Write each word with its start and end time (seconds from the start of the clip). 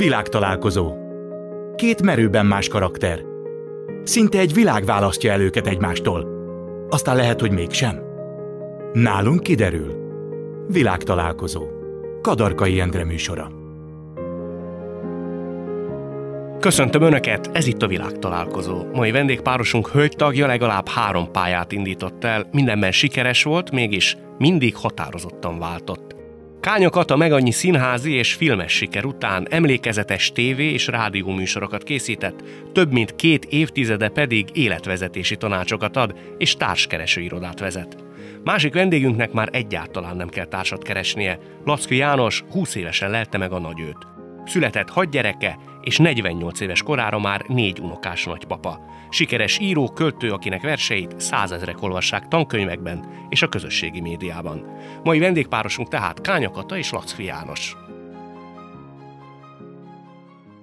Világtalálkozó. 0.00 0.94
Két 1.76 2.02
merőben 2.02 2.46
más 2.46 2.68
karakter. 2.68 3.20
Szinte 4.02 4.38
egy 4.38 4.54
világ 4.54 4.84
választja 4.84 5.32
el 5.32 5.40
őket 5.40 5.66
egymástól. 5.66 6.26
Aztán 6.88 7.16
lehet, 7.16 7.40
hogy 7.40 7.50
mégsem. 7.50 8.00
Nálunk 8.92 9.42
kiderül. 9.42 9.94
Világtalálkozó. 10.68 11.66
Kadarkai 12.22 12.80
Endre 12.80 13.04
műsora. 13.04 13.50
Köszöntöm 16.60 17.02
Önöket, 17.02 17.50
ez 17.52 17.66
itt 17.66 17.82
a 17.82 17.86
világtalálkozó. 17.86 18.84
Mai 18.92 19.10
vendégpárosunk 19.10 19.88
hölgytagja 19.88 20.46
legalább 20.46 20.88
három 20.88 21.30
pályát 21.32 21.72
indított 21.72 22.24
el, 22.24 22.48
mindenben 22.52 22.92
sikeres 22.92 23.42
volt, 23.42 23.70
mégis 23.70 24.16
mindig 24.38 24.76
határozottan 24.76 25.58
váltott. 25.58 26.09
Kánya 26.60 26.90
Kata 26.90 27.16
meg 27.16 27.32
annyi 27.32 27.50
színházi 27.50 28.12
és 28.12 28.34
filmes 28.34 28.72
siker 28.72 29.04
után 29.04 29.46
emlékezetes 29.50 30.32
tévé 30.32 30.72
és 30.72 30.86
rádió 30.86 31.30
műsorokat 31.30 31.82
készített, 31.82 32.42
több 32.72 32.92
mint 32.92 33.16
két 33.16 33.44
évtizede 33.44 34.08
pedig 34.08 34.48
életvezetési 34.52 35.36
tanácsokat 35.36 35.96
ad 35.96 36.14
és 36.38 36.56
társkereső 36.56 37.20
irodát 37.20 37.60
vezet. 37.60 37.96
Másik 38.44 38.74
vendégünknek 38.74 39.32
már 39.32 39.48
egyáltalán 39.52 40.16
nem 40.16 40.28
kell 40.28 40.44
társat 40.44 40.82
keresnie. 40.82 41.38
Lackő 41.64 41.94
János 41.94 42.44
20 42.50 42.74
évesen 42.74 43.10
lelte 43.10 43.38
meg 43.38 43.52
a 43.52 43.58
nagyőt. 43.58 44.06
Született 44.44 44.90
hat 44.90 45.10
gyereke, 45.10 45.58
és 45.82 45.98
48 45.98 46.60
éves 46.60 46.82
korára 46.82 47.18
már 47.18 47.44
négy 47.48 47.80
unokás 47.80 48.24
nagypapa. 48.24 48.80
Sikeres 49.10 49.58
író, 49.58 49.88
költő, 49.88 50.30
akinek 50.30 50.62
verseit 50.62 51.20
százezrek 51.20 51.82
olvassák 51.82 52.28
tankönyvekben 52.28 53.26
és 53.28 53.42
a 53.42 53.48
közösségi 53.48 54.00
médiában. 54.00 54.64
Mai 55.04 55.18
vendégpárosunk 55.18 55.88
tehát 55.88 56.20
Kányakata 56.20 56.76
és 56.76 56.90
Lackfi 56.90 57.24
János 57.24 57.76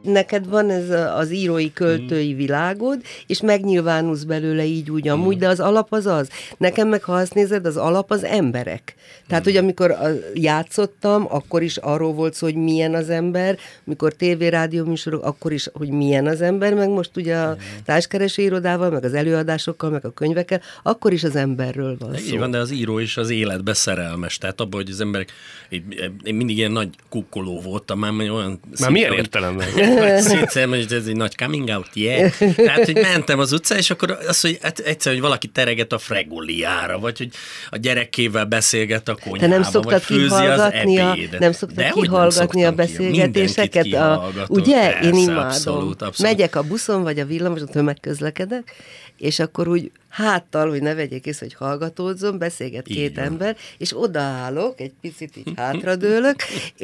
neked 0.04 0.50
van 0.50 0.70
ez 0.70 0.90
az 1.16 1.32
írói, 1.32 1.74
költői 1.74 2.34
mm. 2.34 2.38
világod, 2.38 3.02
és 3.28 3.42
megnyilvánulsz 3.42 4.23
belőle 4.23 4.66
így 4.66 4.92
úgy 4.92 5.08
amúgy, 5.08 5.36
mm. 5.36 5.40
de 5.40 5.48
az 5.48 5.59
alap 5.59 5.94
az 5.94 6.06
az. 6.06 6.30
Nekem 6.58 6.88
meg, 6.88 7.03
ha 7.03 7.14
azt 7.14 7.34
nézed, 7.34 7.66
az 7.66 7.78
alap 7.78 8.12
az 8.12 8.23
emberek. 8.23 8.95
Tehát, 9.28 9.44
mm. 9.44 9.45
hogy 9.52 9.58
amikor 9.58 9.95
játszottam, 10.34 11.25
akkor 11.30 11.64
is 11.64 11.78
arról 11.78 12.14
volt 12.14 12.34
szó, 12.34 12.45
hogy 12.45 12.56
milyen 12.56 12.94
az 12.94 13.09
ember, 13.09 13.58
mikor 13.84 14.14
tévé-rádió 14.14 14.86
műsorok, 14.86 15.23
akkor 15.23 15.52
is, 15.52 15.70
hogy 15.73 15.90
milyen 15.90 16.28
az 16.28 16.42
ember, 16.42 16.73
meg 16.73 16.90
most 16.90 17.12
ugye 17.16 17.36
a 17.36 17.58
társkereső 17.86 18.42
irodával, 18.42 18.90
meg 18.90 19.03
az 19.03 19.14
előadásokkal, 19.14 19.90
meg 19.90 20.06
a 20.06 20.12
könyvekkel, 20.12 20.62
akkor 20.84 21.14
is 21.14 21.23
az 21.23 21.36
emberről 21.36 21.95
van 22.00 22.16
szó. 22.16 22.25
Így 22.25 22.38
van, 22.38 22.52
de 22.52 22.58
az 22.58 22.72
író 22.72 23.00
is 23.00 23.18
az 23.18 23.30
életbe 23.30 23.73
szerelmes. 23.73 24.38
Tehát 24.38 24.62
abban, 24.62 24.81
hogy 24.81 24.90
az 24.90 25.02
emberek, 25.02 25.31
én, 25.70 25.84
mindig 26.23 26.58
ilyen 26.58 26.72
nagy 26.72 26.90
kukkoló 27.09 27.62
voltam, 27.62 28.00
már 28.00 28.12
olyan... 28.12 28.59
Már 28.80 28.92
milyen 28.92 29.14
értelemben? 29.14 29.68
Szétszer, 30.20 30.67
hogy 30.67 30.94
ez 30.94 31.08
egy 31.08 31.16
nagy 31.16 31.36
coming 31.36 31.70
out, 31.70 31.90
yeah. 31.94 32.31
Tehát, 32.56 32.86
hogy 32.86 32.95
mentem 32.95 33.40
az 33.40 33.52
utcán, 33.52 33.78
és 33.78 33.90
akkor 33.90 34.17
az, 34.28 34.42
hogy 34.42 34.58
hát 34.62 34.80
egyszer, 34.80 35.12
hogy 35.12 35.22
valaki 35.22 35.48
tereget 35.48 35.94
a 35.94 35.98
freguliára, 35.98 37.00
vagy 37.00 37.17
hogy 37.17 37.30
a 37.70 37.78
gyerekével 37.78 38.45
beszélget 38.45 39.09
a 39.09 39.14
konyhában, 39.14 39.40
Te 39.40 39.48
nem 39.48 39.64
szoktad 39.64 40.06
kihallgatni, 40.06 40.98
a, 40.98 41.18
nem 41.40 41.52
szoktad 41.52 41.78
De 41.78 41.90
kihallgatni 41.90 42.66
a 42.66 42.72
beszélgetéseket? 42.72 43.94
A, 43.94 44.31
ugye? 44.48 44.92
Persze, 44.92 45.08
Én 45.08 45.14
imádom. 45.14 45.44
Abszolút, 45.44 46.02
abszolút. 46.02 46.20
Megyek 46.20 46.56
a 46.56 46.62
buszon, 46.62 47.03
vagy 47.03 47.20
a 47.20 47.25
villamoson, 47.25 47.68
tömegközlekedek, 47.68 48.73
és 49.18 49.40
akkor 49.40 49.68
úgy 49.68 49.92
háttal, 50.18 50.70
hogy 50.70 50.82
ne 50.82 50.94
vegyék 50.94 51.26
észre, 51.26 51.46
hogy 51.46 51.56
hallgatódzom, 51.68 52.38
beszélget 52.38 52.86
két 52.86 53.10
Igen. 53.10 53.26
ember, 53.26 53.58
és 53.78 54.02
odaállok, 54.02 54.80
egy 54.80 54.94
picit 55.02 55.38
így 55.38 55.52
hátradőlök, 55.56 56.36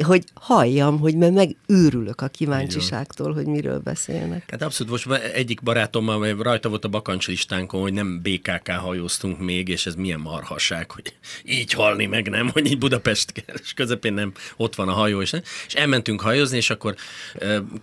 hogy 0.02 0.24
halljam, 0.34 0.98
hogy 0.98 1.16
mert 1.16 1.32
megőrülök 1.32 2.20
a 2.20 2.28
kíváncsiságtól, 2.28 3.32
hogy 3.32 3.46
miről 3.46 3.78
beszélnek. 3.78 4.50
Hát 4.50 4.62
abszolút, 4.62 4.92
most 4.92 5.22
egyik 5.22 5.62
barátommal 5.62 6.36
rajta 6.42 6.68
volt 6.68 6.84
a 6.84 6.88
bakancslistánkon, 6.88 7.80
hogy 7.80 7.92
nem 7.92 8.20
BKK 8.22 8.70
hajóztunk 8.70 9.38
még, 9.38 9.68
és 9.68 9.86
ez 9.86 9.94
milyen 9.94 10.20
marhaság, 10.20 10.90
hogy 10.90 11.14
így 11.44 11.72
halni 11.72 12.06
meg 12.06 12.28
nem, 12.28 12.48
hogy 12.48 12.66
így 12.66 12.78
Budapest 12.78 13.44
közepén 13.74 14.12
nem 14.12 14.32
ott 14.56 14.74
van 14.74 14.88
a 14.88 14.92
hajó, 14.92 15.20
és, 15.20 15.30
nem. 15.30 15.42
és 15.66 15.74
elmentünk 15.74 16.20
hajózni, 16.20 16.56
és 16.56 16.70
akkor 16.70 16.94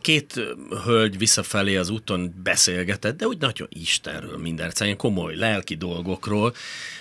két 0.01 0.41
hölgy 0.85 1.17
visszafelé 1.17 1.75
az 1.75 1.89
úton 1.89 2.33
beszélgetett, 2.43 3.17
de 3.17 3.27
úgy 3.27 3.37
nagyon 3.37 3.67
Istenről 3.71 4.37
minden, 4.37 4.71
ilyen 4.79 4.97
komoly 4.97 5.39
lelki 5.41 5.75
dolgokról, 5.75 6.53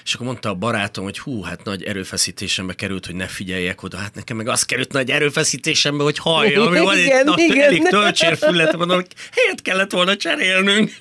és 0.04 0.14
akkor 0.14 0.26
mondta 0.26 0.48
a 0.48 0.54
barátom, 0.54 1.04
hogy 1.04 1.18
hú, 1.18 1.42
hát 1.42 1.64
nagy 1.64 1.82
erőfeszítésembe 1.82 2.74
került, 2.74 3.06
hogy 3.06 3.14
ne 3.14 3.26
figyeljek 3.26 3.82
oda, 3.82 3.96
hát 3.96 4.14
nekem 4.14 4.36
meg 4.36 4.48
az 4.48 4.62
került 4.62 4.92
nagy 4.92 5.10
erőfeszítésembe, 5.10 6.02
hogy 6.02 6.18
halljam, 6.18 6.66
ami 6.66 6.78
van 6.78 6.96
egy 6.96 7.24
na, 7.24 7.34
elég 7.62 7.82
töltsérfület, 7.82 8.76
mondom, 8.76 8.96
hogy 8.96 9.12
helyet 9.32 9.62
kellett 9.62 9.90
volna 9.90 10.16
cserélnünk. 10.16 10.90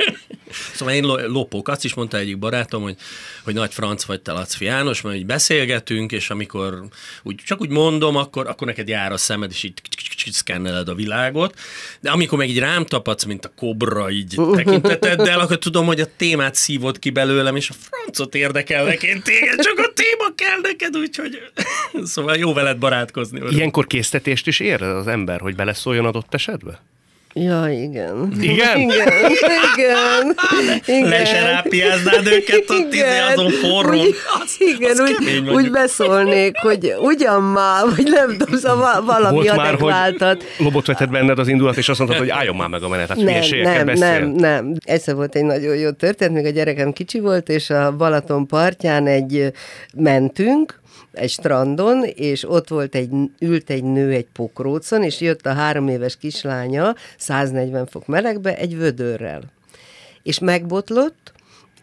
Szóval 0.73 0.93
én 0.93 1.03
lopok, 1.03 1.67
azt 1.67 1.85
is 1.85 1.93
mondta 1.93 2.17
egyik 2.17 2.37
barátom, 2.37 2.81
hogy, 2.81 2.95
hogy 3.43 3.53
nagy 3.53 3.73
franc 3.73 4.03
vagy 4.03 4.21
te 4.21 4.31
Lacfi 4.31 4.65
János, 4.65 5.01
mert 5.01 5.15
így 5.15 5.25
beszélgetünk, 5.25 6.11
és 6.11 6.29
amikor 6.29 6.83
úgy, 7.23 7.35
csak 7.35 7.61
úgy 7.61 7.69
mondom, 7.69 8.15
akkor, 8.15 8.47
akkor 8.47 8.67
neked 8.67 8.87
jár 8.87 9.11
a 9.11 9.17
szemed, 9.17 9.51
és 9.51 9.63
így 9.63 9.73
szkenneled 10.31 10.89
a 10.89 10.95
világot, 10.95 11.59
de 11.99 12.09
amikor 12.09 12.37
meg 12.37 12.49
így 12.49 12.59
rám 12.59 12.85
tapadsz, 12.85 13.23
mint 13.23 13.45
a 13.45 13.51
kobra 13.55 14.09
így 14.09 14.35
tekinteteddel, 14.55 15.39
akkor 15.39 15.57
tudom, 15.57 15.85
hogy 15.85 15.99
a 15.99 16.15
témát 16.17 16.55
szívod 16.55 16.99
ki 16.99 17.09
belőlem, 17.29 17.55
és 17.55 17.69
a 17.69 17.73
francot 17.73 18.35
érdekelnek 18.35 19.03
én 19.03 19.21
téged, 19.21 19.59
csak 19.59 19.77
a 19.77 19.91
téma 19.93 20.35
kell 20.35 20.59
neked, 20.61 20.97
úgyhogy 20.97 21.39
szóval 22.03 22.35
jó 22.37 22.53
veled 22.53 22.77
barátkozni. 22.77 23.41
Ilyenkor 23.49 23.87
késztetést 23.87 24.47
is 24.47 24.59
ér 24.59 24.81
az 24.81 25.07
ember, 25.07 25.39
hogy 25.39 25.55
beleszóljon 25.55 26.05
adott 26.05 26.33
esetbe? 26.33 26.81
Ja, 27.41 27.69
igen. 27.69 28.31
Igen? 28.41 28.79
Igen, 28.79 29.07
igen. 29.29 30.35
igen. 30.85 31.09
Le 31.09 31.21
is 31.21 31.31
rápiáznád 31.31 32.27
őket 32.27 32.69
ott 32.69 32.93
izé 32.93 33.19
azon 33.31 33.51
forró. 33.51 33.99
Úgy, 33.99 34.15
az, 34.41 34.55
igen, 34.59 34.91
az 34.91 34.99
úgy, 34.99 35.49
úgy 35.49 35.71
beszólnék, 35.71 36.57
hogy 36.57 36.95
ugyan 36.99 37.43
már, 37.43 37.83
vagy 37.95 38.07
nem 38.11 38.37
tudom, 38.37 38.59
szóval 38.59 39.05
valami 39.05 39.35
Volt 39.35 39.49
adekváltat. 39.49 40.19
Már, 40.19 40.37
hogy 40.57 40.65
lobot 40.65 40.85
vetett 40.85 41.09
benned 41.09 41.39
az 41.39 41.47
indulat, 41.47 41.77
és 41.77 41.89
azt 41.89 41.99
mondtad, 41.99 42.19
hogy 42.19 42.29
álljon 42.29 42.55
már 42.55 42.69
meg 42.69 42.83
a 42.83 42.87
menet, 42.87 43.07
hát 43.07 43.17
nem, 43.17 43.41
nem, 43.61 43.97
nem, 43.97 44.29
nem. 44.29 44.73
Egyszer 44.83 45.15
volt 45.15 45.35
egy 45.35 45.45
nagyon 45.45 45.75
jó 45.75 45.91
történet, 45.91 46.33
még 46.33 46.45
a 46.45 46.49
gyerekem 46.49 46.91
kicsi 46.91 47.19
volt, 47.19 47.49
és 47.49 47.69
a 47.69 47.91
Balaton 47.91 48.47
partján 48.47 49.07
egy 49.07 49.51
mentünk, 49.93 50.79
egy 51.11 51.29
strandon, 51.29 52.03
és 52.03 52.49
ott 52.49 52.67
volt 52.67 52.95
egy, 52.95 53.09
ült 53.39 53.69
egy 53.69 53.83
nő 53.83 54.11
egy 54.11 54.27
pokrócon, 54.33 55.03
és 55.03 55.21
jött 55.21 55.45
a 55.45 55.53
három 55.53 55.87
éves 55.87 56.17
kislánya 56.17 56.95
140 57.29 57.87
fok 57.87 58.07
melegbe 58.07 58.57
egy 58.57 58.77
vödörrel. 58.77 59.41
És 60.23 60.39
megbotlott, 60.39 61.33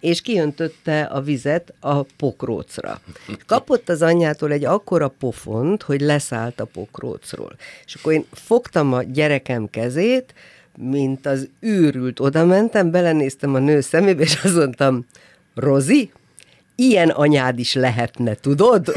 és 0.01 0.21
kiöntötte 0.21 1.03
a 1.03 1.21
vizet 1.21 1.73
a 1.81 2.03
pokrócra. 2.03 3.01
Kapott 3.47 3.89
az 3.89 4.03
anyjától 4.03 4.53
egy 4.53 4.65
akkora 4.65 5.09
pofont, 5.09 5.83
hogy 5.83 6.01
leszállt 6.01 6.61
a 6.61 6.65
pokrócról. 6.65 7.57
És 7.87 7.95
akkor 7.95 8.13
én 8.13 8.25
fogtam 8.33 8.93
a 8.93 9.03
gyerekem 9.03 9.71
kezét, 9.71 10.35
mint 10.77 11.27
az 11.27 11.49
űrült, 11.67 12.21
oda 12.21 12.45
mentem, 12.45 12.91
belenéztem 12.91 13.55
a 13.55 13.59
nő 13.59 13.81
szemébe, 13.81 14.23
és 14.23 14.39
azt 14.43 14.55
mondtam, 14.55 15.07
Rozi, 15.55 16.11
ilyen 16.75 17.09
anyád 17.09 17.59
is 17.59 17.75
lehetne, 17.75 18.35
tudod? 18.35 18.93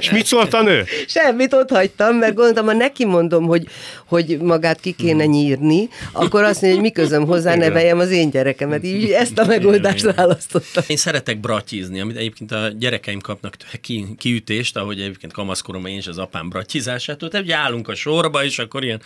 És 0.00 0.10
mit 0.10 0.26
szólt 0.26 0.54
a 0.54 0.62
nő? 0.62 0.84
Semmit 1.06 1.52
ott 1.52 1.70
hagytam, 1.70 2.16
mert 2.16 2.34
gondoltam, 2.34 2.66
ha 2.66 2.72
neki 2.72 3.04
mondom, 3.04 3.44
hogy, 3.44 3.66
hogy 4.06 4.38
magát 4.40 4.80
ki 4.80 4.92
kéne 4.92 5.24
nyírni, 5.24 5.88
akkor 6.12 6.42
azt 6.42 6.60
mondja, 6.60 6.80
hogy 6.80 6.88
mi 6.90 6.92
közöm 6.92 7.26
hozzá, 7.26 7.54
neveljem 7.54 7.98
az 7.98 8.10
én 8.10 8.30
gyerekemet. 8.30 8.84
Így 8.84 9.10
ezt 9.10 9.38
a 9.38 9.46
megoldást 9.46 10.12
választottam. 10.14 10.84
Én 10.86 10.96
szeretek 10.96 11.40
bratyizni, 11.40 12.00
amit 12.00 12.16
egyébként 12.16 12.52
a 12.52 12.68
gyerekeim 12.78 13.20
kapnak 13.20 13.56
ki, 13.80 14.06
kiütést, 14.18 14.76
ahogy 14.76 15.00
egyébként 15.00 15.32
kamaszkoromban 15.32 15.90
én 15.90 15.98
is 15.98 16.06
az 16.06 16.18
apám 16.18 16.48
bratyizásától. 16.48 17.28
Tehát 17.28 17.46
ugye 17.46 17.56
állunk 17.56 17.88
a 17.88 17.94
sorba, 17.94 18.44
és 18.44 18.58
akkor 18.58 18.84
ilyen 18.84 19.00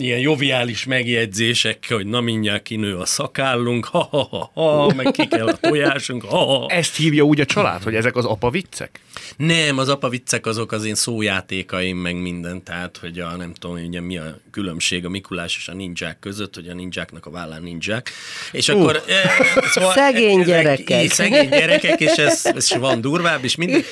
ilyen 0.00 0.18
joviális 0.18 0.84
megjegyzések, 0.84 1.86
hogy 1.88 2.06
na 2.06 2.20
mindjárt 2.20 2.62
kinő 2.62 2.96
a 2.96 3.04
szakállunk, 3.04 3.84
ha, 3.84 4.08
ha, 4.10 4.28
ha, 4.30 4.50
ha 4.54 4.92
meg 4.94 5.10
ki 5.10 5.26
kell 5.26 5.46
a 5.46 5.56
tojásunk, 5.56 6.24
ha, 6.24 6.44
ha. 6.44 6.66
Ezt 6.68 6.96
hívja 6.96 7.22
úgy 7.22 7.40
a 7.40 7.44
család, 7.44 7.82
hogy 7.82 7.94
ezek 7.94 8.16
az 8.16 8.24
apa 8.24 8.50
viccek? 8.50 9.00
Nem, 9.36 9.78
az 9.78 9.88
apa 9.88 10.08
viccek 10.28 10.46
azok 10.46 10.72
az 10.72 10.84
én 10.84 10.94
szójátékaim, 10.94 11.96
meg 11.96 12.16
minden, 12.16 12.62
tehát, 12.62 12.96
hogy 12.96 13.18
a, 13.18 13.36
nem 13.36 13.52
tudom, 13.54 13.76
ugye 13.86 14.00
mi 14.00 14.18
a 14.18 14.38
különbség 14.50 15.04
a 15.04 15.08
Mikulás 15.08 15.56
és 15.56 15.68
a 15.68 15.74
ninják 15.74 16.18
között, 16.20 16.54
hogy 16.54 16.68
a 16.68 16.74
ninjáknak 16.74 17.26
a 17.26 17.30
vállán 17.30 17.62
ninják. 17.62 18.10
És 18.52 18.68
uh, 18.68 18.80
akkor... 18.80 19.02
E, 19.06 19.30
szóval, 19.68 19.92
szegény 19.92 20.42
gyerekek. 20.42 21.02
Így, 21.02 21.10
szegény 21.10 21.48
gyerekek, 21.48 22.00
és 22.00 22.12
ez, 22.12 22.40
ez 22.44 22.76
van 22.76 23.00
durvább, 23.00 23.44
és 23.44 23.56
minden. 23.56 23.82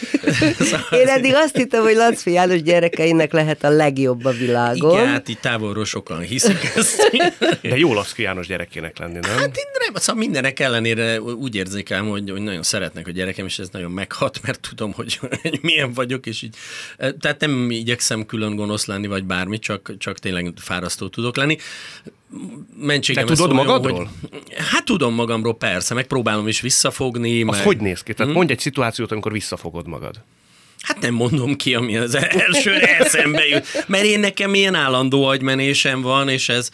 Szóval 0.58 1.00
én 1.00 1.08
eddig 1.08 1.32
azt 1.34 1.56
hittem, 1.56 1.82
hogy 1.82 1.94
Laci 1.94 2.30
János 2.30 2.62
gyerekeinek 2.62 3.32
lehet 3.32 3.64
a 3.64 3.68
legjobb 3.68 4.24
a 4.24 4.30
világon. 4.30 4.92
Igen, 4.92 5.06
hát 5.06 5.28
így 5.28 5.38
távolról 5.38 5.84
sokan 5.84 6.20
hiszik 6.20 6.72
ezt. 6.76 7.10
De 7.62 7.76
jó 7.76 7.94
Laszki 7.94 8.22
János 8.22 8.46
gyerekének 8.46 8.98
lenni, 8.98 9.18
nem? 9.20 9.36
Hát 9.36 9.56
én 9.56 9.64
nem, 9.78 9.94
szóval 9.94 10.22
mindenek 10.22 10.60
ellenére 10.60 11.20
úgy 11.20 11.54
érzékelem, 11.54 12.08
hogy, 12.08 12.30
hogy 12.30 12.42
nagyon 12.42 12.62
szeretnek 12.62 13.06
a 13.06 13.10
gyerekem, 13.10 13.46
és 13.46 13.58
ez 13.58 13.68
nagyon 13.72 13.90
meghat, 13.90 14.40
mert 14.42 14.60
tudom, 14.68 14.92
hogy, 14.92 15.18
hogy 15.42 15.58
milyen 15.62 15.92
vagyok, 15.92 16.25
vagyok, 16.26 16.34
és 16.34 16.42
így, 16.42 16.56
tehát 17.20 17.40
nem 17.40 17.70
igyekszem 17.70 18.26
külön 18.26 18.56
gonosz 18.56 18.86
lenni, 18.86 19.06
vagy 19.06 19.24
bármi, 19.24 19.58
csak, 19.58 19.94
csak 19.98 20.18
tényleg 20.18 20.52
fárasztó 20.56 21.08
tudok 21.08 21.36
lenni. 21.36 21.56
Mentségem 22.78 23.26
Te 23.26 23.34
tudod 23.34 23.52
magadról? 23.52 24.10
Hogy, 24.30 24.54
hát 24.56 24.84
tudom 24.84 25.14
magamról, 25.14 25.56
persze, 25.56 25.94
megpróbálom 25.94 26.48
is 26.48 26.60
visszafogni. 26.60 27.42
Az 27.42 27.56
meg... 27.56 27.64
hogy 27.64 27.80
néz 27.80 28.02
ki? 28.02 28.12
Tehát 28.12 28.26
hmm? 28.26 28.36
mondj 28.36 28.52
egy 28.52 28.58
szituációt, 28.58 29.12
amikor 29.12 29.32
visszafogod 29.32 29.86
magad. 29.86 30.22
Hát 30.86 31.00
nem 31.00 31.14
mondom 31.14 31.56
ki, 31.56 31.74
ami 31.74 31.96
az 31.96 32.14
első 32.14 32.72
eszembe 32.74 33.46
jut. 33.46 33.84
Mert 33.86 34.04
én 34.04 34.20
nekem 34.20 34.54
ilyen 34.54 34.74
állandó 34.74 35.24
agymenésem 35.24 36.00
van, 36.02 36.28
és 36.28 36.48
ez, 36.48 36.68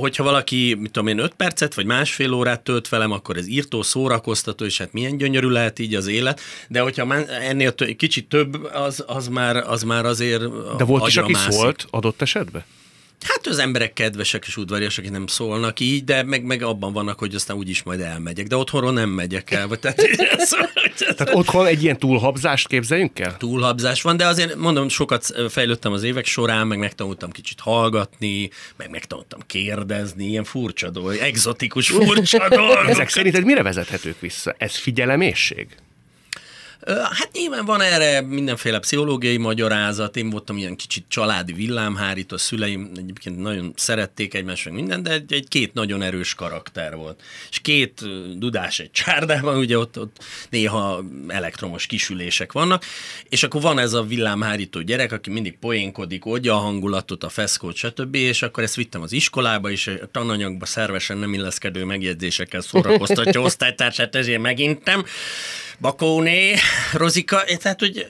hogyha 0.00 0.22
valaki, 0.22 0.76
mit 0.78 0.90
tudom 0.90 1.08
én, 1.08 1.18
öt 1.18 1.34
percet 1.34 1.74
vagy 1.74 1.84
másfél 1.86 2.32
órát 2.32 2.60
tölt 2.60 2.88
velem, 2.88 3.12
akkor 3.12 3.36
ez 3.36 3.48
írtó, 3.48 3.82
szórakoztató, 3.82 4.64
és 4.64 4.78
hát 4.78 4.92
milyen 4.92 5.16
gyönyörű 5.16 5.48
lehet 5.48 5.78
így 5.78 5.94
az 5.94 6.06
élet. 6.06 6.40
De 6.68 6.80
hogyha 6.80 7.14
ennél 7.24 7.74
kicsit 7.96 8.28
több, 8.28 8.64
az, 8.64 9.04
az, 9.06 9.28
már, 9.28 9.56
az 9.56 9.82
már 9.82 10.04
azért 10.04 10.42
De 10.76 10.84
volt 10.84 11.06
is, 11.06 11.16
aki 11.16 11.32
mászik. 11.32 11.52
szólt 11.52 11.86
adott 11.90 12.22
esetben? 12.22 12.64
Hát 13.20 13.46
az 13.46 13.58
emberek 13.58 13.92
kedvesek 13.92 14.44
és 14.46 14.56
udvariasak, 14.56 15.04
akik 15.04 15.16
nem 15.16 15.26
szólnak 15.26 15.80
így, 15.80 16.04
de 16.04 16.22
meg, 16.22 16.44
meg 16.44 16.62
abban 16.62 16.92
vannak, 16.92 17.18
hogy 17.18 17.34
aztán 17.34 17.56
úgyis 17.56 17.82
majd 17.82 18.00
elmegyek. 18.00 18.46
De 18.46 18.56
otthonról 18.56 18.92
nem 18.92 19.08
megyek 19.08 19.50
el. 19.50 19.68
Vagy, 19.68 19.78
tehát, 19.78 20.00
szóval, 20.38 20.70
tehát 20.96 21.34
otthon 21.34 21.66
egy 21.66 21.82
ilyen 21.82 21.98
túlhabzást 21.98 22.68
képzeljünk 22.68 23.18
el? 23.18 23.36
Túlhabzás 23.36 24.02
van, 24.02 24.16
de 24.16 24.26
azért 24.26 24.54
mondom, 24.54 24.88
sokat 24.88 25.34
fejlődtem 25.48 25.92
az 25.92 26.02
évek 26.02 26.26
során, 26.26 26.66
meg 26.66 26.78
megtanultam 26.78 27.30
kicsit 27.30 27.60
hallgatni, 27.60 28.50
meg 28.76 28.90
megtanultam 28.90 29.40
kérdezni, 29.46 30.24
ilyen 30.24 30.44
furcsa 30.44 30.90
dolgok, 30.90 31.18
exotikus 31.18 31.88
furcsa 31.88 32.48
dolgok. 32.56 32.88
Ezek 32.88 33.08
szerinted 33.08 33.44
mire 33.44 33.62
vezethetők 33.62 34.20
vissza? 34.20 34.54
Ez 34.58 34.74
figyelemészség? 34.76 35.68
Hát 36.94 37.30
nyilván 37.32 37.64
van 37.64 37.80
erre 37.80 38.20
mindenféle 38.20 38.78
pszichológiai 38.78 39.36
magyarázat, 39.36 40.16
én 40.16 40.30
voltam 40.30 40.56
ilyen 40.56 40.76
kicsit 40.76 41.04
családi 41.08 41.52
villámhárító, 41.52 42.34
a 42.34 42.38
szüleim 42.38 42.90
egyébként 42.96 43.38
nagyon 43.38 43.72
szerették 43.76 44.34
egymást, 44.34 44.64
meg 44.64 44.74
minden, 44.74 45.02
de 45.02 45.10
egy, 45.10 45.32
egy 45.32 45.48
két 45.48 45.74
nagyon 45.74 46.02
erős 46.02 46.34
karakter 46.34 46.96
volt. 46.96 47.22
És 47.50 47.58
két 47.58 48.04
dudás 48.38 48.78
egy 48.78 48.90
csárdában, 48.90 49.56
ugye 49.56 49.78
ott, 49.78 49.98
ott 49.98 50.16
néha 50.50 51.04
elektromos 51.26 51.86
kisülések 51.86 52.52
vannak, 52.52 52.84
és 53.28 53.42
akkor 53.42 53.60
van 53.60 53.78
ez 53.78 53.92
a 53.92 54.02
villámhárító 54.02 54.80
gyerek, 54.80 55.12
aki 55.12 55.30
mindig 55.30 55.58
poénkodik, 55.58 56.26
oldja 56.26 56.54
a 56.54 56.58
hangulatot, 56.58 57.24
a 57.24 57.28
feszkót, 57.28 57.76
stb., 57.76 58.14
és 58.14 58.42
akkor 58.42 58.62
ezt 58.62 58.76
vittem 58.76 59.02
az 59.02 59.12
iskolába, 59.12 59.70
és 59.70 59.86
a 59.86 60.10
tananyagba 60.10 60.66
szervesen 60.66 61.18
nem 61.18 61.34
illeszkedő 61.34 61.84
megjegyzésekkel 61.84 62.60
szórakoztatja 62.60 63.40
osztálytársát, 63.48 64.14
ezért 64.14 64.40
megintem. 64.40 65.04
Bakóné, 65.80 66.54
Rozika, 66.92 67.44
tehát, 67.58 67.80
hogy, 67.80 68.06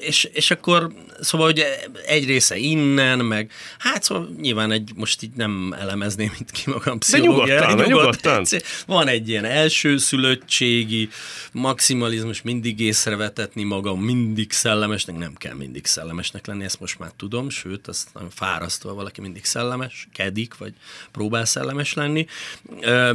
és, 0.00 0.28
és 0.32 0.50
akkor, 0.50 0.92
szóval, 1.20 1.46
hogy 1.46 1.64
egy 2.06 2.26
része 2.26 2.56
innen, 2.56 3.18
meg 3.18 3.50
hát 3.78 4.02
szóval 4.02 4.28
nyilván 4.40 4.70
egy, 4.72 4.90
most 4.94 5.22
így 5.22 5.30
nem 5.34 5.74
elemezném 5.80 6.32
itt 6.40 6.50
ki 6.50 6.62
magam 6.70 6.98
pszichológiai. 6.98 7.58
nyugodtan, 7.58 7.86
nyugodtan. 7.86 8.46
Van 8.86 9.08
egy 9.08 9.28
ilyen 9.28 9.44
elsőszülöttségi 9.44 11.08
maximalizmus, 11.52 12.42
mindig 12.42 12.80
észrevetetni 12.80 13.62
magam, 13.62 14.00
mindig 14.00 14.52
szellemesnek, 14.52 15.16
nem 15.16 15.34
kell 15.34 15.54
mindig 15.54 15.86
szellemesnek 15.86 16.46
lenni, 16.46 16.64
ezt 16.64 16.80
most 16.80 16.98
már 16.98 17.10
tudom, 17.16 17.50
sőt, 17.50 17.88
azt 17.88 18.08
nagyon 18.14 18.30
fárasztó, 18.30 18.94
valaki 18.94 19.20
mindig 19.20 19.44
szellemes, 19.44 20.08
kedik, 20.12 20.56
vagy 20.56 20.72
próbál 21.12 21.44
szellemes 21.44 21.94
lenni. 21.94 22.26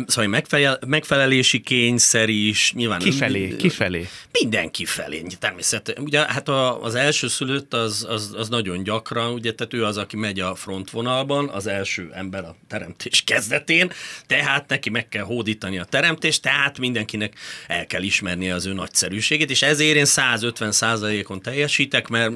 Szóval 0.05 0.27
megfelel, 0.27 0.79
megfelelési 0.87 1.61
kényszer 1.61 2.29
is, 2.29 2.73
nyilván... 2.73 2.99
Kifelé, 2.99 3.55
kifelé 3.55 3.94
felé? 4.03 4.07
Mindenki 4.41 4.85
felé, 4.85 5.23
természetesen. 5.39 6.03
Ugye 6.03 6.19
hát 6.19 6.49
a, 6.49 6.83
az 6.83 6.95
első 6.95 7.27
szülött 7.27 7.73
az, 7.73 8.05
az, 8.09 8.33
az 8.37 8.49
nagyon 8.49 8.83
gyakran, 8.83 9.33
ugye, 9.33 9.53
tehát 9.53 9.73
ő 9.73 9.85
az, 9.85 9.97
aki 9.97 10.15
megy 10.15 10.39
a 10.39 10.55
frontvonalban, 10.55 11.49
az 11.49 11.67
első 11.67 12.09
ember 12.13 12.43
a 12.43 12.55
teremtés 12.67 13.23
kezdetén, 13.23 13.91
tehát 14.27 14.67
neki 14.67 14.89
meg 14.89 15.07
kell 15.07 15.23
hódítani 15.23 15.79
a 15.79 15.83
teremtést, 15.83 16.41
tehát 16.41 16.79
mindenkinek 16.79 17.33
el 17.67 17.85
kell 17.85 18.01
ismernie 18.01 18.53
az 18.53 18.65
ő 18.65 18.73
nagyszerűségét, 18.73 19.49
és 19.49 19.61
ezért 19.61 19.97
én 19.97 20.05
150 20.05 20.71
százalékon 20.71 21.41
teljesítek, 21.41 22.07
mert, 22.07 22.31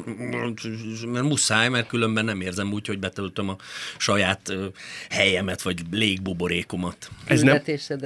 mert 1.05 1.25
muszáj, 1.25 1.69
mert 1.69 1.87
különben 1.87 2.25
nem 2.25 2.41
érzem 2.41 2.73
úgy, 2.73 2.87
hogy 2.87 2.99
betöltöm 2.99 3.49
a 3.49 3.55
saját 3.97 4.53
helyemet, 5.09 5.61
vagy 5.61 5.81
légbuborékomat. 5.91 7.09
Ez 7.25 7.41
nem, 7.41 7.61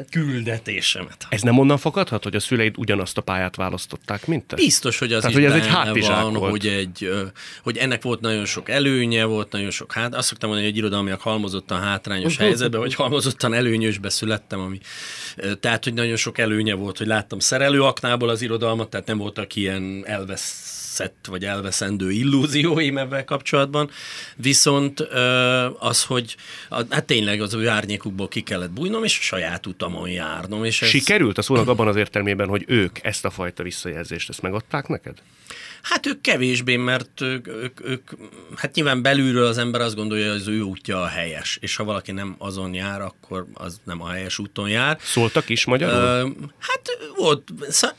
küldetésemet. 0.10 1.28
Ez 1.30 1.42
nem 1.42 1.58
onnan 1.58 1.78
fakadhat, 1.78 2.24
hogy 2.24 2.36
a 2.36 2.40
szüleid 2.40 2.78
ugyanazt 2.78 3.18
a 3.18 3.22
pályát 3.22 3.43
pályát 3.44 3.56
választották, 3.56 4.28
mint 4.28 4.46
te? 4.46 4.56
Biztos, 4.56 5.00
hogy 5.00 5.14
az 5.14 5.22
Tehát, 5.22 5.38
is 5.38 5.44
hogy 5.44 5.52
ez 5.52 5.62
egy 5.62 5.68
hátizsák 5.68 6.22
van, 6.22 6.34
volt. 6.34 6.52
Hogy, 6.52 6.68
egy, 6.68 7.10
hogy 7.64 7.78
ennek 7.78 8.02
volt 8.02 8.22
nagyon 8.22 8.46
sok 8.46 8.70
előnye, 8.70 9.26
volt 9.26 9.52
nagyon 9.52 9.70
sok 9.70 9.92
hát. 9.94 10.16
Azt 10.16 10.28
szoktam 10.28 10.50
mondani, 10.50 10.70
hogy 10.70 10.78
irodalmiak 10.78 11.22
halmozottan 11.22 11.82
hátrányos 11.82 12.38
helyzetben, 12.38 12.80
vagy 12.80 12.96
halmozottan 12.96 13.54
előnyösbe 13.54 14.10
születtem, 14.10 14.60
ami, 14.60 14.80
tehát, 15.60 15.84
hogy 15.84 15.94
nagyon 15.94 16.16
sok 16.16 16.38
előnye 16.38 16.74
volt, 16.74 16.98
hogy 16.98 17.08
láttam 17.08 17.40
szerelőaknából 17.40 18.30
az 18.30 18.42
irodalmat, 18.42 18.90
tehát 18.90 19.08
nem 19.08 19.18
voltak 19.18 19.56
ilyen 19.56 20.04
elvesz 20.06 20.82
elveszett 21.00 21.26
vagy 21.30 21.46
elveszendő 21.46 22.12
illúzióim 22.12 22.98
ebben 22.98 23.26
kapcsolatban, 23.26 23.90
viszont 24.36 25.00
az, 25.80 26.04
hogy 26.04 26.36
hát 26.70 27.06
tényleg 27.06 27.42
az 27.42 27.54
ő 27.54 27.68
árnyékukból 27.68 28.28
ki 28.28 28.42
kellett 28.42 28.72
bújnom, 28.72 29.04
és 29.04 29.14
saját 29.14 29.66
utamon 29.66 30.10
járnom. 30.10 30.64
És 30.64 30.82
ez... 30.82 30.88
Sikerült 30.88 31.38
a 31.38 31.42
szónak 31.42 31.68
abban 31.68 31.88
az 31.88 31.96
értelmében, 31.96 32.48
hogy 32.48 32.64
ők 32.68 33.04
ezt 33.04 33.26
a 33.26 33.30
fajta 33.30 33.64
visszajelzést 33.64 34.30
ezt 34.30 34.42
megadták 34.42 34.88
neked? 34.88 35.18
Hát 35.84 36.06
ők 36.06 36.22
kevésbé, 36.22 36.76
mert 36.76 37.22
ők, 37.22 37.48
ők, 37.48 37.80
ők, 37.84 38.12
hát 38.56 38.76
nyilván 38.76 39.02
belülről 39.02 39.46
az 39.46 39.58
ember 39.58 39.82
azt 39.82 39.96
gondolja, 39.96 40.32
hogy 40.32 40.40
az 40.40 40.48
ő 40.48 40.62
útja 40.62 41.02
a 41.02 41.08
helyes, 41.08 41.58
és 41.62 41.76
ha 41.76 41.84
valaki 41.84 42.12
nem 42.12 42.36
azon 42.38 42.74
jár, 42.74 43.02
akkor 43.02 43.46
az 43.54 43.80
nem 43.84 44.02
a 44.02 44.10
helyes 44.10 44.40
úton 44.40 44.70
jár. 44.70 44.98
Szóltak 45.02 45.50
is 45.50 45.66
magyarul? 45.66 46.36
Hát 46.60 46.82
volt, 47.18 47.44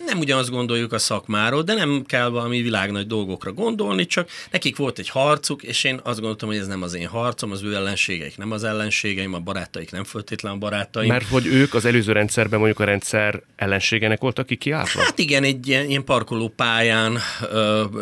nem 0.07 0.19
ugyanazt 0.19 0.51
gondoljuk 0.51 0.93
a 0.93 0.99
szakmáról, 0.99 1.63
de 1.63 1.75
nem 1.75 2.05
kell 2.07 2.29
valami 2.29 2.63
világnagy 2.63 3.07
dolgokra 3.07 3.53
gondolni, 3.53 4.07
csak 4.07 4.29
nekik 4.51 4.77
volt 4.77 4.99
egy 4.99 5.09
harcuk, 5.09 5.63
és 5.63 5.85
én 5.85 6.01
azt 6.03 6.19
gondoltam, 6.19 6.49
hogy 6.49 6.59
ez 6.59 6.67
nem 6.67 6.83
az 6.83 6.95
én 6.95 7.07
harcom, 7.07 7.51
az 7.51 7.63
ő 7.63 7.75
ellenségeik 7.75 8.37
nem 8.37 8.51
az 8.51 8.65
ellenségeim, 8.65 9.35
a 9.35 9.39
barátaik 9.39 9.91
nem 9.91 10.05
föltétlenül 10.05 10.59
barátaim. 10.59 11.09
Mert 11.09 11.29
hogy 11.29 11.47
ők 11.47 11.75
az 11.75 11.85
előző 11.85 12.13
rendszerben 12.13 12.59
mondjuk 12.59 12.81
a 12.81 12.85
rendszer 12.85 13.43
ellenségenek 13.57 14.21
voltak 14.21 14.47
ki 14.47 14.57
kiáltva? 14.57 15.01
Hát 15.01 15.19
igen, 15.19 15.45
egy 15.45 15.69
ilyen, 15.69 15.89
ilyen 15.89 16.05
parkoló 16.05 16.49
pályán 16.49 17.19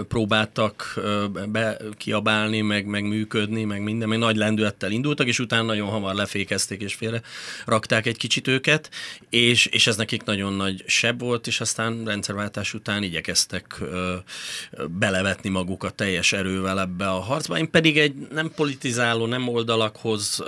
próbáltak 0.09 1.01
be 1.49 1.77
kiabálni, 1.97 2.61
meg, 2.61 2.87
meg 2.87 3.05
működni, 3.05 3.65
meg 3.65 3.83
minden, 3.83 4.09
meg 4.09 4.19
nagy 4.19 4.37
lendülettel 4.37 4.91
indultak, 4.91 5.27
és 5.27 5.39
utána 5.39 5.63
nagyon 5.63 5.89
hamar 5.89 6.15
lefékezték, 6.15 6.81
és 6.81 6.95
félre 6.95 7.23
rakták 7.65 8.07
egy 8.07 8.17
kicsit 8.17 8.49
őket, 8.49 8.91
és, 9.31 9.67
és 9.67 9.87
ez 9.87 9.97
nekik 9.97 10.25
nagyon 10.25 10.53
nagy 10.53 10.85
seb 10.87 11.21
volt, 11.21 11.47
és 11.47 11.61
aztán 11.61 12.05
rendszerváltás 12.05 12.75
után 12.75 13.03
igyekeztek 13.03 13.81
belevetni 14.89 15.49
magukat 15.49 15.95
teljes 15.95 16.33
erővel 16.33 16.81
ebbe 16.81 17.09
a 17.09 17.21
harcba. 17.21 17.59
Én 17.59 17.71
pedig 17.71 17.99
egy 17.99 18.15
nem 18.31 18.53
politizáló, 18.57 19.27
nem 19.27 19.49
oldalakhoz 19.49 20.43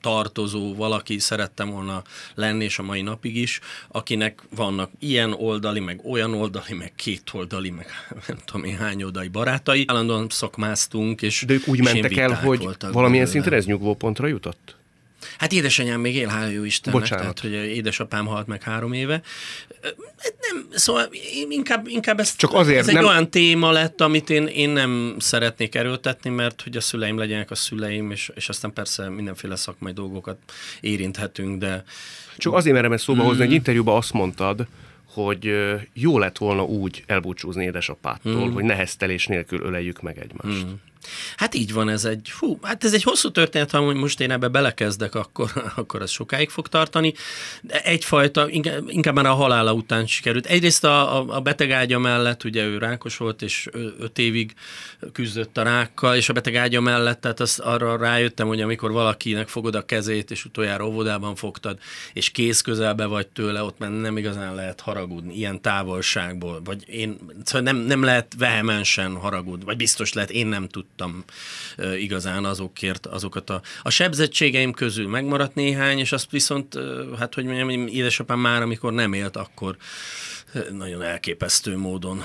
tartozó 0.00 0.74
valaki 0.74 1.18
szerettem 1.18 1.70
volna 1.70 2.02
lenni, 2.34 2.64
és 2.64 2.78
a 2.78 2.82
mai 2.82 3.02
napig 3.02 3.36
is, 3.36 3.60
akinek 3.88 4.42
vannak 4.54 4.90
ilyen 4.98 5.32
oldali, 5.32 5.80
meg 5.80 6.00
olyan 6.04 6.34
oldali, 6.34 6.74
meg 6.74 6.92
két 6.96 7.30
oldali, 7.32 7.67
meg 7.70 7.86
nem 8.28 8.38
tudom 8.44 8.64
én 8.64 8.76
hány 8.76 9.02
oldali 9.02 9.28
barátai. 9.28 9.84
Állandóan 9.86 10.26
szakmáztunk, 10.30 11.22
és 11.22 11.44
De 11.46 11.54
ők 11.54 11.68
úgy 11.68 11.82
mentek 11.82 12.16
el, 12.16 12.34
hogy 12.34 12.58
valamilyen 12.80 13.00
belőle. 13.02 13.26
szinten 13.26 13.52
ez 13.52 13.64
nyugvópontra 13.64 14.26
jutott? 14.26 14.76
Hát 15.38 15.52
édesanyám 15.52 16.00
még 16.00 16.14
él, 16.14 16.28
hála 16.28 16.50
jó 16.50 16.64
Istennek, 16.64 17.00
Bocsánat. 17.00 17.22
tehát 17.22 17.40
hogy 17.40 17.52
édesapám 17.76 18.26
halt 18.26 18.46
meg 18.46 18.62
három 18.62 18.92
éve. 18.92 19.22
Nem, 20.22 20.68
szóval 20.70 21.08
inkább, 21.48 21.86
inkább 21.86 22.20
ez, 22.20 22.36
Csak 22.36 22.52
azért 22.52 22.78
ez 22.78 22.88
egy 22.88 22.94
nem... 22.94 23.04
olyan 23.04 23.30
téma 23.30 23.70
lett, 23.70 24.00
amit 24.00 24.30
én, 24.30 24.46
én 24.46 24.70
nem 24.70 25.16
szeretnék 25.18 25.74
erőltetni, 25.74 26.30
mert 26.30 26.62
hogy 26.62 26.76
a 26.76 26.80
szüleim 26.80 27.18
legyenek 27.18 27.50
a 27.50 27.54
szüleim, 27.54 28.10
és, 28.10 28.30
és 28.34 28.48
aztán 28.48 28.72
persze 28.72 29.08
mindenféle 29.08 29.56
szakmai 29.56 29.92
dolgokat 29.92 30.38
érinthetünk, 30.80 31.58
de... 31.58 31.84
Csak 32.36 32.52
azért 32.52 32.74
merem 32.74 32.92
ezt 32.92 33.04
szóba 33.04 33.22
mm. 33.22 33.26
hozni, 33.26 33.42
egy 33.42 33.52
interjúban 33.52 33.96
azt 33.96 34.12
mondtad, 34.12 34.66
hogy 35.08 35.54
jó 35.92 36.18
lett 36.18 36.38
volna 36.38 36.64
úgy 36.64 37.04
elbúcsúzni 37.06 37.64
édesapától, 37.64 38.48
mm. 38.48 38.52
hogy 38.52 38.64
neheztelés 38.64 39.26
nélkül 39.26 39.60
öleljük 39.60 40.02
meg 40.02 40.18
egymást. 40.18 40.64
Mm. 40.64 40.72
Hát 41.36 41.54
így 41.54 41.72
van, 41.72 41.88
ez 41.88 42.04
egy, 42.04 42.30
hú, 42.38 42.58
hát 42.62 42.84
ez 42.84 42.94
egy 42.94 43.02
hosszú 43.02 43.30
történet, 43.30 43.70
ha 43.70 43.92
most 43.92 44.20
én 44.20 44.30
ebbe 44.30 44.48
belekezdek, 44.48 45.14
akkor, 45.14 45.50
akkor 45.76 46.02
ez 46.02 46.10
sokáig 46.10 46.50
fog 46.50 46.68
tartani. 46.68 47.14
De 47.62 47.82
egyfajta, 47.82 48.48
inkább, 48.86 49.14
már 49.14 49.26
a 49.26 49.34
halála 49.34 49.72
után 49.72 50.06
sikerült. 50.06 50.46
Egyrészt 50.46 50.84
a, 50.84 51.18
a, 51.18 51.36
a 51.36 51.40
betegágya 51.40 51.98
mellett, 51.98 52.44
ugye 52.44 52.64
ő 52.64 52.78
rákos 52.78 53.16
volt, 53.16 53.42
és 53.42 53.68
öt 53.98 54.18
évig 54.18 54.54
küzdött 55.12 55.56
a 55.56 55.62
rákkal, 55.62 56.16
és 56.16 56.28
a 56.28 56.32
betegágya 56.32 56.80
mellett, 56.80 57.20
tehát 57.20 57.40
az, 57.40 57.58
arra 57.58 57.96
rájöttem, 57.96 58.46
hogy 58.46 58.60
amikor 58.60 58.90
valakinek 58.92 59.48
fogod 59.48 59.74
a 59.74 59.84
kezét, 59.84 60.30
és 60.30 60.44
utoljára 60.44 60.86
óvodában 60.86 61.34
fogtad, 61.34 61.78
és 62.12 62.30
kész 62.30 62.60
közelbe 62.60 63.06
vagy 63.06 63.26
tőle, 63.26 63.62
ott 63.62 63.78
már 63.78 63.90
nem 63.90 64.16
igazán 64.16 64.54
lehet 64.54 64.80
haragudni, 64.80 65.34
ilyen 65.34 65.60
távolságból, 65.60 66.60
vagy 66.64 66.88
én, 66.88 67.18
szóval 67.44 67.72
nem, 67.72 67.76
nem 67.76 68.02
lehet 68.02 68.34
vehemensen 68.38 69.16
haragudni, 69.16 69.64
vagy 69.64 69.76
biztos 69.76 70.12
lehet, 70.12 70.30
én 70.30 70.46
nem 70.46 70.68
tudtam 70.68 70.87
tudtam 70.96 71.24
igazán 71.98 72.44
azokért, 72.44 73.06
azokat 73.06 73.50
a, 73.50 73.60
a 73.82 73.90
sebzettségeim 73.90 74.72
közül 74.72 75.08
megmaradt 75.08 75.54
néhány, 75.54 75.98
és 75.98 76.12
azt 76.12 76.30
viszont, 76.30 76.78
hát 77.18 77.34
hogy 77.34 77.44
mondjam, 77.44 77.86
édesapám 77.86 78.38
már, 78.38 78.62
amikor 78.62 78.92
nem 78.92 79.12
élt, 79.12 79.36
akkor 79.36 79.76
nagyon 80.70 81.02
elképesztő 81.02 81.76
módon 81.76 82.22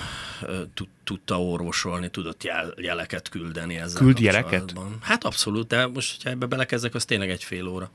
tudta 1.03 1.41
orvosolni, 1.41 2.09
tudott 2.09 2.43
jel, 2.43 2.73
jeleket 2.77 3.29
küldeni 3.29 3.77
ezzel 3.77 4.01
Küld 4.01 4.19
jeleket? 4.19 4.73
Hát 5.01 5.23
abszolút, 5.23 5.67
de 5.67 5.87
most, 5.87 6.15
hogyha 6.15 6.29
ebbe 6.29 6.45
belekezdek, 6.45 6.95
az 6.95 7.05
tényleg 7.05 7.29
egy 7.29 7.43
fél 7.43 7.67
óra. 7.67 7.91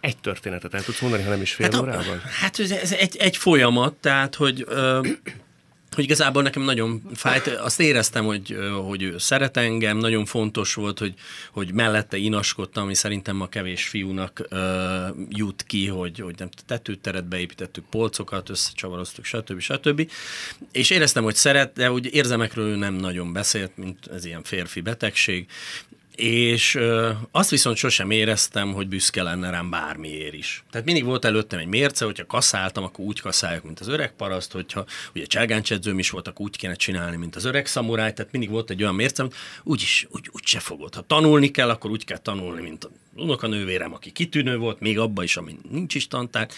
Egy 0.00 0.18
történetet 0.18 0.74
el 0.74 0.82
tudsz 0.82 1.00
mondani, 1.00 1.22
ha 1.22 1.30
nem 1.30 1.40
is 1.40 1.52
fél 1.52 1.70
hát 1.70 1.80
órában? 1.80 2.20
Hát 2.40 2.58
ez 2.58 2.92
egy, 2.92 3.16
egy 3.16 3.36
folyamat, 3.36 3.94
tehát, 3.94 4.34
hogy 4.34 4.64
ö, 4.68 5.08
hogy 5.94 6.04
igazából 6.04 6.42
nekem 6.42 6.62
nagyon 6.62 7.02
fájt, 7.14 7.46
azt 7.46 7.80
éreztem, 7.80 8.24
hogy, 8.24 8.56
hogy 8.86 9.02
ő 9.02 9.18
szeret 9.18 9.56
engem, 9.56 9.96
nagyon 9.96 10.24
fontos 10.24 10.74
volt, 10.74 10.98
hogy, 10.98 11.14
hogy 11.52 11.72
mellette 11.72 12.16
inaskodtam, 12.16 12.82
ami 12.82 12.94
szerintem 12.94 13.40
a 13.40 13.48
kevés 13.48 13.88
fiúnak 13.88 14.46
uh, 14.50 14.58
jut 15.28 15.62
ki, 15.62 15.86
hogy, 15.86 16.18
hogy 16.18 16.34
nem 16.38 16.48
tetőteret 16.66 17.28
beépítettük, 17.28 17.84
polcokat, 17.90 18.48
összecsavaroztuk, 18.48 19.24
stb. 19.24 19.60
stb. 19.60 20.10
És 20.72 20.90
éreztem, 20.90 21.22
hogy 21.22 21.34
szeret, 21.34 21.72
de 21.72 21.92
úgy 21.92 22.14
érzemekről 22.14 22.66
ő 22.66 22.76
nem 22.76 22.94
nagyon 22.94 23.32
beszélt, 23.32 23.76
mint 23.76 24.06
ez 24.06 24.24
ilyen 24.24 24.42
férfi 24.42 24.80
betegség, 24.80 25.46
és 26.20 26.78
azt 27.30 27.50
viszont 27.50 27.76
sosem 27.76 28.10
éreztem, 28.10 28.72
hogy 28.72 28.88
büszke 28.88 29.22
lenne 29.22 29.50
rám 29.50 29.70
bármiért 29.70 30.34
is. 30.34 30.64
Tehát 30.70 30.86
mindig 30.86 31.04
volt 31.04 31.24
előttem 31.24 31.58
egy 31.58 31.66
mérce, 31.66 32.04
hogyha 32.04 32.26
kaszáltam, 32.26 32.84
akkor 32.84 33.04
úgy 33.04 33.20
kaszáljak, 33.20 33.64
mint 33.64 33.80
az 33.80 33.88
öreg 33.88 34.12
paraszt, 34.12 34.52
hogyha 34.52 34.84
ugye 35.14 35.24
cselgáncsedzőm 35.24 35.98
is 35.98 36.10
volt, 36.10 36.28
akkor 36.28 36.44
úgy 36.44 36.56
kéne 36.56 36.74
csinálni, 36.74 37.16
mint 37.16 37.36
az 37.36 37.44
öreg 37.44 37.66
szamuráj, 37.66 38.12
tehát 38.12 38.32
mindig 38.32 38.50
volt 38.50 38.70
egy 38.70 38.82
olyan 38.82 38.94
mérce, 38.94 39.22
hogy 39.22 39.32
úgyis, 39.62 40.06
úgy, 40.10 40.28
úgy 40.32 40.46
se 40.46 40.58
fogod. 40.58 40.94
Ha 40.94 41.04
tanulni 41.06 41.50
kell, 41.50 41.70
akkor 41.70 41.90
úgy 41.90 42.04
kell 42.04 42.18
tanulni, 42.18 42.62
mint 42.62 42.88
unokanővérem, 43.14 43.92
aki 43.92 44.10
kitűnő 44.10 44.56
volt, 44.56 44.80
még 44.80 44.98
abba 44.98 45.22
is, 45.22 45.36
ami 45.36 45.58
nincs 45.70 45.94
is 45.94 46.08
tantár, 46.08 46.48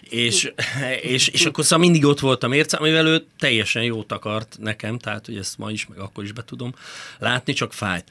és, 0.00 0.52
és, 1.14 1.28
és 1.28 1.46
akkor 1.46 1.64
szóval 1.64 1.78
mindig 1.78 2.04
ott 2.04 2.20
volt 2.20 2.42
a 2.42 2.48
mérce, 2.48 2.76
amivel 2.76 3.06
ő 3.06 3.26
teljesen 3.38 3.82
jót 3.82 4.12
akart 4.12 4.56
nekem, 4.60 4.98
tehát 4.98 5.26
hogy 5.26 5.36
ezt 5.36 5.58
ma 5.58 5.70
is, 5.70 5.86
meg 5.86 5.98
akkor 5.98 6.24
is 6.24 6.32
be 6.32 6.44
tudom 6.44 6.74
látni, 7.18 7.52
csak 7.52 7.72
fájt. 7.72 8.04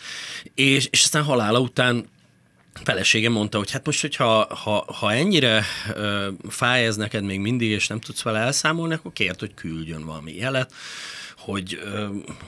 És, 0.56 0.88
és 1.00 1.06
aztán 1.06 1.24
halála 1.24 1.60
után 1.60 2.10
feleségem 2.84 3.32
mondta, 3.32 3.58
hogy 3.58 3.72
hát 3.72 3.86
most, 3.86 4.02
hogyha 4.02 4.56
ha, 4.56 4.86
ha 4.94 5.14
ennyire 5.14 5.64
ö, 5.94 6.28
fáj 6.48 6.86
ez 6.86 6.96
neked 6.96 7.24
még 7.24 7.40
mindig, 7.40 7.70
és 7.70 7.88
nem 7.88 8.00
tudsz 8.00 8.22
vele 8.22 8.40
elszámolni, 8.40 8.94
akkor 8.94 9.14
kért, 9.14 9.40
hogy 9.40 9.54
küldjön 9.54 10.06
valami 10.06 10.36
jelet 10.36 10.74
hogy, 11.40 11.80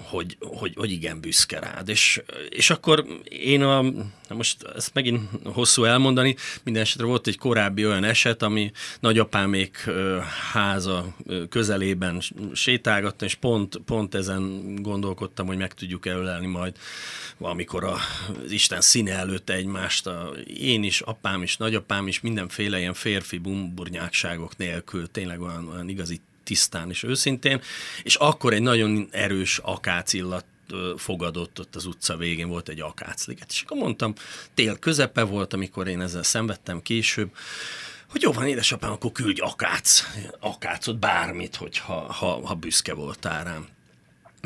hogy, 0.09 0.37
hogy, 0.39 0.73
hogy 0.75 0.91
igen, 0.91 1.21
büszke 1.21 1.59
rád. 1.59 1.89
És, 1.89 2.21
és 2.49 2.69
akkor 2.69 3.05
én 3.29 3.61
a, 3.61 3.85
most 4.29 4.63
ezt 4.75 4.93
megint 4.93 5.29
hosszú 5.43 5.83
elmondani, 5.83 6.35
minden 6.63 6.81
esetre 6.81 7.05
volt 7.05 7.27
egy 7.27 7.37
korábbi 7.37 7.85
olyan 7.85 8.03
eset, 8.03 8.43
ami 8.43 8.71
nagyapámék 8.99 9.89
háza 10.51 11.15
közelében 11.49 12.21
sétálgattam, 12.53 13.27
és 13.27 13.35
pont, 13.35 13.77
pont 13.85 14.15
ezen 14.15 14.75
gondolkodtam, 14.81 15.47
hogy 15.47 15.57
meg 15.57 15.73
tudjuk 15.73 16.05
elölelni 16.05 16.47
majd 16.47 16.75
amikor 17.41 17.83
a, 17.83 17.97
az 18.45 18.51
Isten 18.51 18.81
színe 18.81 19.13
előtt 19.13 19.49
egymást, 19.49 20.07
a, 20.07 20.33
én 20.57 20.83
is, 20.83 21.01
apám 21.01 21.41
is, 21.41 21.57
nagyapám 21.57 22.07
is, 22.07 22.21
mindenféle 22.21 22.79
ilyen 22.79 22.93
férfi 22.93 23.37
bumburnyákságok 23.37 24.57
nélkül, 24.57 25.11
tényleg 25.11 25.41
olyan, 25.41 25.67
olyan 25.67 25.89
igazi 25.89 26.21
tisztán 26.51 26.89
és 26.89 27.03
őszintén, 27.03 27.61
és 28.03 28.15
akkor 28.15 28.53
egy 28.53 28.61
nagyon 28.61 29.07
erős 29.11 29.57
akác 29.57 30.13
illat 30.13 30.45
fogadott 30.97 31.59
ott 31.59 31.75
az 31.75 31.85
utca 31.85 32.17
végén, 32.17 32.47
volt 32.47 32.69
egy 32.69 32.81
akácliget. 32.81 33.49
És 33.49 33.61
akkor 33.61 33.77
mondtam, 33.77 34.13
tél 34.53 34.79
közepe 34.79 35.23
volt, 35.23 35.53
amikor 35.53 35.87
én 35.87 36.01
ezzel 36.01 36.23
szenvedtem 36.23 36.81
később, 36.81 37.35
hogy 38.09 38.21
jó 38.21 38.31
van, 38.31 38.47
édesapám, 38.47 38.91
akkor 38.91 39.11
küldj 39.11 39.41
akác, 39.41 40.03
akácot, 40.39 40.99
bármit, 40.99 41.55
hogyha 41.55 42.13
ha, 42.13 42.47
ha 42.47 42.55
büszke 42.55 42.93
voltál 42.93 43.43
rám. 43.43 43.67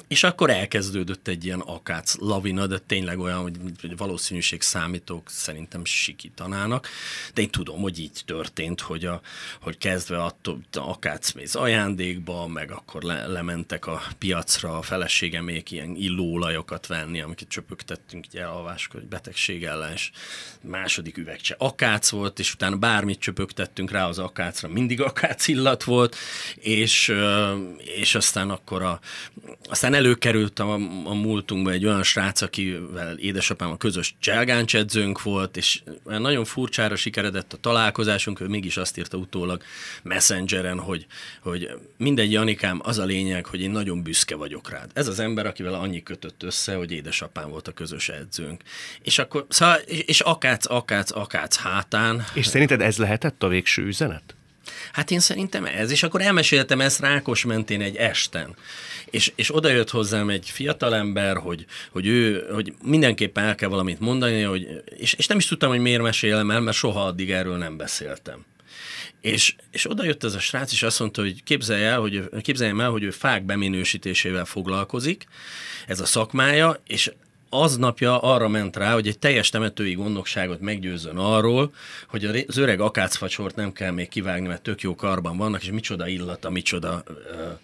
És 0.08 0.24
akkor 0.24 0.50
elkezdődött 0.50 1.28
egy 1.28 1.46
ilyen 1.46 1.60
akác 1.60 2.16
lavina, 2.20 2.68
de 2.68 2.78
tényleg 2.78 3.20
olyan, 3.20 3.42
hogy, 3.42 3.56
hogy 3.82 3.98
valószínűség 3.98 4.62
számítók 4.62 5.30
szerintem 5.30 5.86
sikítanának, 5.86 6.88
de 7.34 7.42
én 7.42 7.50
tudom, 7.50 7.82
hogy 7.82 8.00
így 8.00 8.22
történt, 8.26 8.82
hogy, 8.82 9.06
a, 9.06 9.22
hogy 9.62 9.78
kezdve 9.78 10.24
attól 10.24 10.60
akácméz 10.72 11.56
ajándékba, 11.56 12.48
meg 12.48 12.72
akkor 12.72 13.04
le, 13.04 13.28
lementek 13.28 13.88
a 13.88 14.02
piacra 14.18 14.78
a 14.78 14.82
feleségemék 14.82 15.72
ilyen 15.72 15.96
illóolajokat 15.96 16.88
venni, 16.88 17.22
amiket 17.22 17.48
csöpögtettünk 17.48 18.26
egy 18.32 18.38
elhalvás 18.38 18.90
betegség 19.10 19.64
ellen, 19.64 19.92
és 19.92 20.12
második 20.62 21.18
üvegcse 21.18 21.56
akác 21.58 22.10
volt, 22.10 22.40
és 22.40 22.54
utána 22.54 22.76
bármit 22.76 23.20
csöpögtettünk 23.20 23.92
rá 23.92 24.08
az 24.08 24.20
akácra, 24.20 24.68
mindig 24.68 25.02
akác 25.02 25.48
illat 25.48 25.84
volt, 25.84 26.16
és, 26.56 27.14
és 27.78 28.16
aztán 28.16 28.50
akkor 28.50 28.82
a, 28.82 29.00
aztán 29.70 29.85
aztán 29.86 30.00
előkerült 30.00 30.60
a, 30.60 30.74
a 31.04 31.14
múltunkba 31.14 31.72
egy 31.72 31.86
olyan 31.86 32.04
srác, 32.04 32.42
akivel 32.42 33.18
édesapám 33.18 33.72
a 33.72 33.78
közös 33.78 34.16
cselgáncsedzőnk 34.20 35.22
volt, 35.22 35.58
és 35.58 35.82
nagyon 36.04 36.46
furcsára 36.46 36.96
sikeredett 36.96 37.54
a 37.54 37.58
találkozásunk, 37.58 38.40
ő 38.40 38.48
mégis 38.48 38.78
azt 38.78 38.98
írta 38.98 39.18
utólag 39.18 39.64
Messengeren, 40.04 40.80
hogy, 40.80 41.06
hogy 41.42 41.70
mindegy, 41.98 42.32
Janikám, 42.32 42.80
az 42.84 42.98
a 42.98 43.06
lényeg, 43.06 43.46
hogy 43.46 43.62
én 43.62 43.72
nagyon 43.72 44.04
büszke 44.04 44.36
vagyok 44.36 44.70
rád. 44.70 44.92
Ez 44.94 45.08
az 45.08 45.20
ember, 45.20 45.46
akivel 45.46 45.74
annyi 45.74 46.04
kötött 46.04 46.44
össze, 46.44 46.76
hogy 46.76 46.92
édesapám 46.92 47.50
volt 47.50 47.68
a 47.68 47.72
közös 47.72 48.10
edzőnk. 48.10 48.62
És 49.02 49.20
akkor, 49.20 49.46
szóval, 49.50 49.78
és 49.86 50.20
akác, 50.20 50.70
akác, 50.70 51.12
akác 51.12 51.56
hátán. 51.56 52.26
És 52.34 52.46
szerinted 52.46 52.82
ez 52.82 52.98
lehetett 52.98 53.44
a 53.44 53.48
végső 53.48 53.84
üzenet? 53.84 54.35
Hát 54.92 55.12
én 55.12 55.20
szerintem 55.20 55.66
ez, 55.66 55.92
és 55.92 56.04
akkor 56.04 56.22
elmeséltem 56.22 56.82
ezt 56.82 57.00
Rákos 57.00 57.46
mentén 57.46 57.82
egy 57.82 57.96
esten. 57.96 58.56
És, 59.06 59.32
és 59.36 59.56
oda 59.56 59.70
jött 59.70 59.90
hozzám 59.90 60.30
egy 60.30 60.50
fiatalember, 60.50 61.38
hogy, 61.38 61.66
hogy 61.92 62.08
ő, 62.08 62.48
hogy 62.54 62.74
mindenképpen 62.84 63.44
el 63.44 63.56
kell 63.56 63.70
valamit 63.70 64.00
mondani, 64.00 64.42
hogy, 64.42 64.68
és, 64.98 65.14
és 65.14 65.28
nem 65.28 65.38
is 65.38 65.46
tudtam, 65.46 65.70
hogy 65.70 65.80
miért 65.80 66.02
mesélem 66.02 66.52
el, 66.52 66.60
mert 66.60 66.78
soha 66.78 67.06
addig 67.06 67.32
erről 67.32 67.58
nem 67.58 67.78
beszéltem. 67.78 68.46
És, 69.22 69.56
és 69.72 69.90
oda 69.90 70.04
jött 70.04 70.24
ez 70.24 70.34
a 70.34 70.40
srác, 70.40 70.72
és 70.72 70.84
azt 70.84 71.00
mondta, 71.00 71.22
hogy 71.22 71.44
képzelj 71.44 71.84
el, 71.84 72.00
hogy, 72.00 72.30
képzeljem 72.42 72.80
el, 72.80 72.90
hogy 72.90 73.04
ő 73.04 73.10
fák 73.10 73.44
beminősítésével 73.44 74.46
foglalkozik, 74.46 75.26
ez 75.88 76.00
a 76.00 76.06
szakmája, 76.06 76.82
és 76.88 77.12
aznapja 77.50 78.20
arra 78.20 78.48
ment 78.48 78.76
rá, 78.76 78.94
hogy 78.94 79.08
egy 79.08 79.20
teljes 79.20 79.50
temetői 79.50 79.94
gondnokságot 79.94 80.60
meggyőzön 80.60 81.18
arról, 81.18 81.74
hogy 82.08 82.46
az 82.48 82.58
öreg 82.58 82.80
akácfacsort 82.80 83.56
nem 83.56 83.74
kell 83.74 83.92
még 83.92 84.10
kivágni, 84.10 84.48
mert 84.48 84.62
tök 84.62 84.82
jó 84.82 84.96
karban 84.96 85.38
vannak, 85.38 85.64
és 85.64 85.72
micsoda 85.72 86.08
illata, 86.08 86.50
micsoda, 86.50 87.04
uh, 87.08 87.60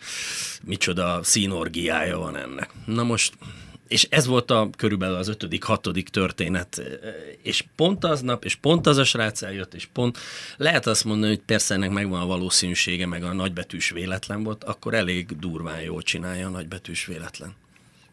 micsoda 0.64 1.20
színorgiája 1.24 2.18
van 2.18 2.38
ennek. 2.38 2.70
Na 2.86 3.04
most 3.04 3.34
és 3.92 4.08
ez 4.10 4.26
volt 4.26 4.52
a 4.52 4.70
körülbelül 4.78 5.16
az 5.16 5.28
ötödik, 5.28 5.64
hatodik 5.64 6.10
történet, 6.10 6.82
és 7.42 7.66
pont 7.76 8.04
aznap, 8.04 8.46
és 8.46 8.56
pont 8.56 8.88
az 8.88 8.98
a 8.98 9.04
srác 9.04 9.42
eljött, 9.42 9.74
és 9.74 9.86
pont 9.94 10.18
lehet 10.58 10.88
azt 10.88 11.04
mondani, 11.04 11.34
hogy 11.34 11.44
persze 11.46 11.74
ennek 11.74 11.90
megvan 11.90 12.22
a 12.22 12.26
valószínűsége, 12.26 13.06
meg 13.06 13.24
a 13.24 13.34
nagybetűs 13.34 13.90
véletlen 13.90 14.44
volt, 14.44 14.64
akkor 14.64 14.94
elég 14.94 15.40
durván 15.40 15.82
jól 15.82 16.02
csinálja 16.02 16.48
a 16.48 16.50
nagybetűs 16.50 17.06
véletlen. 17.06 17.56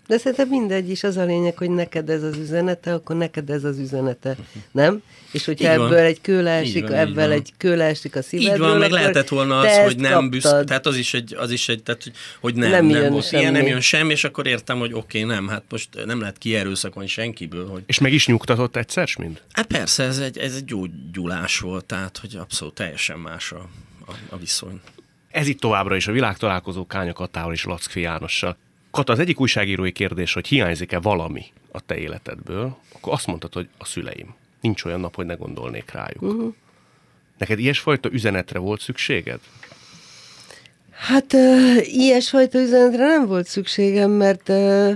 De 0.09 0.19
szerintem 0.19 0.49
mindegy 0.49 0.91
is, 0.91 1.05
az 1.05 1.17
a 1.17 1.25
lényeg, 1.25 1.57
hogy 1.57 1.71
neked 1.71 2.11
ez 2.11 2.23
az 2.23 2.37
üzenete, 2.37 2.93
akkor 2.95 3.17
neked 3.17 3.50
ez 3.50 3.65
az 3.65 3.79
üzenete, 3.79 4.37
nem? 4.71 5.03
És 5.33 5.45
hogyha 5.45 5.69
ebből 5.69 5.99
egy 5.99 6.21
kő 6.21 6.43
leesik, 6.43 6.91
ebből 6.91 7.31
egy 7.31 7.53
kő 7.57 7.77
leesik 7.77 8.17
a 8.17 8.23
szívedből, 8.23 8.55
Így 8.55 8.61
van, 8.61 8.79
meg 8.79 8.91
lehetett 8.91 9.29
volna 9.29 9.59
az, 9.59 9.77
hogy 9.77 9.97
nem 9.97 10.31
büszke, 10.31 10.65
tehát 10.65 10.87
az 10.87 10.97
is 10.97 11.15
egy, 11.15 11.35
az 11.38 11.50
is 11.50 11.69
egy 11.69 11.83
tehát, 11.83 12.03
hogy, 12.03 12.12
hogy 12.41 12.55
nem, 12.55 12.71
nem, 12.71 12.87
nem, 12.87 13.12
volt 13.12 13.27
semmi. 13.27 13.43
ilyen, 13.43 13.53
nem 13.53 13.67
jön 13.67 13.81
semmi, 13.81 14.12
és 14.12 14.25
akkor 14.25 14.47
értem, 14.47 14.79
hogy 14.79 14.93
oké, 14.93 15.23
okay, 15.23 15.35
nem, 15.35 15.49
hát 15.49 15.62
most 15.69 15.88
nem 16.05 16.21
lehet 16.21 16.38
kierőszakolni 16.38 17.09
senkiből. 17.09 17.69
Hogy... 17.69 17.83
És 17.87 17.99
meg 17.99 18.12
is 18.12 18.27
nyugtatott 18.27 18.77
egyszer, 18.77 19.09
mind? 19.19 19.43
Hát 19.53 19.67
persze, 19.67 20.05
ez 20.05 20.19
egy, 20.19 20.38
ez 20.38 20.55
egy 20.55 20.65
gyógyulás 20.65 21.59
volt, 21.59 21.85
tehát, 21.85 22.19
hogy 22.19 22.37
abszolút 22.37 22.75
teljesen 22.75 23.19
más 23.19 23.53
a, 23.53 23.69
a, 24.07 24.12
a 24.29 24.37
viszony. 24.37 24.81
Ez 25.31 25.47
itt 25.47 25.61
továbbra 25.61 25.97
is 25.97 26.07
a 26.07 26.12
világtalálkozó 26.12 26.87
Kánya 26.87 27.12
Katával 27.12 27.53
és 27.53 27.65
Lackfi 27.65 28.00
Jánossal. 28.00 28.57
Kata, 28.90 29.12
az 29.12 29.18
egyik 29.18 29.40
újságírói 29.40 29.92
kérdés, 29.92 30.33
hogy 30.33 30.47
hiányzik-e 30.47 30.99
valami 30.99 31.45
a 31.73 31.80
te 31.80 31.97
életedből, 31.97 32.76
akkor 32.95 33.12
azt 33.12 33.26
mondtad, 33.26 33.52
hogy 33.52 33.68
a 33.78 33.85
szüleim. 33.85 34.35
Nincs 34.61 34.85
olyan 34.85 35.00
nap, 35.00 35.14
hogy 35.14 35.26
ne 35.26 35.35
gondolnék 35.35 35.90
rájuk. 35.90 36.23
Uh-huh. 36.23 36.54
Neked 37.38 37.59
ilyesfajta 37.59 38.09
üzenetre 38.12 38.59
volt 38.59 38.80
szükséged? 38.80 39.40
Hát 40.90 41.33
uh, 41.33 41.95
ilyesfajta 41.95 42.61
üzenetre 42.61 43.07
nem 43.07 43.26
volt 43.26 43.47
szükségem, 43.47 44.11
mert, 44.11 44.49
uh, 44.49 44.92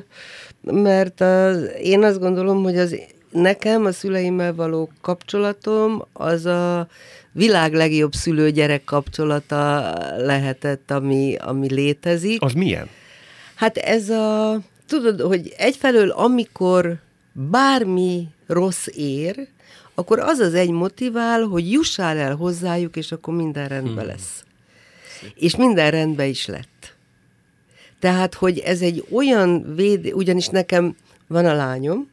mert 0.63 1.21
az, 1.21 1.71
én 1.83 2.05
azt 2.05 2.19
gondolom, 2.19 2.63
hogy 2.63 2.79
az 2.79 2.97
nekem 3.31 3.85
a 3.85 3.93
szüleimmel 3.93 4.55
való 4.55 4.91
kapcsolatom 5.01 6.05
az 6.13 6.47
a 6.47 6.89
világ 7.33 7.75
legjobb 7.75 8.13
szülő-gyerek 8.13 8.85
kapcsolata 8.85 9.93
lehetett, 10.17 10.91
ami, 10.91 11.37
ami 11.37 11.73
létezik. 11.73 12.43
Az 12.43 12.53
milyen? 12.53 12.89
Hát 13.63 13.77
ez 13.77 14.11
a, 14.11 14.59
tudod, 14.87 15.21
hogy 15.21 15.55
egyfelől 15.57 16.11
amikor 16.11 16.99
bármi 17.33 18.29
rossz 18.47 18.87
ér, 18.87 19.49
akkor 19.95 20.19
az 20.19 20.39
az 20.39 20.55
egy 20.55 20.71
motivál, 20.71 21.43
hogy 21.43 21.73
jussál 21.73 22.19
el 22.19 22.35
hozzájuk, 22.35 22.97
és 22.97 23.13
akkor 23.13 23.35
minden 23.35 23.69
rendben 23.69 24.05
hmm. 24.05 24.07
lesz. 24.07 24.45
És 25.35 25.57
minden 25.57 25.91
rendben 25.91 26.29
is 26.29 26.47
lett. 26.47 26.97
Tehát, 27.99 28.35
hogy 28.35 28.59
ez 28.59 28.81
egy 28.81 29.05
olyan 29.11 29.75
véd, 29.75 30.13
ugyanis 30.13 30.47
nekem 30.47 30.97
van 31.27 31.47
a 31.47 31.55
lányom. 31.55 32.11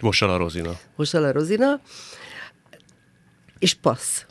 Vosala 0.00 0.36
Rozina. 0.36 0.78
Vosala 0.96 1.32
Rozina, 1.32 1.80
és 3.58 3.74
passz. 3.74 4.24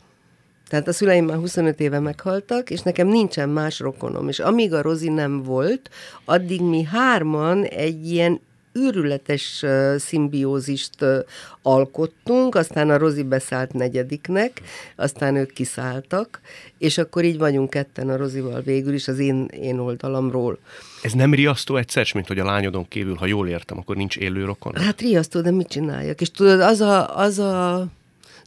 Tehát 0.68 0.88
a 0.88 0.92
szüleim 0.92 1.24
már 1.24 1.36
25 1.36 1.80
éve 1.80 2.00
meghaltak, 2.00 2.70
és 2.70 2.80
nekem 2.80 3.08
nincsen 3.08 3.48
más 3.48 3.78
rokonom. 3.78 4.28
És 4.28 4.38
amíg 4.38 4.72
a 4.74 4.82
Rozi 4.82 5.08
nem 5.08 5.42
volt, 5.42 5.90
addig 6.24 6.60
mi 6.60 6.82
hárman 6.82 7.64
egy 7.64 8.10
ilyen 8.10 8.40
őrületes 8.72 9.62
uh, 9.62 9.96
szimbiózist 9.96 11.02
uh, 11.02 11.18
alkottunk, 11.62 12.54
aztán 12.54 12.90
a 12.90 12.98
Rozi 12.98 13.22
beszállt 13.22 13.72
negyediknek, 13.72 14.62
aztán 14.96 15.36
ők 15.36 15.52
kiszálltak, 15.52 16.40
és 16.78 16.98
akkor 16.98 17.24
így 17.24 17.38
vagyunk 17.38 17.70
ketten 17.70 18.08
a 18.08 18.16
Rozival 18.16 18.60
végül 18.60 18.94
is 18.94 19.08
az 19.08 19.18
én, 19.18 19.44
én 19.44 19.78
oldalamról. 19.78 20.58
Ez 21.02 21.12
nem 21.12 21.34
riasztó 21.34 21.76
egyszer, 21.76 22.06
mint 22.14 22.26
hogy 22.26 22.38
a 22.38 22.44
lányodon 22.44 22.88
kívül, 22.88 23.14
ha 23.14 23.26
jól 23.26 23.48
értem, 23.48 23.78
akkor 23.78 23.96
nincs 23.96 24.16
élő 24.16 24.44
rokon? 24.44 24.74
Hát 24.74 25.00
riasztó, 25.00 25.40
de 25.40 25.50
mit 25.50 25.68
csináljak? 25.68 26.20
És 26.20 26.30
tudod, 26.30 26.60
az 26.60 26.80
a, 26.80 27.18
az 27.18 27.38
a 27.38 27.86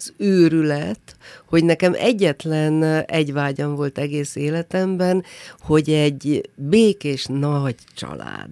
az 0.01 0.13
őrület, 0.17 1.15
hogy 1.45 1.63
nekem 1.63 1.93
egyetlen 1.97 2.83
egy 3.05 3.33
vágyam 3.33 3.75
volt 3.75 3.97
egész 3.97 4.35
életemben, 4.35 5.23
hogy 5.59 5.89
egy 5.89 6.49
békés 6.55 7.25
nagy 7.25 7.75
család. 7.95 8.49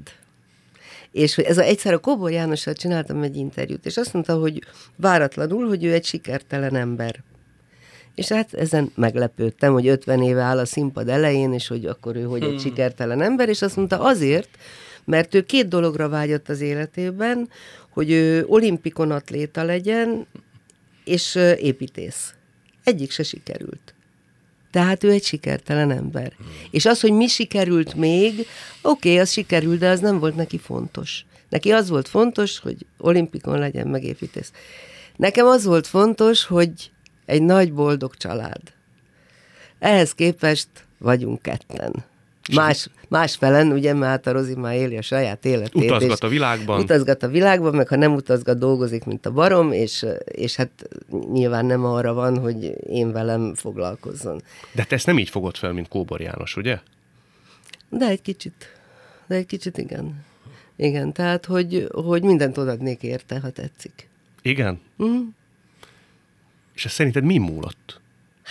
És 1.12 1.36
hogy 1.36 1.44
ez 1.44 1.58
a, 1.58 1.62
egyszer 1.62 1.94
a 1.94 2.00
Kobor 2.00 2.32
Jánossal 2.32 2.74
csináltam 2.74 3.22
egy 3.22 3.36
interjút, 3.36 3.86
és 3.86 3.98
azt 3.98 4.14
mondta, 4.14 4.36
hogy 4.38 4.64
váratlanul, 4.96 5.68
hogy 5.68 5.84
ő 5.84 5.94
egy 5.94 6.06
sikertelen 6.06 6.76
ember. 6.76 7.24
És 8.16 8.28
hát 8.28 8.54
ezen 8.54 8.92
meglepődtem, 8.96 9.74
hogy 9.74 9.88
50 9.88 10.22
éve 10.22 10.42
áll 10.42 10.58
a 10.58 10.66
színpad 10.66 11.10
elején, 11.10 11.54
és 11.54 11.68
hogy 11.68 11.86
akkor 11.86 12.16
ő 12.16 12.24
hogy 12.24 12.44
egy 12.44 12.50
hmm. 12.50 12.58
sikertelen 12.58 13.22
ember, 13.22 13.50
és 13.50 13.62
azt 13.62 13.76
mondta 13.76 14.00
azért, 14.00 14.50
mert 15.06 15.36
ő 15.36 15.42
két 15.42 15.68
dologra 15.68 16.10
vágyott 16.10 16.50
az 16.50 16.62
életében, 16.62 17.50
hogy 17.90 18.12
ő 18.12 18.46
olimpikon 18.48 19.12
atléta 19.12 19.64
legyen, 19.64 20.28
és 21.10 21.36
építész. 21.58 22.34
Egyik 22.84 23.12
se 23.12 23.24
sikerült. 23.24 23.94
Tehát 24.72 25.04
ő 25.04 25.12
egy 25.12 25.24
sikertelen 25.24 25.92
ember. 25.92 26.34
Hmm. 26.38 26.48
És 26.72 26.86
az, 26.86 27.02
hogy 27.02 27.12
mi 27.12 27.28
sikerült 27.28 27.94
még, 27.94 28.34
oké, 28.82 29.10
okay, 29.10 29.20
az 29.20 29.32
sikerült, 29.32 29.80
de 29.80 29.90
az 29.90 30.00
nem 30.00 30.20
volt 30.20 30.36
neki 30.36 30.58
fontos. 30.58 31.26
Neki 31.50 31.72
az 31.72 31.90
volt 31.90 32.08
fontos, 32.08 32.60
hogy 32.60 32.86
olimpikon 32.98 33.60
legyen 33.60 33.88
megépítész. 33.88 34.52
Nekem 35.16 35.46
az 35.46 35.66
volt 35.66 35.88
fontos, 35.88 36.46
hogy 36.46 36.92
egy 37.26 37.42
nagy 37.42 37.74
boldog 37.74 38.16
család. 38.16 38.62
Ehhez 39.80 40.14
képest 40.14 40.68
vagyunk 40.98 41.42
ketten. 41.42 42.06
Más, 42.56 42.90
más 43.08 43.36
felen, 43.36 43.72
ugye, 43.72 43.94
mert 43.94 44.28
a 44.28 44.32
Rozi 44.32 44.56
már 44.56 44.76
éli 44.76 44.98
a 44.98 45.02
saját 45.02 45.46
életét. 45.46 45.84
Utazgat 45.84 46.24
a 46.24 46.28
világban. 46.28 46.80
Utazgat 46.80 47.24
a 47.24 47.28
világban, 47.28 47.76
meg 47.76 47.88
ha 47.88 47.96
nem 47.96 48.14
utazgat, 48.14 48.58
dolgozik, 48.58 49.06
mint 49.06 49.26
a 49.26 49.32
barom, 49.32 49.72
és, 49.72 50.06
és 50.26 50.56
hát 50.56 50.70
nyilván 51.32 51.66
nem 51.66 51.86
arra 51.86 52.14
van, 52.14 52.38
hogy 52.38 52.76
én 52.90 53.12
velem 53.12 53.56
foglalkozzon. 53.56 54.42
De 54.72 54.84
te 54.84 54.96
ezt 54.96 55.06
nem 55.06 55.18
így 55.18 55.30
fogod 55.30 55.58
fel, 55.58 55.72
mint 55.72 55.88
Kóbor 55.88 56.22
János, 56.22 56.56
ugye? 56.56 56.80
De 57.90 58.06
egy 58.06 58.22
kicsit. 58.22 58.74
De 59.28 59.36
egy 59.36 59.46
kicsit 59.46 59.78
igen. 59.78 60.26
Igen, 60.76 61.14
tehát, 61.14 61.46
hogy, 61.46 61.88
hogy 61.92 62.24
mindent 62.24 62.58
odadnék 62.58 63.04
érte, 63.04 63.40
ha 63.40 63.50
tetszik. 63.50 64.10
Igen? 64.42 64.80
Mm. 65.04 65.22
És 66.74 66.86
ez 66.86 66.92
szerinted 66.92 67.24
mi 67.24 67.38
múlott? 67.38 68.02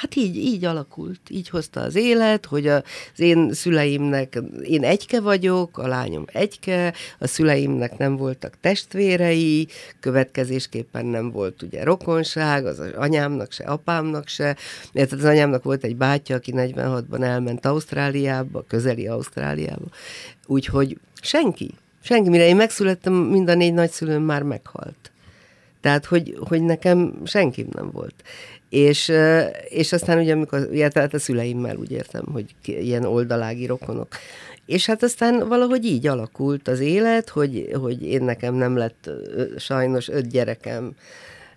Hát 0.01 0.17
így, 0.17 0.37
így 0.37 0.65
alakult, 0.65 1.21
így 1.31 1.49
hozta 1.49 1.81
az 1.81 1.95
élet, 1.95 2.47
hogy 2.47 2.67
az 2.67 2.83
én 3.17 3.53
szüleimnek, 3.53 4.39
én 4.63 4.85
egyke 4.85 5.21
vagyok, 5.21 5.79
a 5.79 5.87
lányom 5.87 6.25
egyke, 6.33 6.95
a 7.19 7.27
szüleimnek 7.27 7.97
nem 7.97 8.17
voltak 8.17 8.55
testvérei, 8.61 9.69
következésképpen 10.01 11.07
nem 11.07 11.31
volt 11.31 11.63
ugye 11.63 11.85
rokonság, 11.85 12.67
az, 12.67 12.83
anyámnak 12.97 13.53
se, 13.53 13.65
apámnak 13.65 14.29
se, 14.29 14.57
mert 14.93 15.13
az 15.13 15.25
anyámnak 15.25 15.63
volt 15.63 15.85
egy 15.85 15.97
bátyja, 15.97 16.37
aki 16.37 16.53
46-ban 16.57 17.23
elment 17.23 17.67
Ausztráliába, 17.67 18.65
közeli 18.69 19.07
Ausztráliába, 19.07 19.87
úgyhogy 20.47 20.99
senki, 21.21 21.75
senki, 22.03 22.29
mire 22.29 22.47
én 22.47 22.57
megszülettem, 22.57 23.13
mind 23.13 23.49
a 23.49 23.55
négy 23.55 23.75
nagyszülőm 23.75 24.23
már 24.23 24.43
meghalt. 24.43 25.11
Tehát, 25.81 26.05
hogy, 26.05 26.37
hogy 26.49 26.63
nekem 26.63 27.21
senki 27.25 27.67
nem 27.71 27.91
volt. 27.91 28.15
És, 28.69 29.13
és 29.69 29.93
aztán 29.93 30.19
ugye, 30.19 30.33
amikor, 30.33 30.69
ugye, 30.71 30.89
tehát 30.89 31.15
a 31.15 31.19
szüleimmel 31.19 31.77
úgy 31.77 31.91
értem, 31.91 32.25
hogy 32.33 32.45
ilyen 32.65 33.05
oldalági 33.05 33.67
rokonok. 33.67 34.09
És 34.67 34.87
hát 34.87 35.03
aztán 35.03 35.49
valahogy 35.49 35.85
így 35.85 36.07
alakult 36.07 36.69
az 36.69 36.81
élet, 36.81 37.29
hogy, 37.29 37.69
hogy 37.81 38.03
én 38.03 38.23
nekem 38.23 38.55
nem 38.55 38.77
lett 38.77 39.11
sajnos 39.57 40.09
öt 40.09 40.29
gyerekem, 40.29 40.95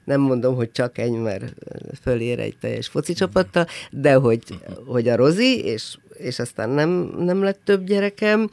nem 0.04 0.22
mondom, 0.22 0.56
hogy 0.56 0.72
csak 0.72 0.98
egy, 0.98 1.12
mert 1.12 1.54
fölér 2.02 2.40
egy 2.40 2.56
teljes 2.62 2.88
foci 2.88 3.14
csapattal, 3.14 3.68
de 3.92 4.14
hogy, 4.14 4.44
hogy 4.86 5.08
a 5.08 5.16
Rozi, 5.16 5.64
és, 5.64 5.98
és 6.18 6.40
aztán 6.40 6.70
nem, 6.70 6.90
nem 7.18 7.44
lett 7.44 7.60
több 7.64 7.86
gyerekem, 7.86 8.50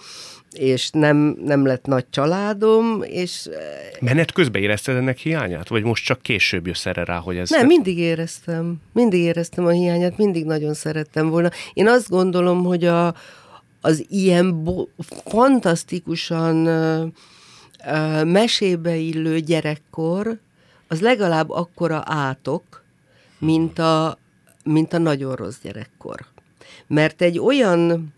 és 0.59 0.91
nem, 0.91 1.37
nem 1.45 1.67
lett 1.67 1.87
nagy 1.87 2.05
családom, 2.11 3.03
és... 3.03 3.47
Eh, 3.47 3.61
Menet 4.01 4.33
közben 4.33 4.63
érezted 4.63 4.97
ennek 4.97 5.19
hiányát? 5.19 5.69
Vagy 5.69 5.83
most 5.83 6.05
csak 6.05 6.23
később 6.23 6.67
jössz 6.67 6.87
erre 6.87 7.05
rá, 7.05 7.17
hogy 7.17 7.37
ez... 7.37 7.51
Nem, 7.51 7.67
mindig 7.67 7.99
éreztem. 7.99 8.77
Mindig 8.93 9.21
éreztem 9.21 9.67
a 9.67 9.71
hiányát, 9.71 10.17
mindig 10.17 10.45
nagyon 10.45 10.75
szerettem 10.75 11.29
volna. 11.29 11.51
Én 11.73 11.89
azt 11.89 12.09
gondolom, 12.09 12.65
hogy 12.65 12.85
a, 12.85 13.15
az 13.81 14.07
ilyen 14.09 14.65
bo- 14.65 14.91
fantasztikusan 15.25 16.67
uh, 16.67 17.07
uh, 17.87 18.25
mesébe 18.25 18.97
illő 18.97 19.41
gyerekkor, 19.41 20.39
az 20.89 21.01
legalább 21.01 21.51
akkora 21.51 22.03
átok, 22.05 22.83
mint 23.39 23.79
a, 23.79 24.19
mint 24.65 24.93
a 24.93 24.99
nagyon 24.99 25.35
rossz 25.35 25.59
gyerekkor. 25.63 26.27
Mert 26.87 27.23
egy 27.23 27.39
olyan 27.39 28.15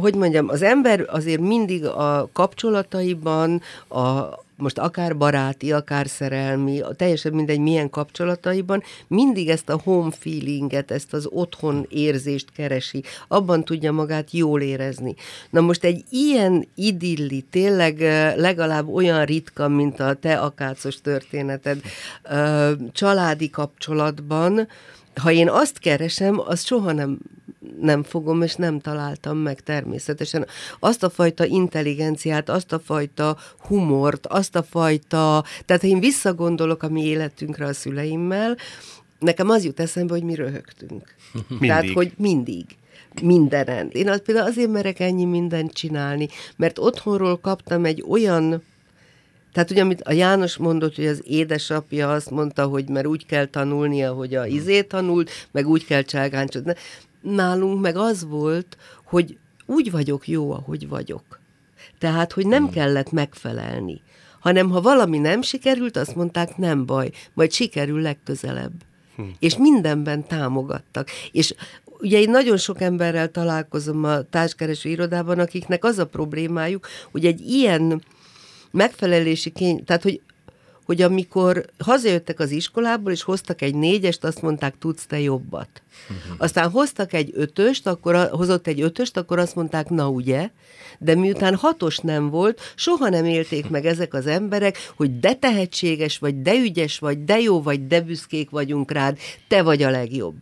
hogy 0.00 0.14
mondjam, 0.14 0.48
az 0.48 0.62
ember 0.62 1.04
azért 1.08 1.40
mindig 1.40 1.84
a 1.84 2.28
kapcsolataiban, 2.32 3.62
a, 3.88 4.28
most 4.56 4.78
akár 4.78 5.16
baráti, 5.16 5.72
akár 5.72 6.08
szerelmi, 6.08 6.80
teljesen 6.96 7.32
mindegy 7.32 7.58
milyen 7.58 7.90
kapcsolataiban, 7.90 8.82
mindig 9.06 9.48
ezt 9.48 9.68
a 9.68 9.80
home 9.84 10.10
feelinget, 10.18 10.90
ezt 10.90 11.12
az 11.12 11.26
otthon 11.30 11.86
érzést 11.88 12.52
keresi, 12.52 13.02
abban 13.28 13.64
tudja 13.64 13.92
magát 13.92 14.30
jól 14.30 14.60
érezni. 14.60 15.14
Na 15.50 15.60
most 15.60 15.84
egy 15.84 16.04
ilyen 16.10 16.68
idilli, 16.74 17.44
tényleg 17.50 18.00
legalább 18.36 18.88
olyan 18.88 19.24
ritka, 19.24 19.68
mint 19.68 20.00
a 20.00 20.14
te 20.14 20.38
akácos 20.38 21.00
történeted, 21.00 21.80
családi 22.92 23.50
kapcsolatban, 23.50 24.68
ha 25.22 25.30
én 25.30 25.48
azt 25.48 25.78
keresem, 25.78 26.40
az 26.40 26.64
soha 26.64 26.92
nem 26.92 27.18
nem 27.80 28.02
fogom, 28.02 28.42
és 28.42 28.54
nem 28.54 28.80
találtam 28.80 29.36
meg 29.36 29.60
természetesen. 29.60 30.46
Azt 30.78 31.02
a 31.02 31.10
fajta 31.10 31.44
intelligenciát, 31.44 32.48
azt 32.48 32.72
a 32.72 32.78
fajta 32.78 33.36
humort, 33.58 34.26
azt 34.26 34.56
a 34.56 34.62
fajta, 34.62 35.44
tehát 35.64 35.82
ha 35.82 35.88
én 35.88 36.00
visszagondolok 36.00 36.82
a 36.82 36.88
mi 36.88 37.04
életünkre 37.04 37.66
a 37.66 37.72
szüleimmel, 37.72 38.56
nekem 39.18 39.48
az 39.48 39.64
jut 39.64 39.80
eszembe, 39.80 40.12
hogy 40.12 40.22
mi 40.22 40.34
röhögtünk. 40.34 41.14
Mindig. 41.48 41.68
Tehát, 41.68 41.90
hogy 41.90 42.12
mindig 42.16 42.64
mindenen. 43.22 43.88
Én 43.92 44.08
az 44.08 44.22
például 44.22 44.46
azért 44.46 44.70
merek 44.70 45.00
ennyi 45.00 45.24
mindent 45.24 45.72
csinálni, 45.72 46.28
mert 46.56 46.78
otthonról 46.78 47.38
kaptam 47.38 47.84
egy 47.84 48.04
olyan 48.08 48.62
tehát 49.52 49.70
ugye, 49.70 49.80
amit 49.80 50.02
a 50.02 50.12
János 50.12 50.56
mondott, 50.56 50.94
hogy 50.94 51.06
az 51.06 51.22
édesapja 51.24 52.12
azt 52.12 52.30
mondta, 52.30 52.66
hogy 52.66 52.88
mert 52.88 53.06
úgy 53.06 53.26
kell 53.26 53.44
tanulnia, 53.44 54.12
hogy 54.12 54.34
a 54.34 54.46
izé 54.46 54.82
tanult, 54.82 55.30
meg 55.50 55.68
úgy 55.68 55.84
kell 55.84 56.02
cselgáncsodni. 56.02 56.74
Nálunk 57.20 57.80
meg 57.80 57.96
az 57.96 58.24
volt, 58.24 58.76
hogy 59.04 59.36
úgy 59.66 59.90
vagyok 59.90 60.28
jó, 60.28 60.52
ahogy 60.52 60.88
vagyok. 60.88 61.40
Tehát, 61.98 62.32
hogy 62.32 62.46
nem 62.46 62.62
hmm. 62.62 62.72
kellett 62.72 63.10
megfelelni, 63.10 64.02
hanem 64.40 64.70
ha 64.70 64.80
valami 64.80 65.18
nem 65.18 65.42
sikerült, 65.42 65.96
azt 65.96 66.14
mondták, 66.14 66.56
nem 66.56 66.86
baj, 66.86 67.10
majd 67.34 67.52
sikerül 67.52 68.00
legközelebb. 68.00 68.72
Hm. 69.16 69.22
És 69.38 69.56
mindenben 69.56 70.26
támogattak. 70.26 71.08
És 71.32 71.54
ugye 72.00 72.20
én 72.20 72.30
nagyon 72.30 72.56
sok 72.56 72.80
emberrel 72.80 73.30
találkozom 73.30 74.04
a 74.04 74.22
társkereső 74.22 74.88
irodában, 74.88 75.38
akiknek 75.38 75.84
az 75.84 75.98
a 75.98 76.06
problémájuk, 76.06 76.86
hogy 77.10 77.26
egy 77.26 77.40
ilyen 77.40 78.02
megfelelési 78.70 79.50
kény, 79.50 79.84
tehát 79.84 80.02
hogy 80.02 80.20
hogy 80.90 81.02
amikor 81.02 81.64
hazajöttek 81.78 82.40
az 82.40 82.50
iskolából, 82.50 83.12
és 83.12 83.22
hoztak 83.22 83.62
egy 83.62 83.74
négyest, 83.74 84.24
azt 84.24 84.42
mondták, 84.42 84.74
tudsz 84.78 85.06
te 85.06 85.20
jobbat. 85.20 85.68
Uh-huh. 86.02 86.36
Aztán 86.38 86.70
hoztak 86.70 87.12
egy 87.12 87.30
ötöst, 87.34 87.86
akkor 87.86 88.28
hozott 88.32 88.66
egy 88.66 88.80
ötöst, 88.80 89.16
akkor 89.16 89.38
azt 89.38 89.54
mondták, 89.54 89.88
na 89.88 90.08
ugye, 90.08 90.50
de 90.98 91.14
miután 91.14 91.54
hatos 91.54 91.98
nem 91.98 92.30
volt, 92.30 92.60
soha 92.74 93.08
nem 93.08 93.24
élték 93.24 93.68
meg 93.68 93.86
ezek 93.86 94.14
az 94.14 94.26
emberek, 94.26 94.92
hogy 94.96 95.20
de 95.20 95.34
tehetséges 95.34 96.18
vagy, 96.18 96.42
de 96.42 96.54
ügyes 96.54 96.98
vagy, 96.98 97.24
de 97.24 97.40
jó 97.40 97.62
vagy, 97.62 97.86
de 97.86 98.00
büszkék 98.00 98.50
vagyunk 98.50 98.90
rád, 98.90 99.18
te 99.48 99.62
vagy 99.62 99.82
a 99.82 99.90
legjobb. 99.90 100.36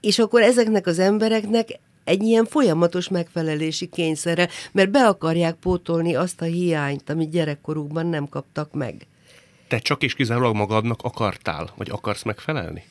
És 0.00 0.18
akkor 0.18 0.42
ezeknek 0.42 0.86
az 0.86 0.98
embereknek 0.98 1.78
egy 2.08 2.22
ilyen 2.22 2.44
folyamatos 2.44 3.08
megfelelési 3.08 3.86
kényszerre, 3.86 4.48
mert 4.72 4.90
be 4.90 5.06
akarják 5.06 5.54
pótolni 5.54 6.14
azt 6.14 6.40
a 6.40 6.44
hiányt, 6.44 7.10
amit 7.10 7.30
gyerekkorukban 7.30 8.06
nem 8.06 8.28
kaptak 8.28 8.72
meg. 8.72 9.06
Te 9.68 9.78
csak 9.78 10.02
és 10.02 10.14
kizárólag 10.14 10.54
magadnak 10.54 11.02
akartál, 11.02 11.70
vagy 11.76 11.90
akarsz 11.90 12.22
megfelelni? 12.22 12.84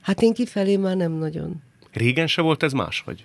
Hát 0.00 0.22
én 0.22 0.32
kifelé 0.32 0.76
már 0.76 0.96
nem 0.96 1.12
nagyon. 1.12 1.62
Régen 1.92 2.26
se 2.26 2.42
volt 2.42 2.62
ez 2.62 2.72
máshogy? 2.72 3.24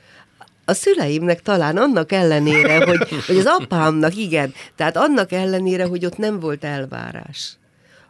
A 0.65 0.73
szüleimnek 0.73 1.41
talán 1.41 1.77
annak 1.77 2.11
ellenére, 2.11 2.85
hogy, 2.85 3.07
hogy 3.25 3.37
az 3.37 3.45
apámnak, 3.59 4.15
igen, 4.15 4.53
tehát 4.75 4.97
annak 4.97 5.31
ellenére, 5.31 5.85
hogy 5.85 6.05
ott 6.05 6.17
nem 6.17 6.39
volt 6.39 6.63
elvárás 6.63 7.57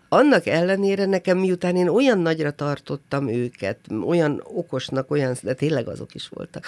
annak 0.10 0.45
ellenére 0.45 1.06
nekem, 1.06 1.38
miután 1.38 1.76
én 1.76 1.88
olyan 1.88 2.19
nagyra 2.19 2.52
tartottam 2.52 3.28
őket, 3.28 3.80
olyan 4.06 4.41
okosnak, 4.43 5.12
olyan, 5.12 5.36
de 5.41 5.54
tényleg 5.54 5.88
azok 5.88 6.15
is 6.15 6.28
voltak, 6.28 6.65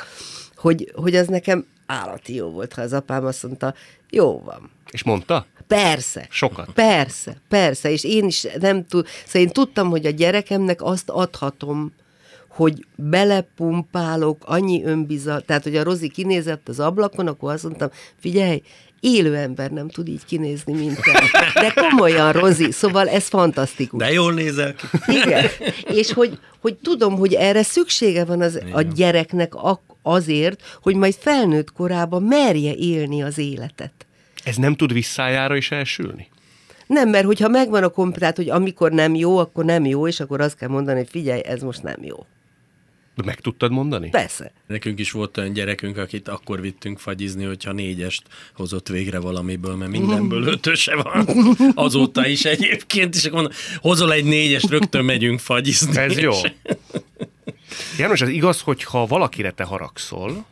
hogy, 0.55 0.91
hogy 0.95 1.15
az 1.15 1.27
nekem 1.27 1.65
állati 1.85 2.35
jó 2.35 2.49
volt, 2.49 2.73
ha 2.73 2.81
az 2.81 2.93
apám 2.93 3.25
azt 3.25 3.43
mondta, 3.43 3.73
jó 4.09 4.39
van. 4.39 4.69
És 4.91 5.03
mondta? 5.03 5.45
Persze. 5.67 6.27
Sokat. 6.29 6.71
Persze, 6.73 7.41
persze, 7.47 7.91
és 7.91 8.03
én 8.03 8.25
is 8.25 8.47
nem 8.59 8.85
tud, 8.85 9.07
szóval 9.25 9.41
én 9.41 9.53
tudtam, 9.53 9.89
hogy 9.89 10.05
a 10.05 10.09
gyerekemnek 10.09 10.81
azt 10.81 11.09
adhatom, 11.09 11.93
hogy 12.47 12.85
belepumpálok 12.95 14.37
annyi 14.45 14.83
önbizat, 14.83 15.45
tehát, 15.45 15.63
hogy 15.63 15.75
a 15.75 15.83
Rozi 15.83 16.09
kinézett 16.09 16.69
az 16.69 16.79
ablakon, 16.79 17.27
akkor 17.27 17.53
azt 17.53 17.63
mondtam, 17.63 17.89
figyelj, 18.19 18.61
élő 19.01 19.35
ember 19.35 19.71
nem 19.71 19.89
tud 19.89 20.07
így 20.07 20.25
kinézni, 20.25 20.73
mint 20.73 20.99
te. 21.01 21.23
De 21.53 21.73
komolyan, 21.75 22.31
Rozi, 22.31 22.71
szóval 22.71 23.09
ez 23.09 23.27
fantasztikus. 23.27 23.99
De 23.99 24.11
jól 24.11 24.33
nézel 24.33 24.73
ki. 24.73 24.85
Igen, 25.07 25.45
és 25.99 26.13
hogy, 26.13 26.39
hogy 26.59 26.75
tudom, 26.75 27.15
hogy 27.15 27.33
erre 27.33 27.63
szüksége 27.63 28.25
van 28.25 28.41
az, 28.41 28.61
a 28.71 28.81
gyereknek 28.81 29.53
azért, 30.01 30.79
hogy 30.81 30.95
majd 30.95 31.15
felnőtt 31.19 31.71
korában 31.71 32.23
merje 32.23 32.73
élni 32.73 33.23
az 33.23 33.37
életet. 33.37 33.93
Ez 34.43 34.55
nem 34.55 34.75
tud 34.75 34.93
visszájára 34.93 35.55
is 35.55 35.71
elsülni? 35.71 36.29
Nem, 36.87 37.09
mert 37.09 37.25
hogyha 37.25 37.47
megvan 37.47 37.83
a 37.83 37.89
kompetát, 37.89 38.35
hogy 38.35 38.49
amikor 38.49 38.91
nem 38.91 39.15
jó, 39.15 39.37
akkor 39.37 39.65
nem 39.65 39.85
jó, 39.85 40.07
és 40.07 40.19
akkor 40.19 40.41
azt 40.41 40.57
kell 40.57 40.69
mondani, 40.69 40.97
hogy 40.97 41.09
figyelj, 41.09 41.41
ez 41.45 41.61
most 41.61 41.83
nem 41.83 41.97
jó. 42.01 42.25
De 43.21 43.27
meg 43.27 43.39
tudtad 43.39 43.71
mondani? 43.71 44.09
Persze. 44.09 44.53
Nekünk 44.67 44.99
is 44.99 45.11
volt 45.11 45.37
olyan 45.37 45.53
gyerekünk, 45.53 45.97
akit 45.97 46.27
akkor 46.27 46.61
vittünk 46.61 46.99
fagyizni, 46.99 47.43
hogyha 47.43 47.71
négyest 47.71 48.23
hozott 48.53 48.87
végre 48.87 49.19
valamiből, 49.19 49.75
mert 49.75 49.91
mindenből 49.91 50.47
ötöse 50.47 50.95
van. 50.95 51.27
Azóta 51.85 52.27
is 52.27 52.45
egyébként, 52.45 53.15
és 53.15 53.25
akkor 53.25 53.51
hozol 53.77 54.13
egy 54.13 54.23
négyest, 54.23 54.69
rögtön 54.69 55.05
megyünk 55.05 55.39
fagyizni. 55.39 55.97
Ez 55.97 56.17
jó. 56.17 56.33
János, 57.97 58.21
ez 58.21 58.29
igaz, 58.29 58.61
hogy 58.61 58.83
ha 58.83 59.05
valakire 59.05 59.51
te 59.51 59.63
haragszol, 59.63 60.45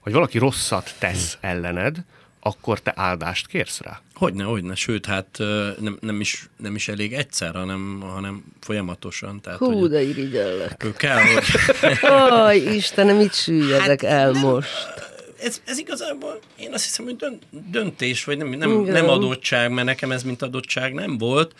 hogy 0.00 0.12
valaki 0.12 0.38
rosszat 0.38 0.94
tesz 0.98 1.38
ellened, 1.40 2.04
akkor 2.46 2.80
te 2.80 2.92
áldást 2.96 3.46
kérsz 3.46 3.80
rá? 3.80 4.00
Hogyne, 4.14 4.44
hogyne, 4.44 4.74
sőt, 4.74 5.06
hát 5.06 5.38
nem, 5.80 5.98
nem, 6.00 6.20
is, 6.20 6.48
nem 6.56 6.74
is 6.74 6.88
elég 6.88 7.12
egyszer, 7.12 7.54
hanem, 7.54 8.00
hanem 8.00 8.44
folyamatosan. 8.60 9.40
Tehát, 9.40 9.58
Hú, 9.58 9.78
hogy 9.78 9.90
de 9.90 10.02
irigyellek. 10.02 10.86
Kell, 10.96 11.20
hogy... 11.22 11.44
Aj, 12.30 12.56
Istenem, 12.56 13.16
mit 13.16 13.34
süllyedek 13.34 14.02
hát 14.02 14.02
el 14.02 14.30
nem, 14.30 14.40
most? 14.42 14.68
Ez, 15.42 15.60
ez 15.64 15.78
igazából, 15.78 16.38
én 16.56 16.72
azt 16.72 16.84
hiszem, 16.84 17.04
hogy 17.04 17.16
döntés, 17.70 18.24
vagy 18.24 18.36
nem, 18.36 18.48
nem, 18.48 18.70
nem 18.70 19.08
adottság, 19.08 19.70
mert 19.70 19.86
nekem 19.86 20.12
ez 20.12 20.22
mint 20.22 20.42
adottság 20.42 20.94
nem 20.94 21.18
volt, 21.18 21.54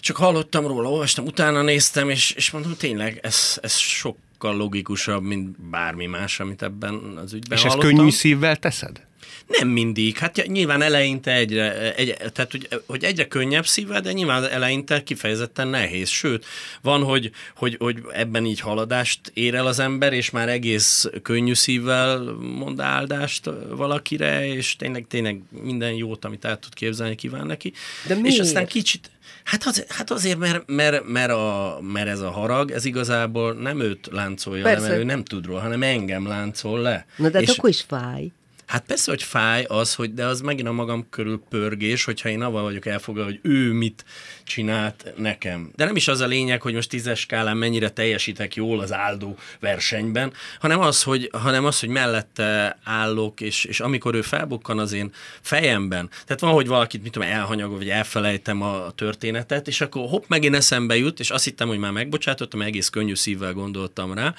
csak 0.00 0.16
hallottam 0.16 0.66
róla, 0.66 0.90
olvastam, 0.90 1.24
utána 1.24 1.62
néztem, 1.62 2.10
és, 2.10 2.30
és 2.30 2.50
mondom, 2.50 2.74
tényleg 2.78 3.18
ez, 3.22 3.58
ez 3.62 3.76
sokkal 3.76 4.56
logikusabb, 4.56 5.22
mint 5.22 5.60
bármi 5.60 6.06
más, 6.06 6.40
amit 6.40 6.62
ebben 6.62 6.94
az 7.24 7.32
ügyben 7.32 7.58
És 7.58 7.64
hallottam. 7.64 7.88
ezt 7.88 7.96
könnyű 7.96 8.10
szívvel 8.10 8.56
teszed? 8.56 9.06
Nem 9.46 9.68
mindig. 9.68 10.18
Hát 10.18 10.46
nyilván 10.46 10.82
eleinte 10.82 11.34
egyre, 11.34 11.94
egy, 11.94 12.14
tehát 12.32 12.50
hogy, 12.50 12.68
hogy 12.86 13.04
egyre 13.04 13.28
könnyebb 13.28 13.66
szívvel, 13.66 14.00
de 14.00 14.12
nyilván 14.12 14.44
eleinte 14.44 15.02
kifejezetten 15.02 15.68
nehéz. 15.68 16.08
Sőt, 16.08 16.44
van, 16.82 17.02
hogy, 17.02 17.30
hogy, 17.56 17.76
hogy 17.78 18.02
ebben 18.12 18.44
így 18.44 18.60
haladást 18.60 19.20
ér 19.34 19.54
el 19.54 19.66
az 19.66 19.78
ember, 19.78 20.12
és 20.12 20.30
már 20.30 20.48
egész 20.48 21.10
könnyű 21.22 21.54
szívvel 21.54 22.18
mond 22.58 22.80
áldást 22.80 23.50
valakire, 23.68 24.46
és 24.46 24.76
tényleg, 24.76 25.06
tényleg 25.08 25.42
minden 25.50 25.92
jót, 25.92 26.24
amit 26.24 26.44
el 26.44 26.58
tud 26.58 26.74
képzelni, 26.74 27.14
kíván 27.14 27.46
neki. 27.46 27.72
De 28.06 28.14
miért? 28.14 28.34
És 28.34 28.40
aztán 28.40 28.66
kicsit, 28.66 29.10
Hát, 29.44 29.64
az, 29.64 29.84
hát 29.88 30.10
azért, 30.10 30.38
mert, 30.38 30.62
mert, 30.66 31.06
mert, 31.06 31.30
a, 31.30 31.78
mert 31.92 32.08
ez 32.08 32.20
a 32.20 32.30
harag, 32.30 32.70
ez 32.70 32.84
igazából 32.84 33.52
nem 33.52 33.80
őt 33.80 34.08
láncolja 34.12 34.62
Persze. 34.62 34.82
le, 34.82 34.88
mert 34.88 35.00
ő 35.00 35.04
nem 35.04 35.24
tud 35.24 35.46
róla, 35.46 35.60
hanem 35.60 35.82
engem 35.82 36.26
láncol 36.26 36.80
le. 36.80 37.06
Na 37.16 37.28
de 37.28 37.38
hát 37.38 37.48
és, 37.48 37.56
akkor 37.56 37.70
is 37.70 37.84
fáj. 37.88 38.32
Hát 38.66 38.84
persze, 38.86 39.10
hogy 39.10 39.22
fáj 39.22 39.64
az, 39.68 39.94
hogy 39.94 40.14
de 40.14 40.26
az 40.26 40.40
megint 40.40 40.68
a 40.68 40.72
magam 40.72 41.06
körül 41.10 41.42
pörgés, 41.48 42.04
hogyha 42.04 42.28
én 42.28 42.42
avval 42.42 42.62
vagyok 42.62 42.86
elfoglalva, 42.86 43.30
hogy 43.30 43.40
ő 43.42 43.72
mit 43.72 44.04
csinált 44.44 45.12
nekem. 45.16 45.70
De 45.76 45.84
nem 45.84 45.96
is 45.96 46.08
az 46.08 46.20
a 46.20 46.26
lényeg, 46.26 46.62
hogy 46.62 46.74
most 46.74 46.88
tízes 46.88 47.20
skálán 47.20 47.56
mennyire 47.56 47.90
teljesítek 47.90 48.54
jól 48.54 48.80
az 48.80 48.92
áldó 48.92 49.36
versenyben, 49.60 50.32
hanem 50.58 50.80
az, 50.80 51.02
hogy, 51.02 51.30
hanem 51.32 51.64
az, 51.64 51.80
hogy 51.80 51.88
mellette 51.88 52.78
állok, 52.84 53.40
és, 53.40 53.64
és 53.64 53.80
amikor 53.80 54.14
ő 54.14 54.22
felbukkan 54.22 54.78
az 54.78 54.92
én 54.92 55.12
fejemben, 55.40 56.10
tehát 56.24 56.40
van, 56.40 56.52
hogy 56.52 56.66
valakit, 56.66 57.02
mit 57.02 57.12
tudom, 57.12 57.28
elhanyagol, 57.28 57.76
vagy 57.76 57.88
elfelejtem 57.88 58.62
a 58.62 58.90
történetet, 58.90 59.68
és 59.68 59.80
akkor 59.80 60.08
hopp, 60.08 60.24
megint 60.28 60.54
eszembe 60.54 60.96
jut, 60.96 61.20
és 61.20 61.30
azt 61.30 61.44
hittem, 61.44 61.68
hogy 61.68 61.78
már 61.78 61.92
megbocsátottam, 61.92 62.62
egész 62.62 62.88
könnyű 62.88 63.14
szívvel 63.14 63.52
gondoltam 63.52 64.14
rá, 64.14 64.34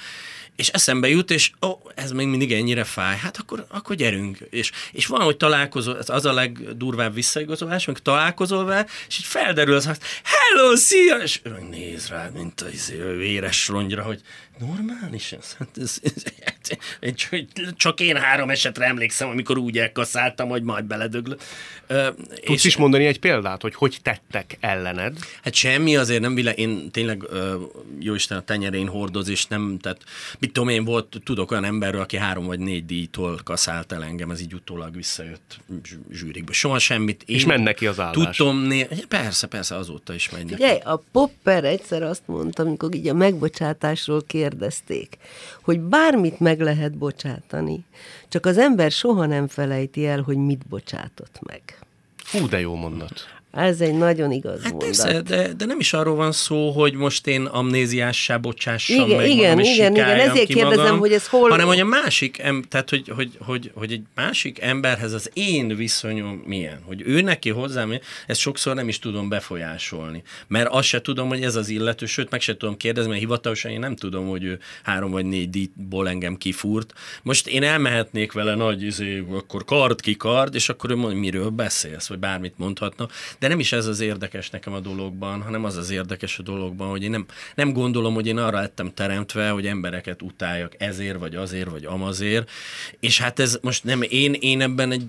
és 0.55 0.67
eszembe 0.67 1.07
jut, 1.07 1.31
és 1.31 1.51
ó, 1.61 1.79
ez 1.95 2.11
még 2.11 2.27
mindig 2.27 2.53
ennyire 2.53 2.83
fáj, 2.83 3.17
hát 3.17 3.37
akkor, 3.37 3.65
akkor 3.69 3.95
gyerünk. 3.95 4.37
És, 4.49 4.71
és 4.91 5.05
van, 5.05 5.21
hogy 5.21 5.37
találkozol, 5.37 5.97
az 6.05 6.25
a 6.25 6.33
legdurvább 6.33 7.13
visszaigazolás, 7.13 7.87
amikor 7.87 8.03
találkozol 8.03 8.65
vele, 8.65 8.85
és 9.07 9.17
így 9.17 9.25
felderül 9.25 9.75
az, 9.75 9.85
hogy 9.85 9.97
hello, 10.23 10.75
szia, 10.75 11.15
és 11.15 11.41
néz 11.69 12.07
rá, 12.07 12.29
mint 12.33 12.61
a 12.61 12.69
izé, 12.69 12.97
véres 13.17 13.67
rongyra, 13.67 14.03
hogy 14.03 14.21
normális 14.59 15.31
ez? 15.31 15.55
Hát 15.59 15.67
ez, 15.81 15.99
ez, 16.03 16.13
ez, 16.99 17.13
csak, 17.15 17.41
csak 17.75 17.99
én 17.99 18.15
három 18.15 18.49
esetre 18.49 18.85
emlékszem, 18.85 19.29
amikor 19.29 19.57
úgy 19.57 19.77
elkaszáltam, 19.77 20.49
hogy 20.49 20.63
majd 20.63 20.85
beledöglök. 20.85 21.41
Tudsz 22.43 22.63
és, 22.63 22.63
is 22.63 22.77
mondani 22.77 23.05
egy 23.05 23.19
példát, 23.19 23.61
hogy 23.61 23.75
hogy 23.75 23.97
tettek 24.01 24.57
ellened? 24.59 25.17
Hát 25.43 25.53
semmi 25.53 25.95
azért 25.95 26.21
nem 26.21 26.35
világ, 26.35 26.59
én 26.59 26.91
tényleg 26.91 27.23
uh, 27.23 27.53
jó 27.99 28.13
Isten 28.13 28.37
a 28.37 28.41
tenyerén 28.41 28.87
hordoz, 28.87 29.27
és 29.27 29.45
nem, 29.45 29.77
tehát 29.81 30.03
mit 30.39 30.51
tudom 30.51 30.69
én, 30.69 30.83
volt, 30.83 31.21
tudok 31.23 31.51
olyan 31.51 31.63
emberről, 31.63 32.01
aki 32.01 32.17
három 32.17 32.45
vagy 32.45 32.59
négy 32.59 32.85
díjtól 32.85 33.39
kaszált 33.43 33.91
el 33.91 34.03
engem, 34.03 34.31
ez 34.31 34.41
így 34.41 34.53
utólag 34.53 34.95
visszajött 34.95 35.59
zsűrikbe. 36.11 36.53
Soha 36.53 36.79
semmit. 36.79 37.23
Én 37.25 37.35
és 37.35 37.45
menne 37.45 37.73
ki 37.73 37.87
az 37.87 37.99
állás. 37.99 38.13
Tudtam, 38.13 38.57
né- 38.57 39.05
persze, 39.05 39.47
persze, 39.47 39.75
azóta 39.75 40.13
is 40.13 40.29
megy 40.29 40.43
Figyelj, 40.47 40.79
a 40.83 41.03
Popper 41.11 41.63
egyszer 41.63 42.03
azt 42.03 42.23
mondta, 42.25 42.63
amikor 42.63 42.95
így 42.95 43.07
a 43.07 43.13
megbocsátásról 43.13 44.23
kérdezték, 44.49 45.17
hogy 45.61 45.79
bármit 45.79 46.39
meg 46.39 46.61
lehet 46.61 46.97
bocsátani, 46.97 47.85
csak 48.29 48.45
az 48.45 48.57
ember 48.57 48.91
soha 48.91 49.25
nem 49.25 49.47
felejti 49.47 50.07
el, 50.07 50.21
hogy 50.21 50.37
mit 50.37 50.67
bocsátott 50.67 51.39
meg. 51.41 51.79
Fú, 52.15 52.47
de 52.47 52.59
jó 52.59 52.75
mondat. 52.75 53.34
Ez 53.55 53.81
egy 53.81 53.93
nagyon 53.93 54.31
igaz 54.31 54.61
Hát 54.63 54.71
mondat. 54.71 54.87
persze, 54.87 55.21
de, 55.21 55.53
de 55.53 55.65
nem 55.65 55.79
is 55.79 55.93
arról 55.93 56.15
van 56.15 56.31
szó, 56.31 56.71
hogy 56.71 56.93
most 56.93 57.27
én 57.27 57.45
amnéziássá 57.45 58.37
bocsássam 58.37 59.05
Igen, 59.05 59.17
meg 59.17 59.29
igen, 59.29 59.55
magam, 59.57 59.73
igen, 59.73 59.91
igen, 59.95 60.09
ezért 60.09 60.47
kérdezem, 60.47 60.83
magam, 60.83 60.99
hogy 60.99 61.11
ez 61.11 61.27
hol- 61.27 61.51
Hanem, 61.51 61.67
hogy 61.67 61.79
a 61.79 61.85
másik, 61.85 62.39
em, 62.39 62.63
tehát, 62.69 62.89
hogy, 62.89 63.07
hogy, 63.15 63.29
hogy, 63.39 63.71
hogy 63.73 63.91
egy 63.91 64.01
másik 64.15 64.61
emberhez 64.61 65.13
az 65.13 65.29
én 65.33 65.75
viszonyom 65.75 66.43
milyen, 66.45 66.79
hogy 66.85 67.01
ő 67.05 67.21
neki 67.21 67.49
hozzám, 67.49 67.93
ezt 68.27 68.39
sokszor 68.39 68.75
nem 68.75 68.87
is 68.87 68.99
tudom 68.99 69.29
befolyásolni. 69.29 70.23
Mert 70.47 70.67
azt 70.71 70.87
se 70.87 71.01
tudom, 71.01 71.27
hogy 71.27 71.43
ez 71.43 71.55
az 71.55 71.69
illető, 71.69 72.05
sőt, 72.05 72.29
meg 72.29 72.41
se 72.41 72.57
tudom 72.57 72.77
kérdezni, 72.77 73.09
mert 73.09 73.21
hivatalosan 73.21 73.71
én 73.71 73.79
nem 73.79 73.95
tudom, 73.95 74.27
hogy 74.27 74.43
ő 74.43 74.59
három 74.83 75.11
vagy 75.11 75.25
négy 75.25 75.49
díjból 75.49 76.09
engem 76.09 76.35
kifúrt. 76.35 76.93
Most 77.23 77.47
én 77.47 77.63
elmehetnék 77.63 78.31
vele 78.31 78.55
nagy, 78.55 78.83
izé, 78.83 79.23
akkor 79.31 79.65
kard 79.65 80.01
ki 80.01 80.15
kard, 80.15 80.55
és 80.55 80.69
akkor 80.69 80.89
ő 80.91 80.95
mond, 80.95 81.15
miről 81.15 81.49
beszélsz, 81.49 82.07
vagy 82.07 82.19
bármit 82.19 82.53
mondhatna. 82.57 83.07
De 83.39 83.44
nem 83.47 83.59
is 83.59 83.71
ez 83.71 83.85
az 83.85 83.99
érdekes 83.99 84.49
nekem 84.49 84.73
a 84.73 84.79
dologban, 84.79 85.41
hanem 85.41 85.63
az 85.63 85.75
az 85.75 85.89
érdekes 85.89 86.39
a 86.39 86.43
dologban, 86.43 86.89
hogy 86.89 87.03
én 87.03 87.09
nem, 87.09 87.25
nem 87.55 87.73
gondolom, 87.73 88.13
hogy 88.13 88.27
én 88.27 88.37
arra 88.37 88.59
lettem 88.59 88.93
teremtve, 88.93 89.49
hogy 89.49 89.67
embereket 89.67 90.21
utáljak 90.21 90.75
ezért, 90.77 91.19
vagy 91.19 91.35
azért, 91.35 91.69
vagy 91.69 91.85
amazért. 91.85 92.51
És 92.99 93.19
hát 93.19 93.39
ez 93.39 93.59
most 93.61 93.83
nem 93.83 94.01
én, 94.01 94.33
én 94.33 94.61
ebben 94.61 94.91
egy, 94.91 95.05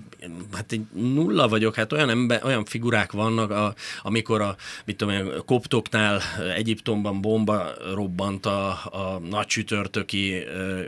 hát 0.53 0.71
egy 0.71 0.81
nulla 0.93 1.47
vagyok, 1.47 1.75
hát 1.75 1.93
olyan, 1.93 2.09
ember, 2.09 2.45
olyan 2.45 2.65
figurák 2.65 3.11
vannak, 3.11 3.51
a, 3.51 3.75
amikor 4.01 4.41
a, 4.41 4.55
mit 4.85 4.97
tudom 4.97 5.13
én, 5.13 5.31
koptoknál 5.45 6.21
Egyiptomban 6.55 7.21
bomba 7.21 7.73
robbant 7.93 8.45
a, 8.45 8.69
a 8.69 9.21
nagy 9.29 9.45
csütörtöki 9.45 10.33
ö, 10.33 10.81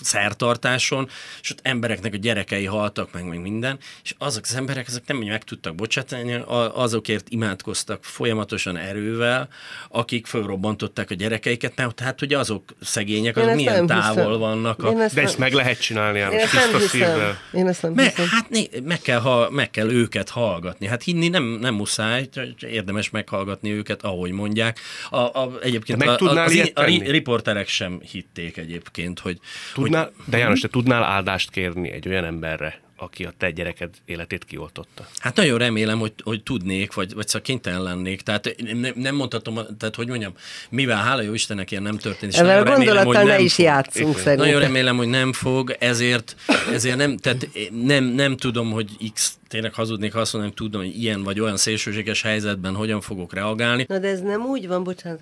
szertartáson, 0.00 1.08
és 1.40 1.50
ott 1.50 1.60
embereknek 1.62 2.14
a 2.14 2.16
gyerekei 2.16 2.64
haltak 2.64 3.12
meg, 3.12 3.24
meg 3.24 3.40
minden, 3.40 3.78
és 4.02 4.14
azok 4.18 4.44
az 4.44 4.54
emberek, 4.54 4.88
ezek 4.88 5.06
nem 5.06 5.16
meg 5.28 5.44
tudtak 5.44 5.74
bocsátani, 5.74 6.32
a- 6.34 6.76
azokért 6.82 7.28
imádkoztak 7.28 8.04
folyamatosan 8.04 8.76
erővel, 8.76 9.48
akik 9.88 10.26
fölrobbantották 10.26 11.10
a 11.10 11.14
gyerekeiket, 11.14 11.72
mert 11.76 12.00
hát 12.00 12.22
ugye 12.22 12.38
azok 12.38 12.74
szegények, 12.80 13.36
Én 13.36 13.42
azok 13.42 13.54
milyen 13.54 13.86
távol 13.86 14.24
hiszem. 14.24 14.38
vannak. 14.38 14.84
A, 14.84 14.90
Én 14.90 15.00
ezt 15.00 15.14
De 15.14 15.20
nem- 15.20 15.30
ezt 15.30 15.38
meg 15.38 15.52
lehet 15.52 15.80
csinálni, 15.80 16.18
János, 16.18 16.50
tiszta 16.50 16.78
szívvel. 16.78 17.38
Én 17.52 17.66
ezt 17.66 17.82
nem 17.82 17.92
me, 17.92 18.12
hát 18.30 18.48
né, 18.50 18.68
meg, 18.84 19.00
kell, 19.00 19.20
ha, 19.20 19.50
meg 19.50 19.70
kell 19.70 19.90
őket 19.90 20.28
hallgatni. 20.28 20.86
Hát 20.86 21.02
hinni 21.02 21.28
nem, 21.28 21.44
nem 21.44 21.74
muszáj, 21.74 22.28
érdemes 22.60 23.10
meghallgatni 23.10 23.70
őket, 23.72 24.02
ahogy 24.02 24.30
mondják. 24.30 24.78
A, 25.10 25.16
a, 25.16 25.52
egyébként 25.62 25.98
meg 25.98 26.08
a, 26.08 26.42
az, 26.44 26.52
ilyet 26.52 26.78
a, 26.78 26.84
ri- 26.84 26.98
tenni? 26.98 27.10
riporterek 27.10 27.68
sem 27.68 28.00
hitték 28.10 28.56
egyébként, 28.56 29.18
hogy, 29.18 29.38
Tudnál, 29.74 30.12
de 30.24 30.38
János, 30.38 30.60
te 30.60 30.68
tudnál 30.68 31.02
áldást 31.02 31.50
kérni 31.50 31.90
egy 31.90 32.08
olyan 32.08 32.24
emberre, 32.24 32.80
aki 32.98 33.24
a 33.24 33.32
te 33.38 33.50
gyereked 33.50 33.90
életét 34.04 34.44
kioltotta? 34.44 35.06
Hát 35.18 35.36
nagyon 35.36 35.58
remélem, 35.58 35.98
hogy, 35.98 36.12
hogy 36.22 36.42
tudnék, 36.42 36.94
vagy, 36.94 37.14
vagy 37.14 37.26
szóval 37.26 37.42
kénytelen 37.42 37.82
lennék. 37.82 38.20
Tehát 38.20 38.54
nem, 38.74 38.92
nem 38.94 39.14
mondhatom, 39.14 39.54
tehát 39.78 39.94
hogy 39.94 40.08
mondjam, 40.08 40.32
mivel 40.70 40.96
hála 40.96 41.22
jó 41.22 41.32
Istennek 41.34 41.70
ilyen 41.70 41.82
nem 41.82 41.96
történt. 41.96 42.32
és 42.32 42.38
Ezzel 42.38 42.66
a 42.66 42.74
gondolattal 42.74 43.14
hogy 43.14 43.26
ne 43.26 43.38
is 43.40 43.54
fog. 43.54 43.64
játszunk 43.64 44.08
Éppen. 44.08 44.22
szerintem. 44.22 44.46
Nagyon 44.46 44.60
remélem, 44.60 44.96
hogy 44.96 45.08
nem 45.08 45.32
fog, 45.32 45.76
ezért, 45.78 46.36
ezért 46.72 46.96
nem, 46.96 47.16
tehát 47.16 47.48
nem, 47.84 48.04
nem 48.04 48.36
tudom, 48.36 48.70
hogy 48.70 49.10
X 49.14 49.38
tényleg 49.48 49.74
hazudnék, 49.74 50.12
ha 50.12 50.20
azt 50.20 50.32
mondom, 50.32 50.50
hogy 50.56 50.66
tudom, 50.66 50.82
hogy 50.82 51.02
ilyen 51.02 51.22
vagy 51.22 51.40
olyan 51.40 51.56
szélsőséges 51.56 52.22
helyzetben 52.22 52.74
hogyan 52.74 53.00
fogok 53.00 53.34
reagálni. 53.34 53.84
Na 53.88 53.98
de 53.98 54.08
ez 54.08 54.20
nem 54.20 54.42
úgy 54.46 54.68
van, 54.68 54.84
bocsánat, 54.84 55.20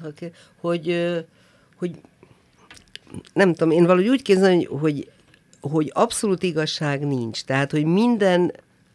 hogy, 0.60 0.90
ö, 0.90 1.18
hogy 1.76 1.90
nem 3.32 3.52
tudom, 3.54 3.70
én 3.70 3.84
valahogy 3.84 4.08
úgy 4.08 4.22
képzelem, 4.22 4.54
hogy, 4.54 4.68
hogy, 4.80 5.08
hogy 5.68 5.90
abszolút 5.94 6.42
igazság 6.42 7.06
nincs. 7.06 7.44
Tehát, 7.44 7.70
hogy 7.70 7.84
minden 7.84 8.52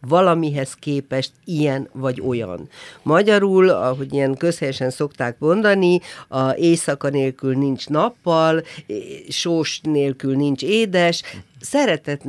valamihez 0.07 0.73
képest 0.73 1.31
ilyen 1.45 1.89
vagy 1.91 2.21
olyan. 2.21 2.69
Magyarul, 3.01 3.69
ahogy 3.69 4.13
ilyen 4.13 4.35
közhelyesen 4.35 4.89
szokták 4.89 5.39
mondani, 5.39 5.99
a 6.27 6.51
éjszaka 6.51 7.09
nélkül 7.09 7.57
nincs 7.57 7.87
nappal, 7.89 8.63
sós 9.29 9.79
nélkül 9.83 10.35
nincs 10.35 10.63
édes, 10.63 11.21
szeretet 11.59 12.23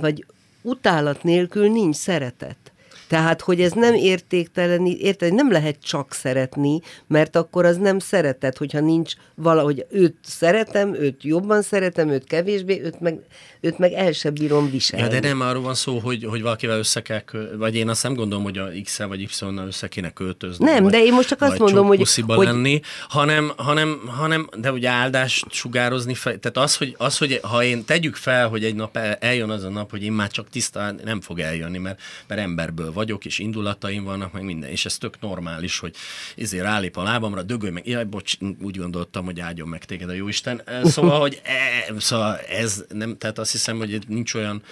vagy 0.00 0.24
utálat 0.62 1.22
nélkül 1.22 1.68
nincs 1.70 1.96
szeretet. 1.96 2.67
Tehát, 3.08 3.40
hogy 3.40 3.60
ez 3.60 3.72
nem 3.72 3.94
értéktelen, 3.94 4.86
érted, 4.86 5.34
nem 5.34 5.52
lehet 5.52 5.76
csak 5.82 6.12
szeretni, 6.12 6.80
mert 7.06 7.36
akkor 7.36 7.64
az 7.64 7.76
nem 7.76 7.98
szeretet, 7.98 8.56
hogyha 8.58 8.80
nincs 8.80 9.12
valahogy 9.34 9.86
őt 9.90 10.16
szeretem, 10.22 10.94
őt 10.94 11.22
jobban 11.22 11.62
szeretem, 11.62 12.08
őt 12.08 12.24
kevésbé, 12.24 12.80
őt 12.84 13.00
meg, 13.00 13.18
őt 13.60 13.78
meg 13.78 13.92
el 13.92 14.12
sem 14.12 14.34
bírom 14.34 14.70
viselni. 14.70 15.04
Ja, 15.14 15.20
de 15.20 15.28
nem 15.28 15.40
arról 15.40 15.62
van 15.62 15.74
szó, 15.74 15.98
hogy, 15.98 16.24
hogy 16.24 16.42
valakivel 16.42 16.78
össze 16.78 17.02
kell, 17.02 17.22
vagy 17.56 17.74
én 17.74 17.88
azt 17.88 18.02
nem 18.02 18.14
gondolom, 18.14 18.44
hogy 18.44 18.58
a 18.58 18.68
x 18.84 18.98
vagy 18.98 19.20
Y-nal 19.20 19.66
össze 19.66 19.88
kéne 19.88 20.10
költözni. 20.12 20.64
Nem, 20.64 20.82
vagy, 20.82 20.92
de 20.92 21.02
én 21.02 21.12
most 21.12 21.28
csak 21.28 21.42
azt 21.42 21.58
mondom, 21.58 21.86
hogy- 21.86 22.00
hogy- 22.26 22.46
lenni, 22.46 22.80
hanem, 23.08 23.52
hanem, 23.56 24.00
hanem, 24.06 24.48
de 24.56 24.72
ugye 24.72 24.88
áldást 24.88 25.52
sugározni, 25.52 26.14
fe, 26.14 26.36
tehát 26.36 26.56
az 26.56 26.76
hogy, 26.76 26.94
az, 26.98 27.18
hogy 27.18 27.40
ha 27.42 27.62
én 27.64 27.84
tegyük 27.84 28.16
fel, 28.16 28.48
hogy 28.48 28.64
egy 28.64 28.74
nap 28.74 28.96
el, 28.96 29.14
eljön 29.14 29.50
az 29.50 29.64
a 29.64 29.68
nap, 29.68 29.90
hogy 29.90 30.02
én 30.02 30.12
már 30.12 30.30
csak 30.30 30.48
tisztán 30.48 31.00
nem 31.04 31.20
fog 31.20 31.38
eljönni, 31.38 31.78
mert, 31.78 32.00
mert 32.26 32.40
emberből 32.40 32.92
vagyok, 32.98 33.24
és 33.24 33.38
indulataim 33.38 34.04
vannak, 34.04 34.32
meg 34.32 34.42
minden, 34.42 34.70
és 34.70 34.84
ez 34.84 34.98
tök 34.98 35.20
normális, 35.20 35.78
hogy 35.78 35.94
ezért 36.36 36.64
rálép 36.64 36.96
a 36.96 37.02
lábamra, 37.02 37.42
dögölj 37.42 37.72
meg, 37.72 37.86
jaj, 37.86 38.04
bocs, 38.04 38.34
úgy 38.62 38.76
gondoltam, 38.76 39.24
hogy 39.24 39.40
áldjon 39.40 39.68
meg 39.68 39.84
téged 39.84 40.08
a 40.08 40.12
Jóisten. 40.12 40.62
Szóval, 40.84 41.20
hogy 41.20 41.40
e, 41.44 41.94
szóval 41.98 42.36
ez 42.36 42.84
nem, 42.88 43.18
tehát 43.18 43.38
azt 43.38 43.52
hiszem, 43.52 43.76
hogy 43.78 43.98
nincs 44.08 44.34
olyan 44.34 44.62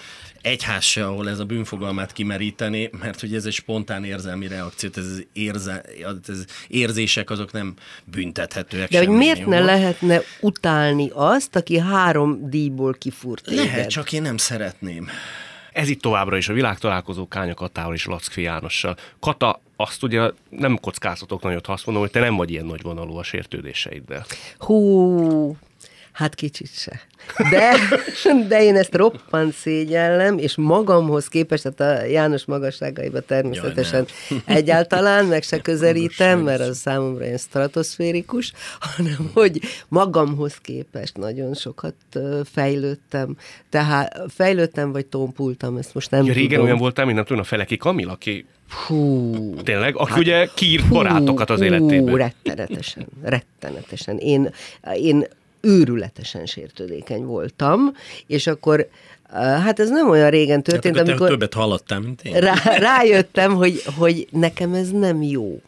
egyház 0.41 0.83
se, 0.83 1.05
ahol 1.05 1.29
ez 1.29 1.39
a 1.39 1.45
bűnfogalmát 1.45 2.11
kimeríteni, 2.11 2.89
mert 3.01 3.19
hogy 3.19 3.35
ez 3.35 3.45
egy 3.45 3.53
spontán 3.53 4.03
érzelmi 4.03 4.47
reakció, 4.47 4.89
ez, 4.95 5.05
az 5.05 5.25
érze, 5.33 5.83
ez 6.27 6.45
érzések 6.67 7.29
azok 7.29 7.51
nem 7.51 7.73
büntethetőek. 8.03 8.89
De 8.89 8.97
hogy 8.97 9.09
miért 9.09 9.45
ne 9.45 9.55
jogon. 9.55 9.65
lehetne 9.65 10.21
utálni 10.41 11.09
azt, 11.13 11.55
aki 11.55 11.77
három 11.77 12.49
díjból 12.49 12.93
kifúrt? 12.93 13.49
Lehet, 13.49 13.89
csak 13.89 14.11
én 14.11 14.21
nem 14.21 14.37
szeretném. 14.37 15.09
Ez 15.77 15.89
itt 15.89 16.01
továbbra 16.01 16.37
is 16.37 16.49
a 16.49 16.53
világtalálkozó 16.53 17.27
Kánya 17.27 17.53
Katával 17.53 17.93
és 17.93 18.05
Lackfi 18.05 18.41
Jánossal. 18.41 18.95
Kata, 19.19 19.61
azt 19.75 20.03
ugye 20.03 20.31
nem 20.49 20.77
kockáztatok 20.81 21.41
nagyot, 21.41 21.65
ha 21.65 21.73
azt 21.73 21.85
mondom, 21.85 22.03
hogy 22.03 22.11
te 22.11 22.19
nem 22.19 22.35
vagy 22.35 22.51
ilyen 22.51 22.65
nagyvonalú 22.65 23.17
a 23.17 23.23
sértődéseiddel. 23.23 24.25
Hú, 24.57 25.57
hát 26.17 26.35
kicsit 26.35 26.69
se. 26.73 27.01
De, 27.49 27.73
de 28.49 28.63
én 28.63 28.75
ezt 28.75 28.95
roppant 28.95 29.53
szégyellem, 29.53 30.37
és 30.37 30.55
magamhoz 30.55 31.27
képest, 31.27 31.67
tehát 31.73 32.01
a 32.01 32.05
János 32.05 32.45
magasságaiba 32.45 33.19
természetesen 33.19 34.05
egyáltalán 34.45 35.25
meg 35.25 35.43
se 35.43 35.59
közelítem, 35.61 36.39
mert 36.39 36.59
az 36.59 36.77
számomra 36.77 37.25
ilyen 37.25 37.37
stratoszférikus, 37.37 38.53
hanem 38.95 39.31
hogy 39.33 39.59
magamhoz 39.87 40.55
képest 40.61 41.17
nagyon 41.17 41.53
sokat 41.53 41.95
fejlődtem. 42.53 43.37
Tehát 43.69 44.21
fejlődtem, 44.27 44.91
vagy 44.91 45.05
tompultam, 45.05 45.77
ezt 45.77 45.93
most 45.93 46.11
nem 46.11 46.25
Ja, 46.25 46.33
régen 46.33 46.49
tudom. 46.49 46.65
olyan 46.65 46.77
voltál, 46.77 47.05
mint 47.05 47.17
nem 47.17 47.25
tudom, 47.25 47.41
a 47.41 47.45
Feleki 47.45 47.77
Kamil, 47.77 48.09
aki 48.09 48.45
Hú, 48.87 49.55
tényleg, 49.63 49.95
aki 49.95 50.09
hát, 50.09 50.19
ugye 50.19 50.49
kiírt 50.55 50.89
barátokat 50.89 51.49
az 51.49 51.59
hú, 51.59 51.65
életében. 51.65 52.15
rettenetesen, 52.15 53.07
rettenetesen. 53.23 54.17
Én, 54.17 54.53
én 55.01 55.27
őrületesen 55.61 56.45
sértődékeny 56.45 57.23
voltam, 57.23 57.93
és 58.27 58.47
akkor 58.47 58.89
hát 59.33 59.79
ez 59.79 59.89
nem 59.89 60.09
olyan 60.09 60.29
régen 60.29 60.63
történt, 60.63 60.95
te 60.95 61.01
amikor 61.01 61.27
többet 61.27 61.53
hallottál, 61.53 61.99
mint 61.99 62.21
én. 62.21 62.33
rá, 62.39 62.53
rájöttem, 62.77 63.53
hogy, 63.53 63.81
hogy 63.97 64.27
nekem 64.31 64.73
ez 64.73 64.91
nem 64.91 65.21
jó. 65.21 65.61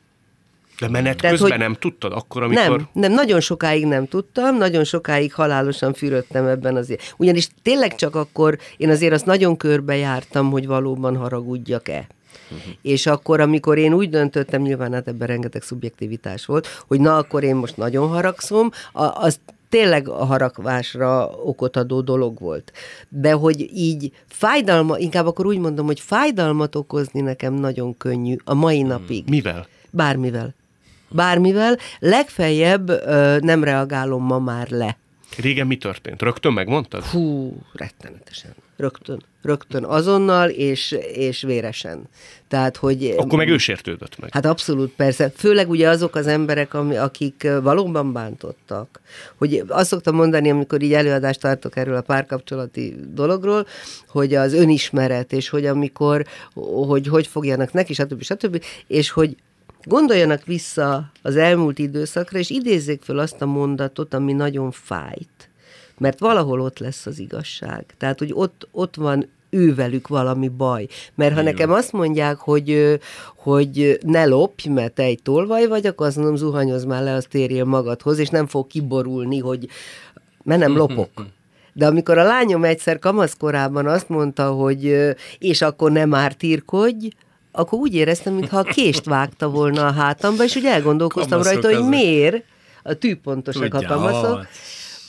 De 0.79 0.89
menet 0.89 1.17
Tehát, 1.17 1.37
közben 1.37 1.51
hogy- 1.51 1.59
nem 1.59 1.73
tudtad? 1.73 2.11
Akkor, 2.13 2.43
amikor... 2.43 2.77
Nem, 2.77 2.87
nem, 2.93 3.11
nagyon 3.11 3.39
sokáig 3.39 3.85
nem 3.85 4.07
tudtam, 4.07 4.57
nagyon 4.57 4.83
sokáig 4.83 5.33
halálosan 5.33 5.93
fürödtem 5.93 6.47
ebben 6.47 6.75
az 6.75 6.95
Ugyanis 7.17 7.47
tényleg 7.61 7.95
csak 7.95 8.15
akkor, 8.15 8.57
én 8.77 8.89
azért 8.89 9.13
azt 9.13 9.25
nagyon 9.25 9.57
körbejártam, 9.57 10.51
hogy 10.51 10.67
valóban 10.67 11.15
haragudjak-e. 11.15 12.07
Uh-huh. 12.51 12.73
És 12.81 13.05
akkor, 13.05 13.39
amikor 13.39 13.77
én 13.77 13.93
úgy 13.93 14.09
döntöttem, 14.09 14.61
nyilván 14.61 14.93
hát 14.93 15.07
ebben 15.07 15.27
rengeteg 15.27 15.61
szubjektivitás 15.61 16.45
volt, 16.45 16.67
hogy 16.87 16.99
na, 16.99 17.17
akkor 17.17 17.43
én 17.43 17.55
most 17.55 17.77
nagyon 17.77 18.07
haragszom, 18.07 18.71
a, 18.93 19.03
az 19.03 19.39
tényleg 19.69 20.07
a 20.07 20.25
haragvásra 20.25 21.27
okot 21.27 21.77
adó 21.77 22.01
dolog 22.01 22.39
volt. 22.39 22.71
De 23.09 23.31
hogy 23.31 23.69
így 23.73 24.11
fájdalma, 24.27 24.97
inkább 24.97 25.25
akkor 25.25 25.45
úgy 25.45 25.57
mondom, 25.57 25.85
hogy 25.85 25.99
fájdalmat 25.99 26.75
okozni 26.75 27.21
nekem 27.21 27.53
nagyon 27.53 27.97
könnyű 27.97 28.35
a 28.43 28.53
mai 28.53 28.81
napig. 28.81 29.29
Mivel? 29.29 29.67
Bármivel. 29.91 30.53
Bármivel. 31.09 31.77
Legfeljebb 31.99 32.89
ö, 32.89 33.37
nem 33.39 33.63
reagálom 33.63 34.23
ma 34.23 34.39
már 34.39 34.69
le. 34.69 34.97
Régen 35.37 35.67
mi 35.67 35.77
történt? 35.77 36.21
Rögtön 36.21 36.53
megmondtad? 36.53 37.03
Hú, 37.03 37.57
rettenetesen. 37.73 38.55
Rögtön. 38.77 39.23
Rögtön 39.41 39.83
azonnal, 39.83 40.49
és, 40.49 40.95
és 41.13 41.41
véresen. 41.41 42.07
Tehát, 42.47 42.77
hogy... 42.77 43.13
Akkor 43.17 43.37
meg 43.37 43.49
ő 43.49 43.57
sértődött 43.57 44.19
meg. 44.19 44.29
Hát 44.33 44.45
abszolút, 44.45 44.91
persze. 44.95 45.31
Főleg 45.35 45.69
ugye 45.69 45.89
azok 45.89 46.15
az 46.15 46.27
emberek, 46.27 46.73
ami, 46.73 46.95
akik 46.95 47.47
valóban 47.61 48.13
bántottak. 48.13 49.01
Hogy 49.37 49.63
azt 49.67 49.89
szoktam 49.89 50.15
mondani, 50.15 50.49
amikor 50.49 50.81
így 50.81 50.93
előadást 50.93 51.39
tartok 51.39 51.77
erről 51.77 51.95
a 51.95 52.01
párkapcsolati 52.01 52.95
dologról, 53.13 53.67
hogy 54.07 54.33
az 54.33 54.53
önismeret, 54.53 55.33
és 55.33 55.49
hogy 55.49 55.65
amikor, 55.65 56.25
hogy 56.87 57.07
hogy 57.07 57.27
fogjanak 57.27 57.73
neki, 57.73 57.93
stb. 57.93 58.23
stb. 58.23 58.63
És 58.87 59.09
hogy 59.09 59.35
gondoljanak 59.83 60.45
vissza 60.45 61.11
az 61.21 61.35
elmúlt 61.35 61.79
időszakra, 61.79 62.39
és 62.39 62.49
idézzék 62.49 63.01
föl 63.01 63.19
azt 63.19 63.41
a 63.41 63.45
mondatot, 63.45 64.13
ami 64.13 64.33
nagyon 64.33 64.71
fájt. 64.71 65.49
Mert 65.97 66.19
valahol 66.19 66.61
ott 66.61 66.79
lesz 66.79 67.05
az 67.05 67.19
igazság. 67.19 67.85
Tehát, 67.97 68.19
hogy 68.19 68.31
ott, 68.33 68.67
ott 68.71 68.95
van 68.95 69.27
ővelük 69.49 70.07
valami 70.07 70.47
baj. 70.47 70.87
Mert 71.15 71.35
ha 71.35 71.41
nekem 71.41 71.71
azt 71.71 71.91
mondják, 71.91 72.37
hogy, 72.37 72.99
hogy 73.35 73.99
ne 74.05 74.25
lopj, 74.25 74.69
mert 74.69 74.93
te 74.93 75.03
egy 75.03 75.21
tolvaj 75.23 75.67
vagy, 75.67 75.85
akkor 75.85 76.07
azt 76.07 76.15
mondom, 76.15 76.35
zuhanyoz 76.35 76.85
már 76.85 77.03
le, 77.03 77.13
az 77.13 77.25
térjél 77.29 77.65
magadhoz, 77.65 78.19
és 78.19 78.29
nem 78.29 78.47
fog 78.47 78.67
kiborulni, 78.67 79.39
hogy 79.39 79.67
mert 80.43 80.59
nem 80.59 80.77
lopok. 80.77 81.09
De 81.73 81.87
amikor 81.87 82.17
a 82.17 82.23
lányom 82.23 82.63
egyszer 82.63 82.99
kamaszkorában 82.99 83.87
azt 83.87 84.09
mondta, 84.09 84.51
hogy 84.51 85.15
és 85.39 85.61
akkor 85.61 85.91
nem 85.91 86.09
mártírkodj, 86.09 87.09
akkor 87.51 87.79
úgy 87.79 87.95
éreztem, 87.95 88.33
mintha 88.33 88.57
a 88.57 88.63
kést 88.63 89.05
vágta 89.05 89.49
volna 89.49 89.87
a 89.87 89.91
hátamba, 89.91 90.43
és 90.43 90.55
úgy 90.55 90.65
elgondolkoztam 90.65 91.39
Kamaszok 91.39 91.61
rajta, 91.61 91.77
hogy 91.79 91.89
miért? 91.89 92.43
A 92.83 92.93
tűpontosak 92.93 93.73
a 93.73 93.81
kamaszok. 93.81 94.47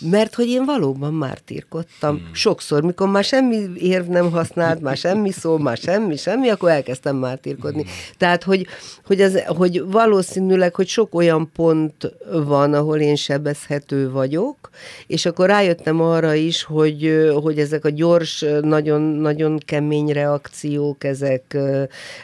Mert 0.01 0.35
hogy 0.35 0.49
én 0.49 0.65
valóban 0.65 1.15
mártírkodtam. 1.15 2.17
Hmm. 2.17 2.35
Sokszor, 2.35 2.83
mikor 2.83 3.09
már 3.09 3.25
semmi 3.25 3.57
érv 3.77 4.07
nem 4.07 4.31
használt, 4.31 4.81
már 4.81 4.97
semmi 4.97 5.31
szó, 5.31 5.59
már 5.59 5.77
semmi, 5.77 6.17
semmi, 6.17 6.49
akkor 6.49 6.71
elkezdtem 6.71 7.17
mártírkodni. 7.17 7.83
Hmm. 7.83 7.91
Tehát, 8.17 8.43
hogy, 8.43 8.67
hogy, 9.05 9.21
az, 9.21 9.43
hogy 9.47 9.83
valószínűleg, 9.87 10.75
hogy 10.75 10.89
sok 10.89 11.15
olyan 11.15 11.51
pont 11.53 12.13
van, 12.47 12.75
ahol 12.75 12.99
én 12.99 13.17
sebezhető 13.17 14.11
vagyok, 14.11 14.71
és 15.07 15.27
akkor 15.27 15.47
rájöttem 15.47 16.01
arra 16.01 16.35
is, 16.35 16.63
hogy, 16.63 17.31
hogy 17.43 17.59
ezek 17.59 17.85
a 17.85 17.91
gyors, 17.91 18.45
nagyon, 18.61 19.01
nagyon 19.01 19.59
kemény 19.59 20.13
reakciók, 20.13 21.05
ezek, 21.05 21.57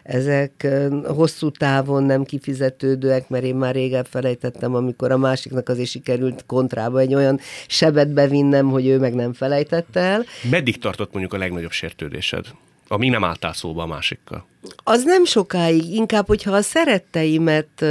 ezek 0.03 0.67
hosszú 1.07 1.51
távon 1.51 2.03
nem 2.03 2.25
kifizetődőek, 2.25 3.29
mert 3.29 3.45
én 3.45 3.55
már 3.55 3.75
régen 3.75 4.05
felejtettem, 4.05 4.75
amikor 4.75 5.11
a 5.11 5.17
másiknak 5.17 5.69
azért 5.69 5.89
sikerült 5.89 6.45
kontrába 6.47 7.01
egy 7.01 7.15
olyan 7.15 7.41
sebet 7.69 8.09
bevinnem, 8.09 8.69
hogy 8.69 8.87
ő 8.87 8.99
meg 8.99 9.15
nem 9.15 9.33
felejtette 9.33 10.01
el. 10.01 10.25
Meddig 10.51 10.79
tartott 10.79 11.13
mondjuk 11.13 11.33
a 11.35 11.39
legnagyobb 11.39 11.71
sértődésed? 11.71 12.47
Amíg 12.89 13.11
nem 13.11 13.25
álltál 13.25 13.53
szóba 13.53 13.83
a 13.83 13.87
másikkal. 13.87 14.47
Az 14.85 15.05
nem 15.05 15.25
sokáig, 15.25 15.95
inkább, 15.95 16.27
hogyha 16.27 16.53
a 16.53 16.63
szeretteimet 16.63 17.85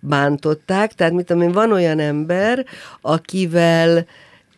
bántották, 0.00 0.92
tehát 0.92 1.12
mit 1.12 1.26
tudom 1.26 1.42
én, 1.42 1.52
van 1.52 1.72
olyan 1.72 1.98
ember, 1.98 2.66
akivel 3.00 4.06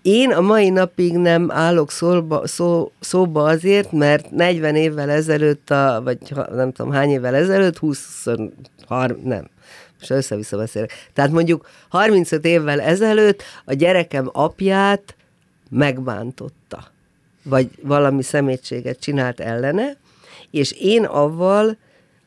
én 0.03 0.33
a 0.33 0.41
mai 0.41 0.71
napig 0.71 1.17
nem 1.17 1.51
állok 1.51 1.91
szóba, 1.91 2.47
szó, 2.47 2.93
szóba 3.01 3.43
azért, 3.45 3.93
mert 3.93 4.31
40 4.31 4.77
évvel 4.77 5.11
ezelőtt, 5.11 5.71
a, 5.71 6.01
vagy 6.05 6.19
nem 6.55 6.73
tudom 6.73 6.93
hány 6.93 7.11
évvel 7.11 7.35
ezelőtt, 7.35 7.79
20, 7.79 8.27
30, 8.87 9.25
nem, 9.25 9.49
és 10.01 10.11
össze-vissza 10.11 10.57
beszélek. 10.57 10.93
Tehát 11.13 11.31
mondjuk 11.31 11.69
35 11.89 12.45
évvel 12.45 12.81
ezelőtt 12.81 13.43
a 13.65 13.73
gyerekem 13.73 14.31
apját 14.33 15.17
megbántotta, 15.71 16.85
vagy 17.43 17.71
valami 17.83 18.23
szemétséget 18.23 19.01
csinált 19.01 19.41
ellene, 19.41 19.97
és 20.51 20.73
én 20.73 21.05
avval 21.05 21.77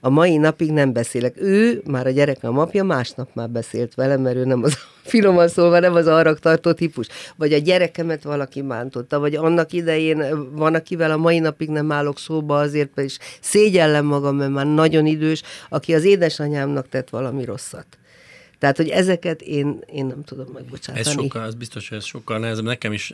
a 0.02 0.10
mai 0.10 0.38
napig 0.38 0.72
nem 0.72 0.94
beszélek. 0.94 1.36
Ő, 1.42 1.82
már 1.86 2.08
a 2.08 2.10
gyerekem 2.10 2.58
apja, 2.58 2.84
másnap 2.84 3.30
már 3.34 3.50
beszélt 3.50 3.96
velem, 3.96 4.22
mert 4.22 4.36
ő 4.36 4.46
nem 4.46 4.64
az, 4.64 4.78
finoman 5.04 5.48
szólva, 5.48 5.80
nem 5.80 5.96
az 5.96 6.08
arra 6.08 6.34
tartó 6.34 6.72
típus. 6.72 7.08
Vagy 7.36 7.54
a 7.54 7.58
gyerekemet 7.58 8.24
valaki 8.24 8.62
bántotta, 8.62 9.20
vagy 9.20 9.36
annak 9.36 9.74
idején 9.74 10.50
van, 10.56 10.76
akivel 10.76 11.12
a 11.12 11.18
mai 11.18 11.40
napig 11.40 11.70
nem 11.70 11.92
állok 11.92 12.20
szóba 12.20 12.60
azért, 12.60 13.00
és 13.00 13.18
szégyellem 13.42 14.06
magam, 14.06 14.36
mert 14.36 14.52
már 14.52 14.66
nagyon 14.66 15.06
idős, 15.06 15.42
aki 15.70 15.94
az 15.94 16.04
édesanyámnak 16.04 16.90
tett 16.90 17.10
valami 17.10 17.46
rosszat. 17.46 17.86
Tehát, 18.62 18.78
hogy 18.78 18.90
ezeket 18.90 19.42
én, 19.42 19.80
én 19.94 20.06
nem 20.06 20.24
tudom 20.24 20.48
megbocsátani. 20.54 21.00
Ez 21.00 21.12
sokkal, 21.12 21.46
ez 21.46 21.54
biztos, 21.54 21.90
hogy 21.90 21.98
ez 21.98 22.06
sokkal 22.06 22.40
nehezebb, 22.40 22.64
nekem 22.64 22.94
is 22.94 23.14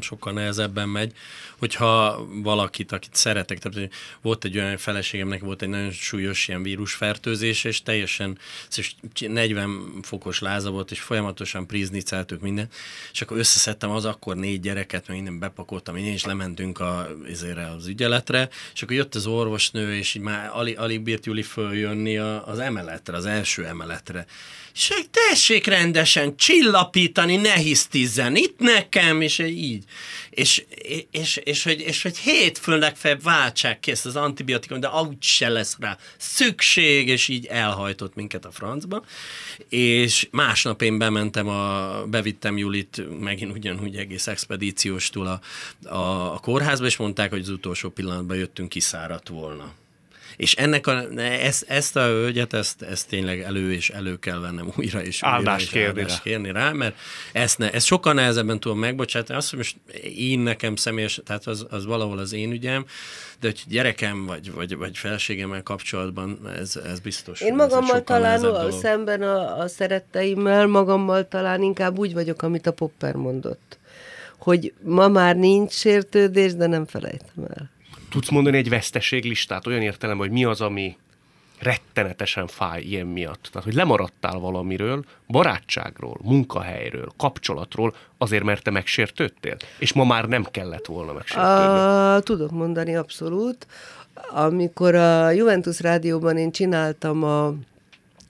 sokkal 0.00 0.32
nehezebben 0.32 0.88
megy, 0.88 1.12
hogyha 1.58 2.26
valakit, 2.42 2.92
akit 2.92 3.14
szeretek, 3.14 3.58
tehát 3.58 3.90
volt 4.22 4.44
egy 4.44 4.58
olyan 4.58 4.76
feleségemnek, 4.76 5.40
volt 5.40 5.62
egy 5.62 5.68
nagyon 5.68 5.90
súlyos 5.90 6.48
ilyen 6.48 6.62
vírusfertőzés, 6.62 7.64
és 7.64 7.82
teljesen 7.82 8.38
és 8.76 8.94
40 9.28 9.98
fokos 10.02 10.40
láza 10.40 10.70
volt, 10.70 10.90
és 10.90 11.00
folyamatosan 11.00 11.66
prizniceltük 11.66 12.40
minden, 12.40 12.68
és 13.12 13.22
akkor 13.22 13.38
összeszedtem 13.38 13.90
az 13.90 14.04
akkor 14.04 14.36
négy 14.36 14.60
gyereket, 14.60 15.08
mert 15.08 15.20
innen 15.20 15.38
bepakoltam, 15.38 15.96
én 15.96 16.12
is 16.12 16.24
lementünk 16.24 16.80
a, 16.80 17.08
az 17.76 17.86
ügyeletre, 17.86 18.48
és 18.74 18.82
akkor 18.82 18.96
jött 18.96 19.14
az 19.14 19.26
orvosnő, 19.26 19.96
és 19.96 20.14
így 20.14 20.22
már 20.22 20.50
alig, 20.52 20.78
alig 20.78 21.00
bírt 21.00 21.26
Juli 21.26 21.42
följönni 21.42 22.16
az 22.18 22.58
emeletre, 22.58 23.16
az 23.16 23.26
első 23.26 23.66
emeletre. 23.66 24.26
És 24.78 24.87
hogy 24.88 25.08
tessék 25.10 25.66
rendesen 25.66 26.36
csillapítani, 26.36 27.36
ne 27.36 27.54
hisztizzen 27.54 28.36
itt 28.36 28.58
nekem, 28.58 29.20
és 29.20 29.38
így. 29.38 29.84
És, 30.30 30.64
és, 30.82 31.04
és, 31.10 31.36
és, 31.36 31.62
hogy, 31.62 31.80
és 31.80 32.02
hogy 32.02 32.18
hétfőn 32.18 32.78
legfeljebb 32.78 33.22
váltsák 33.22 33.86
ezt 33.86 34.06
az 34.06 34.16
antibiotikum, 34.16 34.80
de 34.80 34.88
úgy 34.88 35.22
se 35.22 35.48
lesz 35.48 35.76
rá 35.80 35.98
szükség, 36.16 37.08
és 37.08 37.28
így 37.28 37.46
elhajtott 37.46 38.14
minket 38.14 38.44
a 38.44 38.50
francba. 38.50 39.04
És 39.68 40.28
másnap 40.30 40.82
én 40.82 40.98
bementem, 40.98 41.48
a, 41.48 42.04
bevittem 42.06 42.56
Julit 42.56 43.20
megint 43.20 43.52
ugyanúgy 43.52 43.96
egész 43.96 44.26
expedícióstól 44.26 45.26
a, 45.26 45.40
a, 45.88 46.34
a 46.34 46.38
kórházba, 46.38 46.86
és 46.86 46.96
mondták, 46.96 47.30
hogy 47.30 47.40
az 47.40 47.48
utolsó 47.48 47.88
pillanatban 47.88 48.36
jöttünk, 48.36 48.68
kiszáradt 48.68 49.28
volna. 49.28 49.74
És 50.36 50.54
ennek 50.54 50.86
a, 50.86 51.20
ezt, 51.20 51.64
ezt 51.68 51.96
a 51.96 52.04
hölgyet, 52.04 52.52
ezt, 52.52 52.82
ezt 52.82 53.08
tényleg 53.08 53.40
elő 53.40 53.72
és 53.72 53.90
elő 53.90 54.18
kell 54.18 54.38
vennem 54.38 54.72
újra 54.76 55.02
és 55.02 55.22
újra. 55.22 55.36
Áldást 55.36 55.70
kérni, 55.70 56.00
áldást 56.00 56.22
kérni 56.22 56.52
rá, 56.52 56.72
mert 56.72 56.96
ezt, 57.32 57.58
ne, 57.58 57.72
ezt 57.72 57.86
sokkal 57.86 58.12
nehezebben 58.12 58.60
tudom 58.60 58.78
megbocsátani. 58.78 59.38
Azt, 59.38 59.48
hogy 59.48 59.58
most 59.58 59.76
én 60.16 60.38
nekem 60.38 60.76
személyes, 60.76 61.20
tehát 61.24 61.46
az, 61.46 61.66
az 61.70 61.86
valahol 61.86 62.18
az 62.18 62.32
én 62.32 62.52
ügyem, 62.52 62.84
de 63.40 63.46
hogy 63.46 63.62
gyerekem 63.68 64.26
vagy, 64.26 64.52
vagy, 64.52 64.76
vagy 64.76 64.98
felségemmel 64.98 65.62
kapcsolatban 65.62 66.38
ez, 66.58 66.76
ez 66.76 67.00
biztos. 67.00 67.40
Én 67.40 67.54
magammal 67.54 68.04
talán 68.04 68.70
szemben 68.70 69.22
a, 69.22 69.58
a 69.58 69.68
szeretteimmel, 69.68 70.66
magammal 70.66 71.28
talán 71.28 71.62
inkább 71.62 71.98
úgy 71.98 72.12
vagyok, 72.12 72.42
amit 72.42 72.66
a 72.66 72.72
Popper 72.72 73.14
mondott. 73.14 73.78
Hogy 74.38 74.72
ma 74.82 75.08
már 75.08 75.36
nincs 75.36 75.72
sértődés, 75.72 76.54
de 76.54 76.66
nem 76.66 76.86
felejtem 76.86 77.44
el. 77.54 77.70
Tudsz 78.10 78.30
mondani 78.30 78.56
egy 78.56 78.68
veszteséglistát 78.68 79.66
olyan 79.66 79.82
értelemben, 79.82 80.26
hogy 80.26 80.36
mi 80.36 80.44
az, 80.44 80.60
ami 80.60 80.96
rettenetesen 81.58 82.46
fáj 82.46 82.82
ilyen 82.82 83.06
miatt. 83.06 83.48
Tehát, 83.52 83.66
hogy 83.66 83.74
lemaradtál 83.74 84.38
valamiről, 84.38 85.04
barátságról, 85.28 86.16
munkahelyről, 86.22 87.12
kapcsolatról, 87.16 87.94
azért, 88.18 88.44
mert 88.44 88.62
te 88.62 88.70
megsértődtél, 88.70 89.56
és 89.78 89.92
ma 89.92 90.04
már 90.04 90.24
nem 90.24 90.44
kellett 90.44 90.86
volna 90.86 91.12
megsértődni. 91.12 91.52
A, 91.52 92.20
tudok 92.20 92.50
mondani 92.50 92.96
abszolút. 92.96 93.66
Amikor 94.30 94.94
a 94.94 95.30
Juventus 95.30 95.80
rádióban 95.80 96.36
én 96.36 96.52
csináltam 96.52 97.24
a 97.24 97.54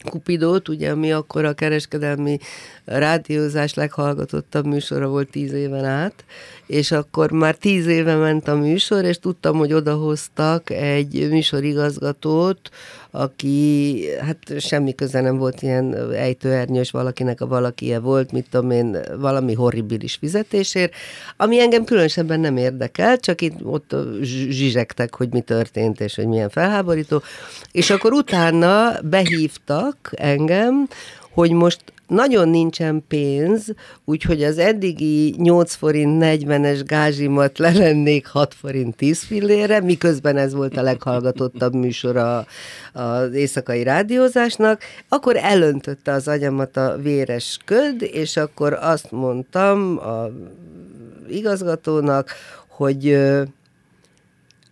Kupidót, 0.05 0.69
ugye, 0.69 0.91
ami 0.91 1.13
akkor 1.13 1.45
a 1.45 1.53
kereskedelmi 1.53 2.39
rádiózás 2.85 3.75
leghallgatottabb 3.75 4.67
műsora 4.67 5.09
volt 5.09 5.31
tíz 5.31 5.53
éven 5.53 5.85
át, 5.85 6.25
és 6.67 6.93
akkor 6.93 7.31
már 7.31 7.55
tíz 7.55 7.87
éve 7.87 8.15
ment 8.17 8.49
a 8.49 8.57
műsor, 8.57 9.05
és 9.05 9.19
tudtam, 9.19 9.57
hogy 9.57 9.73
odahoztak 9.73 10.71
egy 10.71 11.29
műsorigazgatót, 11.31 12.71
aki, 13.11 14.03
hát 14.21 14.61
semmi 14.61 14.95
köze 14.95 15.21
nem 15.21 15.37
volt 15.39 15.63
ilyen 15.63 16.13
ejtőernyős 16.13 16.91
valakinek 16.91 17.41
a 17.41 17.47
valakie 17.47 17.99
volt, 17.99 18.33
mit 18.33 18.47
tudom 18.51 18.71
én, 18.71 18.97
valami 19.19 19.55
horribilis 19.55 20.15
fizetésért, 20.15 20.93
ami 21.37 21.61
engem 21.61 21.85
különösebben 21.85 22.41
nem 22.41 22.57
érdekel, 22.57 23.19
csak 23.19 23.41
itt 23.41 23.65
ott 23.65 23.95
zsizsegtek, 24.23 25.15
hogy 25.15 25.29
mi 25.33 25.41
történt, 25.41 26.01
és 26.01 26.15
hogy 26.15 26.27
milyen 26.27 26.49
felháborító, 26.49 27.23
és 27.73 27.91
akkor 27.91 28.13
utána 28.13 29.01
behívtak 29.03 30.13
engem, 30.17 30.89
hogy 31.31 31.51
most 31.51 31.81
nagyon 32.09 32.49
nincsen 32.49 33.05
pénz, 33.09 33.67
úgyhogy 34.05 34.43
az 34.43 34.59
eddigi 34.59 35.35
8 35.39 35.75
forint 35.75 36.23
40-es 36.25 36.81
gázsimat 36.87 37.59
lelennék 37.59 38.27
6 38.27 38.55
forint 38.55 38.97
10 38.97 39.23
fillére, 39.23 39.81
miközben 39.81 40.37
ez 40.37 40.55
volt 40.55 40.77
a 40.77 40.83
leghallgatottabb 40.83 41.75
műsor 41.75 42.17
a, 42.17 42.47
az 42.93 43.33
éjszakai 43.33 43.83
rádiózásnak, 43.83 44.83
akkor 45.09 45.37
elöntötte 45.37 46.13
az 46.13 46.29
agyamat 46.29 46.77
a 46.77 46.97
véres 47.03 47.59
köd, 47.65 48.03
és 48.03 48.37
akkor 48.37 48.73
azt 48.73 49.11
mondtam 49.11 49.99
a 49.99 50.31
igazgatónak, 51.31 52.31
hogy 52.69 53.19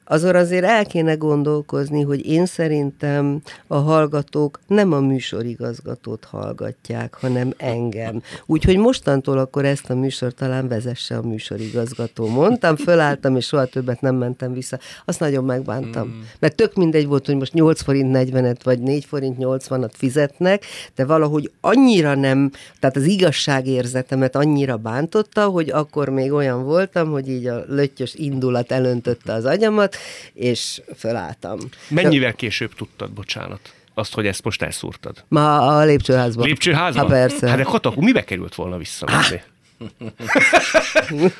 azon 0.08 0.34
azért 0.34 0.64
el 0.64 0.86
kéne 0.86 1.14
gondolkozni, 1.14 2.02
hogy 2.02 2.26
én 2.26 2.46
szerintem 2.46 3.42
a 3.66 3.76
hallgatók 3.76 4.60
nem 4.66 4.92
a 4.92 5.00
műsorigazgatót 5.00 6.24
hallgatják, 6.24 7.14
hanem 7.20 7.52
engem. 7.56 8.22
Úgyhogy 8.46 8.76
mostantól 8.76 9.38
akkor 9.38 9.64
ezt 9.64 9.90
a 9.90 9.94
műsor 9.94 10.32
talán 10.32 10.68
vezesse 10.68 11.16
a 11.16 11.22
műsorigazgató. 11.22 12.26
Mondtam, 12.26 12.76
fölálltam, 12.76 13.36
és 13.36 13.46
soha 13.46 13.64
többet 13.64 14.00
nem 14.00 14.14
mentem 14.16 14.52
vissza. 14.52 14.78
Azt 15.04 15.20
nagyon 15.20 15.44
megbántam. 15.44 16.08
Mm. 16.08 16.20
Mert 16.38 16.56
tök 16.56 16.74
mindegy 16.74 17.06
volt, 17.06 17.26
hogy 17.26 17.36
most 17.36 17.52
8 17.52 17.82
forint 17.82 18.16
40-et, 18.18 18.58
vagy 18.62 18.80
4 18.80 19.04
forint 19.04 19.36
80-at 19.40 19.90
fizetnek, 19.92 20.64
de 20.94 21.04
valahogy 21.04 21.50
annyira 21.60 22.14
nem, 22.14 22.50
tehát 22.80 22.96
az 22.96 23.04
igazságérzetemet 23.04 24.36
annyira 24.36 24.76
bántotta, 24.76 25.44
hogy 25.44 25.70
akkor 25.70 26.08
még 26.08 26.32
olyan 26.32 26.64
voltam, 26.64 27.10
hogy 27.10 27.28
így 27.28 27.46
a 27.46 27.64
löttyös 27.68 28.14
indulat 28.14 28.72
elöntötte 28.72 29.32
az 29.32 29.44
agyamat, 29.44 29.95
és 30.34 30.82
fölálltam. 30.98 31.58
Mennyivel 31.88 32.34
később 32.34 32.74
tudtad, 32.74 33.10
bocsánat? 33.10 33.72
Azt, 33.94 34.14
hogy 34.14 34.26
ezt 34.26 34.44
most 34.44 34.62
elszúrtad? 34.62 35.24
Ma 35.28 35.76
a 35.76 35.84
lépcsőházban. 35.84 36.46
Lépcsőházban? 36.46 37.04
Ha 37.04 37.10
persze. 37.10 37.48
Hát 37.48 37.56
de 37.56 37.62
Katakú, 37.62 38.00
mibe 38.00 38.24
került 38.24 38.54
volna 38.54 38.76
visszamenni? 38.76 39.40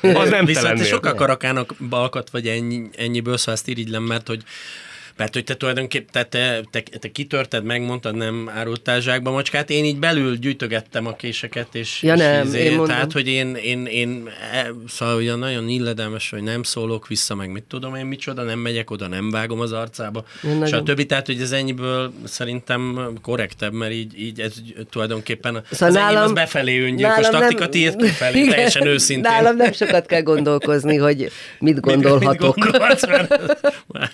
az 0.21 0.29
nem 0.29 0.45
Viszont 0.45 0.85
sokkal 0.85 1.13
karakának 1.13 1.73
balkat, 1.89 2.29
vagy 2.29 2.47
ennyi, 2.47 2.89
ennyiből, 2.95 3.37
szóval 3.37 3.53
ezt 3.53 3.67
irigylem, 3.67 4.03
mert 4.03 4.27
hogy 4.27 4.43
mert 5.17 5.33
hogy 5.33 5.43
te 5.43 5.55
tulajdonképpen 5.55 6.07
te, 6.11 6.23
te, 6.23 6.61
te, 6.71 6.97
te 6.99 7.11
kitörted, 7.11 7.63
megmondtad, 7.63 8.15
nem 8.15 8.49
árultál 8.55 8.99
zsákba 8.99 9.31
macskát, 9.31 9.69
én 9.69 9.85
így 9.85 9.99
belül 9.99 10.35
gyűjtögettem 10.35 11.05
a 11.05 11.15
késeket, 11.15 11.75
és, 11.75 12.03
ja, 12.03 12.13
és 12.13 12.19
nem, 12.19 12.45
izé, 12.45 12.63
én 12.63 12.69
mondom. 12.69 12.85
tehát, 12.85 13.11
hogy 13.11 13.27
én, 13.27 13.55
én, 13.55 13.85
én 13.85 14.29
e, 14.53 14.71
szóval 14.87 15.15
ugye 15.15 15.35
nagyon 15.35 15.69
illedelmes, 15.69 16.29
hogy 16.29 16.43
nem 16.43 16.63
szólok 16.63 17.07
vissza, 17.07 17.35
meg 17.35 17.51
mit 17.51 17.63
tudom 17.63 17.95
én 17.95 18.05
micsoda, 18.05 18.43
nem 18.43 18.59
megyek 18.59 18.91
oda, 18.91 19.07
nem 19.07 19.31
vágom 19.31 19.59
az 19.59 19.71
arcába, 19.71 20.25
és 20.63 20.71
a 20.71 20.83
többi, 20.83 21.05
tehát, 21.05 21.25
hogy 21.25 21.41
ez 21.41 21.51
ennyiből 21.51 22.13
szerintem 22.23 23.11
korrektebb, 23.21 23.73
mert 23.73 23.91
így, 23.91 24.19
így 24.19 24.39
ez 24.39 24.53
tulajdonképpen 24.89 25.63
szóval 25.71 25.87
az 25.87 25.93
nálam, 25.93 26.09
enyém 26.09 26.23
az 26.23 26.33
befelé 26.33 26.79
öngyilkos 26.79 27.27
taktika, 27.27 27.69
tiéd 27.69 27.95
kifelé, 27.95 28.39
igen, 28.39 28.49
teljesen 28.49 28.87
őszintén. 28.87 29.31
Nálam 29.31 29.55
nem 29.55 29.71
sokat 29.71 30.05
kell 30.05 30.21
gondolkozni, 30.21 30.95
hogy 30.95 31.31
mit 31.59 31.79
gondolhatok. 31.79 32.55
Mit, 32.55 32.65
mit 32.65 32.71
gondolhatsz, 32.71 33.07
mert... 33.07 33.57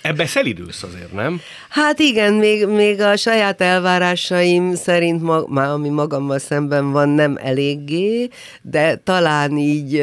Ebbe 0.02 0.26
szelidülsz 0.26 0.84
azért, 0.94 1.14
nem? 1.14 1.42
Hát 1.70 2.00
igen, 2.00 2.34
még, 2.34 2.66
még 2.68 3.02
a 3.02 3.16
saját 3.16 3.62
elvárásaim 3.62 4.76
szerint, 4.76 5.22
ma, 5.22 5.44
már 5.48 5.70
ami 5.70 5.90
magammal 5.90 6.40
szemben 6.40 6.92
van, 6.92 7.10
nem 7.10 7.38
eléggé, 7.42 8.30
de 8.62 8.96
talán 8.96 9.58
így 9.58 10.00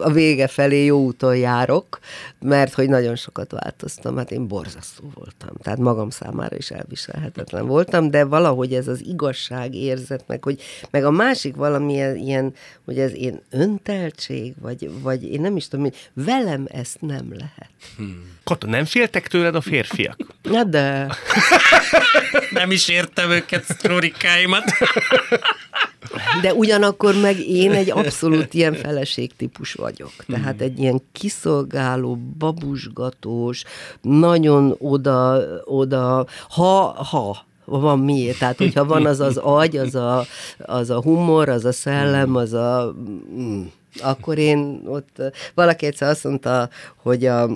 a 0.00 0.10
vége 0.10 0.46
felé 0.46 0.84
jó 0.84 0.98
úton 0.98 1.36
járok, 1.36 1.98
mert 2.44 2.72
hogy 2.74 2.88
nagyon 2.88 3.16
sokat 3.16 3.50
változtam, 3.50 4.16
hát 4.16 4.30
én 4.30 4.48
borzasztó 4.48 5.10
voltam, 5.14 5.54
tehát 5.62 5.78
magam 5.78 6.10
számára 6.10 6.56
is 6.56 6.70
elviselhetetlen 6.70 7.66
voltam, 7.66 8.10
de 8.10 8.24
valahogy 8.24 8.74
ez 8.74 8.88
az 8.88 9.04
igazság 9.04 9.74
érzet, 9.74 10.24
meg, 10.26 10.44
hogy, 10.44 10.62
meg 10.90 11.04
a 11.04 11.10
másik 11.10 11.56
valami 11.56 11.92
ilyen, 12.14 12.54
hogy 12.84 12.98
ez 12.98 13.14
én 13.14 13.40
önteltség, 13.50 14.54
vagy, 14.60 14.90
vagy 15.02 15.22
én 15.24 15.40
nem 15.40 15.56
is 15.56 15.68
tudom, 15.68 15.84
hogy 15.84 16.10
velem 16.12 16.66
ezt 16.70 17.00
nem 17.00 17.28
lehet. 17.30 17.70
Hmm. 17.96 18.32
Kata, 18.44 18.66
nem 18.66 18.84
féltek 18.84 19.28
tőled 19.28 19.54
a 19.54 19.60
férfiak? 19.60 20.16
Na 20.42 20.64
de. 20.64 21.16
nem 22.50 22.70
is 22.70 22.88
értem 22.88 23.30
őket, 23.30 23.64
sztorikáimat. 23.64 24.64
De 26.42 26.54
ugyanakkor 26.54 27.14
meg 27.20 27.38
én 27.48 27.72
egy 27.72 27.90
abszolút 27.90 28.54
ilyen 28.54 28.74
feleségtípus 28.74 29.72
vagyok. 29.72 30.12
Tehát 30.26 30.60
egy 30.60 30.78
ilyen 30.78 31.02
kiszolgáló, 31.12 32.18
babusgatós, 32.38 33.64
nagyon 34.00 34.74
oda, 34.78 35.40
oda, 35.64 36.26
ha, 36.48 37.04
ha, 37.10 37.44
van 37.64 37.98
miért. 37.98 38.38
Tehát, 38.38 38.58
hogyha 38.58 38.84
van 38.84 39.06
az 39.06 39.20
az 39.20 39.36
agy, 39.36 39.76
az 39.76 39.94
a, 39.94 40.24
az 40.58 40.90
a 40.90 41.02
humor, 41.02 41.48
az 41.48 41.64
a 41.64 41.72
szellem, 41.72 42.36
az 42.36 42.52
a... 42.52 42.94
Mm, 43.38 43.62
akkor 44.02 44.38
én 44.38 44.82
ott... 44.86 45.22
Valaki 45.54 45.86
egyszer 45.86 46.08
azt 46.08 46.24
mondta, 46.24 46.68
hogy 47.02 47.26
a 47.26 47.48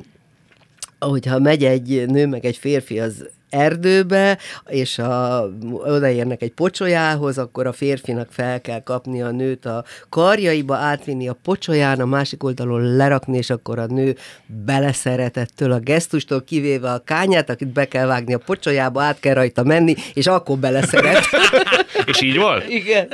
hogyha 0.99 1.39
megy 1.39 1.65
egy 1.65 2.07
nő, 2.07 2.27
meg 2.27 2.45
egy 2.45 2.57
férfi, 2.57 3.01
az 3.01 3.29
erdőbe, 3.51 4.39
és 4.67 4.99
a, 4.99 5.49
odaérnek 5.73 6.43
egy 6.43 6.53
pocsolyához, 6.53 7.39
akkor 7.39 7.67
a 7.67 7.73
férfinak 7.73 8.29
fel 8.31 8.61
kell 8.61 8.83
kapni 8.83 9.23
a 9.23 9.31
nőt 9.31 9.67
a 9.67 9.85
karjaiba, 10.09 10.77
átvinni 10.77 11.29
a 11.29 11.37
pocsolyán, 11.43 12.01
a 12.01 12.07
másik 12.07 12.45
oldalon 12.45 12.97
lerakni, 12.97 13.37
és 13.37 13.51
akkor 13.51 13.79
a 13.79 13.87
nő 13.87 14.17
beleszeretettől 14.47 15.73
a 15.73 15.79
gesztustól, 15.79 16.43
kivéve 16.45 16.93
a 16.93 17.03
kányát, 17.05 17.51
akit 17.51 17.69
be 17.69 17.89
kell 17.89 18.07
vágni 18.07 18.35
a 18.35 18.39
pocsolyába, 18.39 19.03
át 19.03 19.21
kell 19.21 19.35
rajta 19.35 19.63
menni, 19.63 19.95
és 20.15 20.27
akkor 20.27 20.59
beleszeret. 20.59 21.25
és 22.07 22.21
így 22.23 22.37
volt? 22.37 22.69
Igen. 22.69 23.09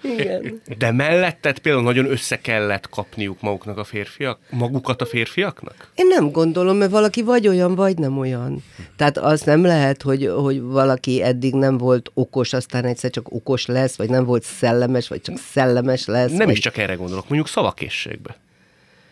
Igen. 0.00 0.62
De 0.78 0.92
melletted 0.92 1.58
például 1.58 1.84
nagyon 1.84 2.10
össze 2.10 2.40
kellett 2.40 2.88
kapniuk 2.88 3.40
maguknak 3.40 3.78
a 3.78 3.84
férfiak, 3.84 4.38
magukat 4.50 5.02
a 5.02 5.06
férfiaknak? 5.06 5.90
Én 5.94 6.06
nem 6.06 6.30
gondolom, 6.30 6.76
mert 6.76 6.90
valaki 6.90 7.22
vagy 7.22 7.48
olyan, 7.48 7.74
vagy 7.74 7.98
nem 7.98 8.18
olyan. 8.18 8.62
Tehát 8.96 9.18
az 9.18 9.40
nem 9.40 9.62
lehet, 9.62 10.02
hogy, 10.02 10.30
hogy 10.36 10.60
valaki 10.60 11.22
eddig 11.22 11.54
nem 11.54 11.78
volt 11.78 12.10
okos, 12.14 12.52
aztán 12.52 12.84
egyszer 12.84 13.10
csak 13.10 13.32
okos 13.32 13.66
lesz, 13.66 13.96
vagy 13.96 14.10
nem 14.10 14.24
volt 14.24 14.42
szellemes, 14.42 15.08
vagy 15.08 15.20
csak 15.20 15.38
szellemes 15.38 16.06
lesz. 16.06 16.30
Nem 16.30 16.46
vagy... 16.46 16.56
is 16.56 16.60
csak 16.60 16.76
erre 16.76 16.94
gondolok, 16.94 17.28
mondjuk 17.28 17.48
szavakészségbe. 17.48 18.36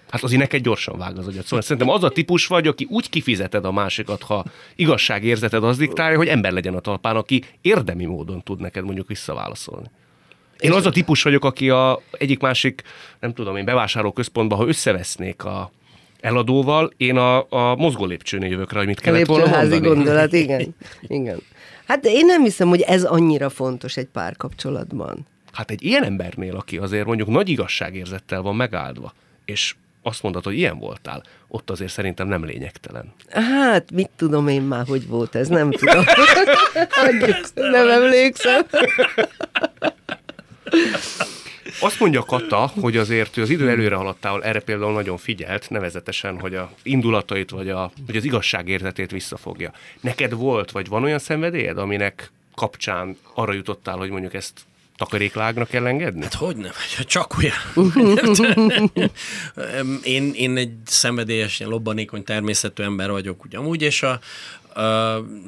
Hát 0.09 0.23
azért 0.23 0.41
neked 0.41 0.63
gyorsan 0.63 0.99
vág 0.99 1.19
az 1.19 1.27
agyat. 1.27 1.45
Szóval 1.45 1.61
szerintem 1.61 1.89
az 1.89 2.05
a 2.05 2.09
típus 2.09 2.47
vagy, 2.47 2.67
aki 2.67 2.87
úgy 2.91 3.09
kifizeted 3.09 3.65
a 3.65 3.73
másikat, 3.73 4.23
ha 4.23 4.45
igazságérzeted 4.77 5.65
az 5.65 5.77
diktálja, 5.77 6.17
hogy 6.17 6.29
ember 6.29 6.53
legyen 6.53 6.75
a 6.75 6.81
talpán, 6.81 7.17
aki 7.17 7.45
érdemi 7.61 8.05
módon 8.05 8.43
tud 8.43 8.61
neked 8.61 8.85
mondjuk 8.85 9.09
visszaválaszolni. 9.09 9.91
Én 10.59 10.73
az 10.73 10.87
a 10.87 10.91
típus 10.91 11.23
vagyok, 11.23 11.45
aki 11.45 11.71
a 11.71 12.01
egyik 12.11 12.41
másik, 12.41 12.83
nem 13.21 13.33
tudom 13.33 13.57
én, 13.57 13.65
bevásárló 13.65 14.13
központban, 14.13 14.59
ha 14.59 14.67
összevesznék 14.67 15.45
a, 15.45 15.71
eladóval, 16.21 16.93
én 16.97 17.17
a, 17.17 17.47
a 17.51 17.75
mozgó 17.77 18.05
lépcsőnél 18.05 18.51
jövök 18.51 18.73
rá, 18.73 18.79
hogy 18.79 18.87
mit 18.87 19.01
kellett 19.01 19.27
volna 19.27 19.57
mondani. 19.57 19.87
gondolat, 19.87 20.33
igen. 20.43 20.75
igen. 21.03 21.43
Hát 21.87 22.05
én 22.05 22.27
nem 22.27 22.43
hiszem, 22.43 22.69
hogy 22.69 22.81
ez 22.81 23.05
annyira 23.05 23.49
fontos 23.49 23.97
egy 23.97 24.07
párkapcsolatban. 24.07 25.27
Hát 25.53 25.71
egy 25.71 25.83
ilyen 25.83 26.05
embernél, 26.05 26.57
aki 26.57 26.79
azért 26.79 27.07
mondjuk 27.07 27.29
nagy 27.29 27.49
igazságérzettel 27.49 28.43
van 28.43 28.57
megáldva, 28.57 29.13
és 29.45 29.75
azt 30.07 30.23
mondod, 30.23 30.45
hogy 30.45 30.55
ilyen 30.55 30.79
voltál, 30.79 31.23
ott 31.49 31.71
azért 31.71 31.93
szerintem 31.93 32.29
nem 32.29 32.45
lényegtelen. 32.45 33.15
Hát, 33.31 33.91
mit 33.91 34.11
tudom 34.17 34.49
én 34.49 34.63
már, 34.63 34.87
hogy 34.87 35.07
volt 35.07 35.35
ez, 35.35 35.49
nem 35.49 35.71
tudom. 35.71 36.05
nem 37.55 37.89
emlékszem. 37.89 38.67
Azt 41.81 42.01
mondja 42.01 42.23
Kata, 42.23 42.73
hogy 42.81 42.97
azért 42.97 43.37
az 43.37 43.51
idő 43.51 43.69
előre 43.69 43.95
haladtál, 43.95 44.45
erre 44.45 44.61
például 44.61 44.93
nagyon 44.93 45.17
figyelt, 45.17 45.71
nevezetesen, 45.71 46.41
hogy 46.41 46.55
a 46.55 46.71
indulatait 46.83 47.51
vagy 47.51 47.69
a, 47.69 47.91
hogy 48.07 48.17
az 48.17 48.25
igazságérzetét 48.25 49.11
visszafogja. 49.11 49.73
Neked 50.01 50.33
volt, 50.33 50.71
vagy 50.71 50.89
van 50.89 51.03
olyan 51.03 51.19
szenvedélyed, 51.19 51.79
aminek 51.79 52.31
kapcsán 52.55 53.17
arra 53.35 53.53
jutottál, 53.53 53.97
hogy 53.97 54.11
mondjuk 54.11 54.35
ezt 54.35 54.61
takaréklágnak 54.97 55.69
kell 55.69 55.87
engedni? 55.87 56.23
Hát 56.23 56.35
hogy 56.35 56.57
nem, 56.57 56.73
csak 57.07 57.37
olyan. 57.39 57.91
én, 60.03 60.33
én 60.35 60.57
egy 60.57 60.73
szenvedélyes, 60.87 61.61
lobbanékony 61.61 62.25
természetű 62.25 62.83
ember 62.83 63.11
vagyok 63.11 63.45
ugyanúgy, 63.45 63.83
és 63.83 64.03
a, 64.03 64.21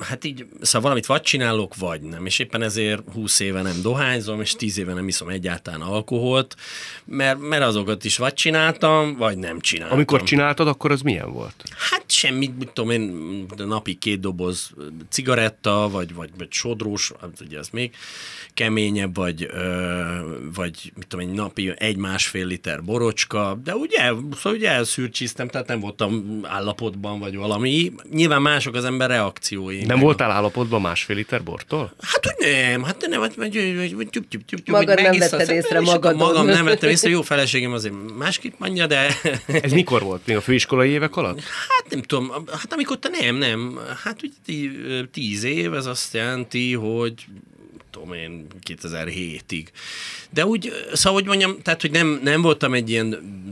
hát 0.00 0.24
így, 0.24 0.46
szóval 0.60 0.80
valamit 0.80 1.06
vagy 1.06 1.22
csinálok, 1.22 1.76
vagy 1.76 2.00
nem. 2.00 2.26
És 2.26 2.38
éppen 2.38 2.62
ezért 2.62 3.02
20 3.12 3.40
éve 3.40 3.62
nem 3.62 3.82
dohányzom, 3.82 4.40
és 4.40 4.52
10 4.52 4.78
éve 4.78 4.92
nem 4.92 5.08
iszom 5.08 5.28
egyáltalán 5.28 5.80
alkoholt, 5.80 6.56
mert, 7.04 7.38
mert 7.38 7.62
azokat 7.62 8.04
is 8.04 8.16
vagy 8.16 8.34
csináltam, 8.34 9.16
vagy 9.16 9.38
nem 9.38 9.60
csináltam. 9.60 9.96
Amikor 9.96 10.22
csináltad, 10.22 10.68
akkor 10.68 10.90
az 10.90 11.00
milyen 11.00 11.32
volt? 11.32 11.62
Hát 11.90 12.04
semmi, 12.10 12.52
mit 12.58 12.70
tudom 12.72 12.90
én, 12.90 13.46
napi 13.56 13.94
két 13.94 14.20
doboz 14.20 14.70
cigaretta, 15.08 15.88
vagy, 15.90 16.14
vagy, 16.14 16.30
vagy 16.38 16.52
sodrós, 16.52 17.12
hát 17.20 17.40
ugye 17.40 17.58
ez 17.58 17.68
még 17.68 17.94
keményebb, 18.54 19.14
vagy, 19.14 19.50
vagy 20.54 20.92
mit 20.94 21.06
tudom 21.06 21.28
én, 21.28 21.34
napi 21.34 21.72
egy-másfél 21.76 22.46
liter 22.46 22.84
borocska, 22.84 23.60
de 23.64 23.74
ugye, 23.74 24.02
szóval 24.36 24.58
ugye 24.58 24.70
elszűrcsíztem, 24.70 25.48
tehát 25.48 25.66
nem 25.66 25.80
voltam 25.80 26.40
állapotban, 26.42 27.18
vagy 27.18 27.36
valami. 27.36 27.92
Nyilván 28.10 28.42
mások 28.42 28.74
az 28.74 28.84
ember 28.84 29.10
reakciói. 29.18 29.84
Nem 29.84 29.98
voltál 29.98 30.30
állapotban 30.30 30.80
másfél 30.80 31.16
liter 31.16 31.42
bortól? 31.42 31.92
Hát, 32.00 32.24
hogy 32.24 32.34
nem, 32.38 32.82
hát 32.82 33.06
nem, 33.08 33.20
hát 33.20 33.34
vagy, 33.34 33.76
vagy, 33.76 33.94
vagy, 33.94 34.08
tyup, 34.08 34.28
tyup, 34.28 34.44
tyup, 34.44 34.68
Magad 34.68 35.00
hogy 35.00 35.10
nem 35.10 35.18
vetted 35.18 35.48
észre 35.50 35.80
magadon. 35.80 36.16
Magam 36.16 36.46
nem 36.46 36.64
vettem 36.64 36.90
észre, 36.90 37.08
jó 37.08 37.22
feleségem 37.22 37.72
azért 37.72 37.94
másképp 38.18 38.52
mondja, 38.58 38.86
de 38.86 39.16
Ez 39.46 39.72
mikor 39.72 40.02
volt? 40.02 40.26
Még 40.26 40.36
a 40.36 40.40
főiskolai 40.40 40.90
évek 40.90 41.16
alatt? 41.16 41.40
Hát 41.40 41.90
nem 41.90 42.02
tudom, 42.02 42.32
hát 42.50 42.72
amikor 42.72 42.98
te 42.98 43.08
nem, 43.08 43.36
nem, 43.36 43.78
hát 44.04 44.20
úgy 44.22 44.32
tí- 44.46 45.10
tíz 45.12 45.44
év, 45.44 45.74
ez 45.74 45.86
azt 45.86 46.14
jelenti, 46.14 46.74
hogy 46.74 47.26
tudom 47.90 48.12
én, 48.12 48.46
2007-ig. 48.66 49.66
De 50.30 50.46
úgy, 50.46 50.72
szóval, 50.92 51.18
hogy 51.20 51.28
mondjam, 51.28 51.62
tehát, 51.62 51.80
hogy 51.80 51.90
nem, 51.90 52.20
nem 52.22 52.42
voltam 52.42 52.74
egy 52.74 52.90
ilyen 52.90 53.08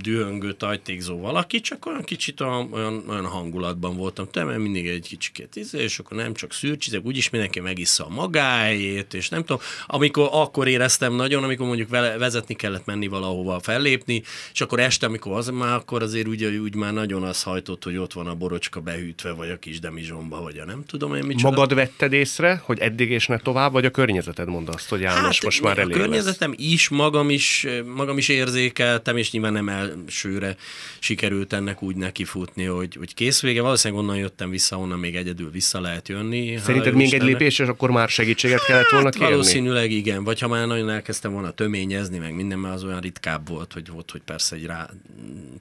dühöngő, 0.06 0.52
tajtékzó 0.52 1.18
valaki, 1.20 1.60
csak 1.60 1.86
olyan 1.86 2.02
kicsit 2.02 2.40
olyan, 2.40 2.72
olyan, 2.72 3.04
olyan 3.08 3.26
hangulatban 3.26 3.96
voltam. 3.96 4.28
Te 4.30 4.44
mert 4.44 4.58
mindig 4.58 4.86
egy 4.86 5.08
kicsikét 5.08 5.56
izé, 5.56 5.82
és 5.82 5.98
akkor 5.98 6.16
nem 6.16 6.34
csak 6.34 6.52
szürcsizek, 6.52 7.04
úgyis 7.04 7.30
mindenki 7.30 7.60
megissza 7.60 8.06
a 8.06 8.08
magáét, 8.08 9.14
és 9.14 9.28
nem 9.28 9.40
tudom, 9.40 9.62
amikor 9.86 10.28
akkor 10.32 10.68
éreztem 10.68 11.14
nagyon, 11.14 11.42
amikor 11.44 11.66
mondjuk 11.66 11.88
vele, 11.88 12.18
vezetni 12.18 12.54
kellett 12.54 12.84
menni 12.86 13.06
valahova 13.06 13.60
fellépni, 13.60 14.22
és 14.52 14.60
akkor 14.60 14.80
este, 14.80 15.06
amikor 15.06 15.32
az 15.32 15.48
már, 15.48 15.74
akkor 15.74 16.02
azért 16.02 16.28
úgy, 16.28 16.44
úgy 16.44 16.74
már 16.74 16.92
nagyon 16.92 17.22
az 17.22 17.42
hajtott, 17.42 17.84
hogy 17.84 17.96
ott 17.96 18.12
van 18.12 18.26
a 18.26 18.34
borocska 18.34 18.80
behűtve, 18.80 19.32
vagy 19.32 19.50
a 19.50 19.58
kis 19.58 19.80
demizsomba, 19.80 20.42
vagy 20.42 20.58
a 20.58 20.64
nem 20.64 20.84
tudom 20.86 21.14
én 21.14 21.24
micsoda. 21.24 21.50
Magad 21.56 21.74
vetted 21.74 22.12
észre, 22.12 22.62
hogy 22.64 22.78
eddig 22.78 23.10
és 23.10 23.26
ne 23.26 23.38
tovább, 23.38 23.72
vagy 23.72 23.84
a 23.84 23.90
környezeted 23.90 24.48
mondta 24.48 24.72
azt, 24.72 24.88
hogy 24.88 25.00
János 25.00 25.42
most 25.42 25.62
már 25.62 25.76
Hát, 25.76 25.78
a 25.78 25.80
elég 25.80 25.96
lesz? 25.96 26.06
környezetem 26.06 26.54
is, 26.56 26.88
magam 26.88 27.30
is, 27.30 27.66
magam 27.94 28.18
is 28.18 28.28
érzékeltem, 28.28 29.16
és 29.16 29.30
nyilván 29.30 29.52
nem 29.52 29.68
elsőre 30.04 30.56
sikerült 30.98 31.52
ennek 31.52 31.82
úgy 31.82 31.96
nekifutni, 31.96 32.64
hogy, 32.64 32.94
hogy 32.94 33.14
kész 33.14 33.40
vége. 33.40 33.62
Valószínűleg 33.62 34.02
onnan 34.02 34.16
jöttem 34.16 34.50
vissza, 34.50 34.78
onnan 34.78 34.98
még 34.98 35.16
egyedül 35.16 35.50
vissza 35.50 35.80
lehet 35.80 36.08
jönni. 36.08 36.58
Szerinted 36.58 36.94
még 36.94 37.14
egy 37.14 37.22
lépés, 37.22 37.58
és 37.58 37.66
akkor 37.66 37.90
már 37.90 38.08
segítséget 38.08 38.64
kellett 38.64 38.90
volna 38.90 39.04
Hát 39.04 39.14
kérni? 39.14 39.30
valószínűleg 39.30 39.90
igen, 39.90 40.24
vagy 40.24 40.40
ha 40.40 40.48
már 40.48 40.66
nagyon 40.66 40.90
elkezdtem 40.90 41.32
volna 41.32 41.50
töményezni, 41.50 42.18
meg 42.18 42.34
minden, 42.34 42.58
mert 42.58 42.74
az 42.74 42.84
olyan 42.84 43.00
ritkább 43.00 43.48
volt, 43.48 43.72
hogy 43.72 43.88
volt, 43.88 44.10
hogy 44.10 44.20
persze 44.20 44.56
egy 44.56 44.66
rá 44.66 44.90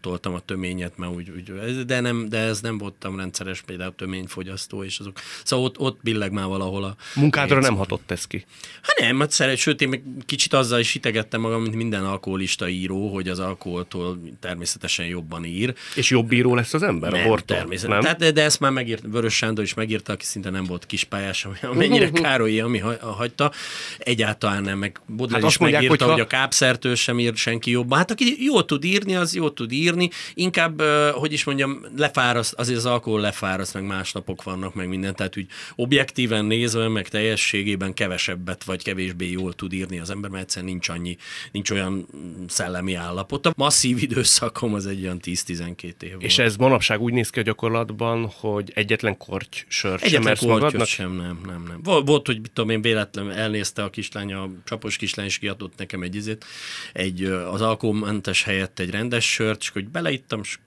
toltam 0.01 0.33
a 0.33 0.39
töményet, 0.39 0.97
mert 0.97 1.13
úgy, 1.13 1.29
úgy 1.29 1.85
de, 1.85 1.99
nem, 1.99 2.29
de 2.29 2.37
ez 2.37 2.61
nem 2.61 2.77
voltam 2.77 3.17
rendszeres 3.17 3.61
például 3.61 3.95
töményfogyasztó, 3.95 4.83
és 4.83 4.99
azok, 4.99 5.19
szóval 5.43 5.65
ott, 5.65 5.79
ott 5.79 5.99
billeg 6.01 6.31
már 6.31 6.45
valahol 6.45 6.83
a... 6.83 6.95
Munkádra 7.15 7.59
nem 7.59 7.75
hatott 7.75 8.11
ez 8.11 8.27
ki. 8.27 8.45
Hát 8.81 8.99
nem, 8.99 9.19
hát 9.19 9.31
szeret, 9.31 9.57
sőt, 9.57 9.81
én 9.81 9.89
még 9.89 10.01
kicsit 10.25 10.53
azzal 10.53 10.79
is 10.79 10.91
hitegettem 10.91 11.41
magam, 11.41 11.61
mint 11.61 11.75
minden 11.75 12.05
alkoholista 12.05 12.69
író, 12.69 13.13
hogy 13.13 13.29
az 13.29 13.39
alkoholtól 13.39 14.14
természetesen 14.39 15.05
jobban 15.05 15.45
ír. 15.45 15.73
És 15.95 16.09
jobb 16.09 16.27
bíró 16.27 16.55
lesz 16.55 16.73
az 16.73 16.83
ember 16.83 17.13
a 17.13 17.15
Nem, 17.15 17.27
bortól? 17.27 17.57
természetesen. 17.57 18.03
Nem? 18.03 18.17
Tehát, 18.17 18.33
de, 18.33 18.43
ezt 18.43 18.59
már 18.59 18.71
megírt, 18.71 19.03
Vörös 19.07 19.33
Sándor 19.35 19.63
is 19.63 19.73
megírta, 19.73 20.13
aki 20.13 20.25
szinte 20.25 20.49
nem 20.49 20.63
volt 20.63 20.85
kispályás, 20.85 21.47
amennyire 21.61 22.09
Károlyi, 22.21 22.59
ami 22.59 22.77
ha- 22.77 23.11
hagyta. 23.13 23.51
Egyáltalán 23.97 24.63
nem, 24.63 24.77
meg 24.77 24.99
Baudelaire 25.07 25.41
Hát 25.41 25.51
is 25.51 25.57
mondják, 25.57 25.81
megírta, 25.81 26.03
hogyha- 26.05 26.19
hogy 26.19 26.33
a 26.33 26.37
kápszertől 26.37 26.95
sem 26.95 27.19
ír 27.19 27.35
senki 27.35 27.71
jobban. 27.71 27.97
Hát 27.97 28.11
aki 28.11 28.43
jól 28.43 28.65
tud 28.65 28.83
írni, 28.83 29.15
az 29.15 29.35
jól 29.35 29.53
tud 29.53 29.71
írni. 29.71 30.09
Inkább, 30.33 30.81
hogy 31.13 31.33
is 31.33 31.43
mondjam, 31.43 31.85
lefáraszt, 31.97 32.53
azért 32.53 32.77
az 32.77 32.85
alkohol 32.85 33.19
lefáraszt, 33.21 33.73
meg 33.73 33.83
másnapok 33.83 34.43
vannak, 34.43 34.73
meg 34.73 34.87
minden. 34.87 35.15
Tehát 35.15 35.37
úgy 35.37 35.47
objektíven 35.75 36.45
nézve, 36.45 36.87
meg 36.87 37.07
teljességében 37.07 37.93
kevesebbet, 37.93 38.63
vagy 38.63 38.83
kevésbé 38.83 39.31
jól 39.31 39.53
tud 39.53 39.73
írni 39.73 39.99
az 39.99 40.09
ember, 40.09 40.29
mert 40.29 40.43
egyszerűen 40.43 40.71
nincs 40.71 40.89
annyi, 40.89 41.17
nincs 41.51 41.71
olyan 41.71 41.91
mm, 42.15 42.43
szellemi 42.47 42.93
állapot. 42.93 43.45
A 43.45 43.53
masszív 43.55 43.97
időszakom 44.11 44.73
az 44.73 44.85
egy 44.85 45.03
olyan 45.03 45.19
10-12 45.23 46.01
év 46.01 46.11
volt. 46.11 46.23
És 46.23 46.37
ez 46.37 46.55
manapság 46.55 47.01
úgy 47.01 47.13
néz 47.13 47.29
ki 47.29 47.39
a 47.39 47.43
gyakorlatban, 47.43 48.31
hogy 48.39 48.71
egyetlen 48.75 49.17
korty 49.17 49.57
sört 49.67 49.99
sem 49.99 50.07
Egyetlen 50.07 50.23
mersz 50.23 50.39
kortyot 50.39 50.61
magadnak? 50.61 50.87
sem, 50.87 51.11
nem, 51.11 51.41
nem, 51.45 51.63
nem. 51.67 51.79
Volt, 51.83 52.07
volt, 52.07 52.25
hogy 52.25 52.41
mit 52.41 52.51
tudom 52.51 52.69
én, 52.69 52.81
véletlenül 52.81 53.31
elnézte 53.31 53.83
a 53.83 53.89
kislány, 53.89 54.33
a 54.33 54.49
csapos 54.63 54.95
kislány, 54.97 55.25
és 55.25 55.37
kiadott 55.37 55.77
nekem 55.77 56.01
egy 56.01 56.15
izét, 56.15 56.45
egy, 56.93 57.23
az 57.23 57.61
alkoholmentes 57.61 58.43
helyett 58.43 58.79
egy 58.79 58.89
rendes 58.89 59.31
sört, 59.31 59.61
és 59.61 59.69
hogy 59.69 59.87
beleittam, 59.87 60.39
és 60.43 60.57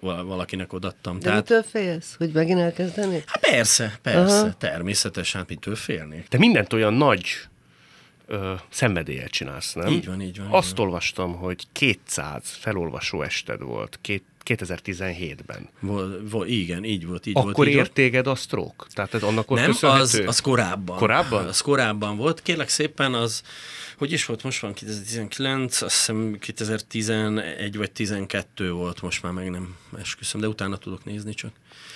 valakinek 0.00 0.72
odattam. 0.72 1.18
De 1.18 1.24
Tehát, 1.24 1.48
mitől 1.48 1.62
félsz? 1.62 2.14
Hogy 2.18 2.30
megint 2.32 2.58
elkezdeni? 2.58 3.22
hát 3.26 3.40
persze, 3.40 3.98
persze, 4.02 4.34
Aha. 4.34 4.40
Aha. 4.40 4.54
természetesen, 4.58 5.40
hát 5.40 5.48
mitől 5.48 5.74
félnék. 5.76 6.28
Te 6.28 6.38
mindent 6.38 6.72
olyan 6.72 6.94
nagy 6.94 7.24
ö, 8.30 8.54
szenvedéllyel 8.68 9.28
csinálsz, 9.28 9.72
nem? 9.72 9.86
Így 9.86 10.06
van, 10.06 10.20
így 10.20 10.38
van, 10.38 10.46
így 10.46 10.54
Azt 10.54 10.78
olvastam, 10.78 11.36
hogy 11.36 11.66
200 11.72 12.50
felolvasó 12.50 13.22
ested 13.22 13.60
volt 13.62 13.98
két, 14.00 14.24
2017-ben. 14.44 15.68
Vol, 15.80 16.20
vol, 16.30 16.46
igen, 16.46 16.84
így 16.84 17.06
volt, 17.06 17.26
így 17.26 17.36
Akkor 17.36 17.54
volt. 17.54 17.68
így 17.68 17.74
ért 17.74 17.92
téged 17.92 18.26
a 18.26 18.34
stroke? 18.34 18.86
Tehát 18.92 19.14
ez 19.14 19.22
annak 19.22 19.48
Nem, 19.48 19.70
az, 19.70 19.80
köszönhető? 19.80 20.26
az 20.26 20.40
korábban. 20.40 20.96
Korábban? 20.96 21.46
Az 21.46 21.60
korábban 21.60 22.16
volt. 22.16 22.42
Kérlek 22.42 22.68
szépen, 22.68 23.14
az, 23.14 23.42
hogy 23.96 24.12
is 24.12 24.26
volt, 24.26 24.42
most 24.42 24.60
van 24.60 24.74
2019, 24.74 25.82
azt 25.82 25.96
hiszem 25.96 26.36
2011 26.40 27.76
vagy 27.76 27.90
12 27.90 28.70
volt, 28.70 29.02
most 29.02 29.22
már 29.22 29.32
meg 29.32 29.50
nem 29.50 29.76
esküszöm, 29.98 30.40
de 30.40 30.48
utána 30.48 30.76
tudok 30.76 31.04
nézni 31.04 31.34
csak. 31.34 31.52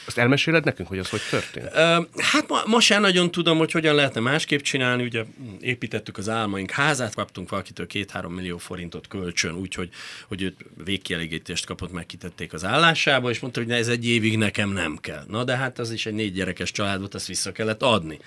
Azt 0.06 0.18
elmeséled 0.18 0.64
nekünk, 0.64 0.88
hogy 0.88 0.98
az 0.98 1.08
hogy 1.08 1.20
történt? 1.30 1.68
Hát 2.16 2.48
ma, 2.48 2.62
ma 2.66 2.80
sem 2.80 3.00
nagyon 3.00 3.30
tudom, 3.30 3.58
hogy 3.58 3.72
hogyan 3.72 3.94
lehetne 3.94 4.20
másképp 4.20 4.60
csinálni. 4.60 5.02
Ugye 5.02 5.24
építettük 5.60 6.18
az 6.18 6.28
álmaink 6.28 6.70
házát, 6.70 7.14
kaptunk 7.14 7.48
valakitől 7.48 7.86
két-három 7.86 8.32
millió 8.32 8.58
forintot 8.58 9.08
kölcsön, 9.08 9.54
úgyhogy 9.54 9.88
hogy 10.28 10.54
végkielégítést 10.84 11.66
kapott, 11.66 11.92
megkitették 12.34 12.52
az 12.52 12.64
állásába, 12.64 13.30
és 13.30 13.40
mondta, 13.40 13.60
hogy 13.60 13.68
ne, 13.68 13.76
ez 13.76 13.88
egy 13.88 14.06
évig 14.06 14.36
nekem 14.36 14.70
nem 14.70 14.96
kell. 15.00 15.24
Na 15.28 15.44
de 15.44 15.56
hát 15.56 15.78
az 15.78 15.90
is 15.90 16.06
egy 16.06 16.14
négy 16.14 16.32
gyerekes 16.32 16.70
család 16.70 16.98
volt, 16.98 17.14
azt 17.14 17.26
vissza 17.26 17.52
kellett 17.52 17.82
adni. 17.82 18.18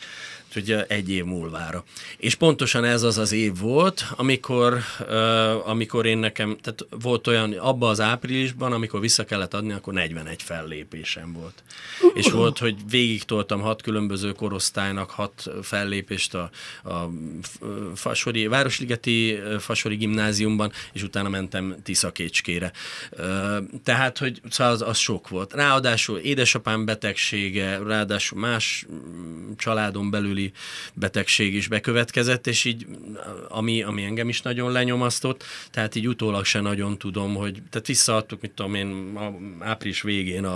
Úgyhogy 0.48 0.86
egy 0.88 1.10
év 1.10 1.24
múlvára. 1.24 1.84
És 2.18 2.36
pontosan 2.36 2.84
ez 2.84 3.04
az 3.04 3.18
az 3.18 3.32
év 3.32 3.60
volt, 3.60 4.06
amikor, 4.16 4.80
amikor 5.66 6.06
én 6.06 6.18
nekem, 6.18 6.58
tehát 6.62 6.86
volt 7.04 7.28
olyan, 7.28 7.54
abban 7.54 7.90
az 7.90 8.00
áprilisban, 8.00 8.74
amikor 8.74 9.00
vissza 9.00 9.26
kellett 9.26 9.54
adni, 9.54 9.74
akkor 9.74 9.94
41 9.94 10.44
fellépésem 10.44 11.34
volt. 11.34 11.64
És 12.14 12.32
volt, 12.32 12.58
hogy 12.58 12.76
végig 12.90 13.24
toltam 13.24 13.62
hat 13.62 13.82
különböző 13.82 14.32
korosztálynak 14.32 15.10
hat 15.10 15.48
fellépést 15.62 16.34
a, 16.34 16.50
a 16.84 17.10
Fasori, 17.96 18.48
Városligeti 18.48 19.40
Fasori 19.60 19.96
gimnáziumban, 19.96 20.72
és 20.94 21.04
utána 21.04 21.30
mentem 21.30 21.76
Tiszakécskére. 21.84 22.72
Tehát, 23.84 24.18
hogy 24.18 24.42
szóval 24.50 24.74
az, 24.74 24.82
az 24.82 24.98
sok 24.98 25.30
volt. 25.30 25.54
Ráadásul 25.54 26.18
édesapám 26.18 26.86
betegsége, 26.86 27.78
ráadásul 27.78 28.40
más 28.40 28.86
mm, 28.92 29.52
családon 29.58 30.10
belüli 30.38 30.52
betegség 30.94 31.54
is 31.54 31.68
bekövetkezett, 31.68 32.48
és 32.48 32.66
így, 32.66 32.86
ami, 33.48 33.84
ami 33.84 34.04
engem 34.04 34.30
is 34.30 34.42
nagyon 34.42 34.72
lenyomasztott, 34.72 35.44
tehát 35.72 35.96
így 35.96 36.08
utólag 36.08 36.46
se 36.46 36.60
nagyon 36.60 36.98
tudom, 36.98 37.36
hogy, 37.36 37.62
tehát 37.70 37.88
visszaadtuk, 37.88 38.42
mit 38.42 38.52
tudom 38.52 38.76
én, 38.76 39.16
a, 39.16 39.34
április 39.66 40.02
végén 40.02 40.46
a, 40.46 40.56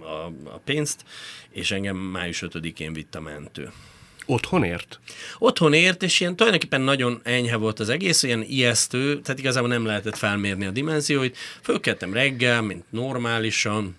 a, 0.00 0.32
a 0.44 0.60
pénzt, 0.64 1.04
és 1.50 1.70
engem 1.70 1.96
május 1.96 2.42
5-én 2.46 2.92
vitt 2.92 3.14
a 3.14 3.20
mentő. 3.20 3.70
Otthon 4.26 4.64
ért? 4.64 5.00
Otthon 5.38 5.72
ért, 5.72 6.02
és 6.02 6.20
ilyen 6.20 6.36
tulajdonképpen 6.36 6.80
nagyon 6.80 7.20
enyhe 7.22 7.56
volt 7.56 7.80
az 7.80 7.88
egész, 7.88 8.22
ilyen 8.22 8.42
ijesztő, 8.42 9.20
tehát 9.20 9.38
igazából 9.38 9.68
nem 9.68 9.84
lehetett 9.84 10.16
felmérni 10.16 10.66
a 10.66 10.70
dimenzióit. 10.70 11.36
Fölkeltem 11.62 12.12
reggel, 12.12 12.62
mint 12.62 12.84
normálisan, 12.90 13.96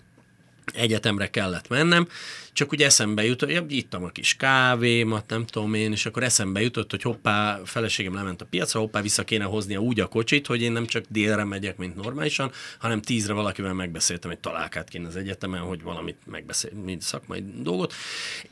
egyetemre 0.74 1.30
kellett 1.30 1.68
mennem, 1.68 2.08
csak 2.54 2.74
úgy 2.74 2.84
eszembe 2.84 3.26
jutott, 3.26 3.50
ja, 3.50 3.66
ittam 3.68 4.04
a 4.04 4.10
kis 4.10 4.36
kávémat, 4.36 5.24
nem 5.28 5.46
tudom 5.46 5.74
én, 5.74 5.92
és 5.92 6.06
akkor 6.06 6.24
eszembe 6.24 6.62
jutott, 6.62 6.92
hogy 6.92 7.02
hoppá, 7.02 7.60
feleségem 7.66 8.14
lement 8.14 8.42
a 8.42 8.46
piacra, 8.46 8.80
hoppá, 8.80 9.02
vissza 9.02 9.24
kéne 9.24 9.44
hoznia 9.44 9.80
úgy 9.80 10.00
a 10.00 10.08
kocsit, 10.08 10.48
hogy 10.48 10.62
én 10.62 10.72
nem 10.72 10.86
csak 10.86 11.04
délre 11.10 11.44
megyek, 11.44 11.78
mint 11.78 11.96
normálisan, 11.96 12.52
hanem 12.80 13.02
tízre 13.02 13.34
valakivel 13.34 13.74
megbeszéltem, 13.74 14.30
hogy 14.30 14.40
találkát 14.40 14.90
kéne 14.90 15.08
az 15.08 15.16
egyetemen, 15.16 15.62
hogy 15.62 15.82
valamit 15.82 16.18
megbeszél, 16.26 16.72
mint 16.86 17.02
szakmai 17.02 17.44
dolgot, 17.62 17.94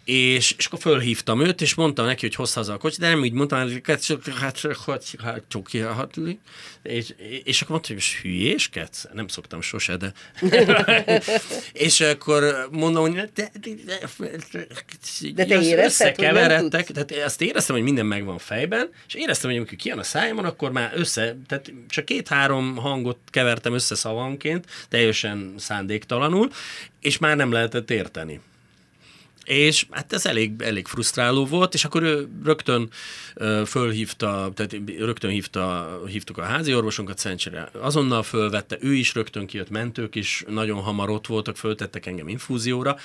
és, 0.04 0.56
és 0.58 0.66
akkor 0.66 0.80
fölhívtam 0.80 1.42
őt, 1.42 1.62
és 1.62 1.74
mondtam 1.74 2.06
neki, 2.06 2.26
hogy 2.26 2.36
hozza 2.36 2.60
haza 2.60 2.74
a 2.74 2.78
kocsit, 2.78 3.00
de 3.00 3.08
nem 3.08 3.26
így 3.26 3.34
mondtam, 3.34 3.62
hogy 3.62 3.82
hát, 3.84 4.06
hát, 4.06 4.24
hát, 4.40 4.60
hát, 4.60 5.78
hát, 5.96 6.18
és, 6.84 7.14
és 7.44 7.62
akkor 7.62 7.72
mondta, 7.72 7.88
hogy 7.88 7.96
most 7.96 8.16
hülyéskedsz? 8.16 9.06
Nem 9.14 9.28
szoktam 9.28 9.62
sose, 9.62 9.98
de... 9.98 10.14
és 11.74 12.02
akkor 12.02 12.68
mondom, 12.72 13.02
hogy 13.02 13.14
de, 13.34 13.52
de, 13.62 13.89
de, 15.34 15.46
te 15.46 15.62
érezted, 15.62 15.86
összekeveredtek, 15.86 16.88
tehát 16.88 17.12
ezt 17.12 17.42
éreztem, 17.42 17.76
hogy 17.76 17.84
minden 17.84 18.06
megvan 18.06 18.38
fejben, 18.38 18.90
és 19.08 19.14
éreztem, 19.14 19.50
hogy 19.50 19.60
amikor 19.60 19.78
kijön 19.78 20.00
a 20.00 20.04
szájamon, 20.04 20.46
akkor 20.46 20.72
már 20.72 20.92
össze, 20.96 21.38
tehát 21.48 21.74
csak 21.88 22.06
két-három 22.06 22.76
hangot 22.76 23.18
kevertem 23.30 23.74
össze 23.74 23.96
szavanként, 23.96 24.66
teljesen 24.90 25.54
szándéktalanul, 25.58 26.50
és 27.02 27.18
már 27.18 27.36
nem 27.36 27.52
lehetett 27.52 27.92
érteni. 27.92 28.40
És 29.50 29.86
hát 29.92 30.14
ez 30.14 30.26
elég, 30.26 30.62
elég 30.62 30.88
frusztráló 30.88 31.46
volt, 31.46 31.74
és 31.74 31.86
akkor 31.86 32.04
ő 32.04 32.28
rögtön 32.44 32.90
ö, 33.34 33.62
fölhívta, 33.66 34.52
tehát 34.56 34.76
rögtön 34.98 35.32
hívta, 35.32 35.98
hívtuk 36.08 36.38
a 36.38 36.44
házi 36.44 36.76
orvosunkat, 36.76 37.18
szerencsére 37.18 37.70
azonnal 37.82 38.24
fölvette, 38.24 38.78
ő 38.82 38.94
is 38.94 39.14
rögtön 39.14 39.46
kijött, 39.46 39.70
mentők 39.70 40.16
is 40.16 40.44
nagyon 40.48 40.82
hamar 40.82 41.10
ott 41.10 41.28
voltak, 41.28 41.58
föltettek 41.58 42.06
engem 42.06 42.28
infúzióra, 42.28 42.98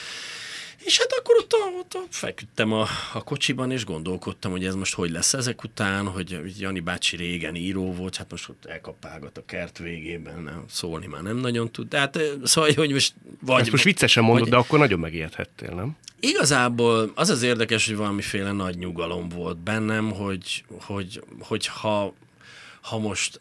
És 0.78 0.98
hát 0.98 1.12
akkor 1.18 1.36
ott, 1.38 1.54
ott, 1.78 1.94
ott 1.94 2.14
feküdtem 2.14 2.72
a, 2.72 2.86
a 3.12 3.22
kocsiban, 3.22 3.70
és 3.70 3.84
gondolkodtam, 3.84 4.50
hogy 4.50 4.64
ez 4.64 4.74
most 4.74 4.94
hogy 4.94 5.10
lesz 5.10 5.34
ezek 5.34 5.64
után, 5.64 6.06
hogy 6.06 6.40
Jani 6.58 6.80
bácsi 6.80 7.16
régen 7.16 7.54
író 7.54 7.92
volt, 7.92 8.16
hát 8.16 8.30
most 8.30 8.48
ott 8.48 8.64
elkapálgat 8.64 9.38
a 9.38 9.44
kert 9.46 9.78
végében, 9.78 10.42
nem, 10.42 10.64
szólni 10.68 11.06
már 11.06 11.22
nem 11.22 11.36
nagyon 11.36 11.70
tud. 11.70 11.88
Tehát 11.88 12.18
szóval, 12.42 12.72
hogy 12.72 12.92
most... 12.92 13.14
Vagy, 13.40 13.60
Ezt 13.60 13.70
most 13.70 13.84
viccesen 13.84 14.22
mondod, 14.22 14.40
vagy, 14.40 14.50
de 14.50 14.56
akkor 14.56 14.78
nagyon 14.78 14.98
megijedhettél, 14.98 15.74
nem? 15.74 15.96
Igazából 16.20 17.12
az 17.14 17.30
az 17.30 17.42
érdekes, 17.42 17.86
hogy 17.86 17.96
valamiféle 17.96 18.52
nagy 18.52 18.78
nyugalom 18.78 19.28
volt 19.28 19.56
bennem, 19.56 20.10
hogy, 20.10 20.64
hogy, 20.80 21.22
hogy 21.40 21.66
ha, 21.66 22.14
ha 22.80 22.98
most 22.98 23.40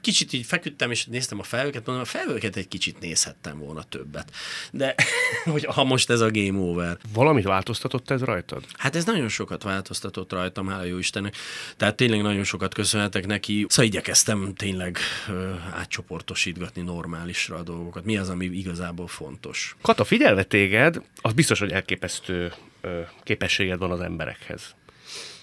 Kicsit 0.00 0.32
így 0.32 0.46
feküdtem, 0.46 0.90
és 0.90 1.04
néztem 1.04 1.38
a 1.38 1.42
felvőket, 1.42 1.86
mondom, 1.86 2.04
a 2.04 2.08
felvőket 2.08 2.56
egy 2.56 2.68
kicsit 2.68 3.00
nézhettem 3.00 3.58
volna 3.58 3.82
többet. 3.82 4.32
De 4.72 4.94
hogy 5.44 5.64
ha 5.64 5.84
most 5.84 6.10
ez 6.10 6.20
a 6.20 6.30
game 6.30 6.58
over. 6.58 6.98
Valamit 7.12 7.44
változtatott 7.44 8.10
ez 8.10 8.22
rajtad? 8.22 8.64
Hát 8.76 8.96
ez 8.96 9.04
nagyon 9.04 9.28
sokat 9.28 9.62
változtatott 9.62 10.32
rajtam, 10.32 10.68
hála 10.68 10.84
jó 10.84 10.98
Istennek. 10.98 11.36
Tehát 11.76 11.96
tényleg 11.96 12.22
nagyon 12.22 12.44
sokat 12.44 12.74
köszönhetek 12.74 13.26
neki. 13.26 13.66
Szóval 13.68 13.84
igyekeztem 13.84 14.54
tényleg 14.54 14.98
ö, 15.28 15.52
átcsoportosítgatni 15.72 16.82
normálisra 16.82 17.56
a 17.56 17.62
dolgokat. 17.62 18.04
Mi 18.04 18.16
az, 18.16 18.28
ami 18.28 18.44
igazából 18.44 19.06
fontos? 19.06 19.76
Kata, 19.82 20.04
figyelve 20.04 20.42
téged, 20.42 21.02
az 21.20 21.32
biztos, 21.32 21.58
hogy 21.58 21.72
elképesztő 21.72 22.52
ö, 22.80 23.00
képességed 23.22 23.78
van 23.78 23.90
az 23.90 24.00
emberekhez. 24.00 24.74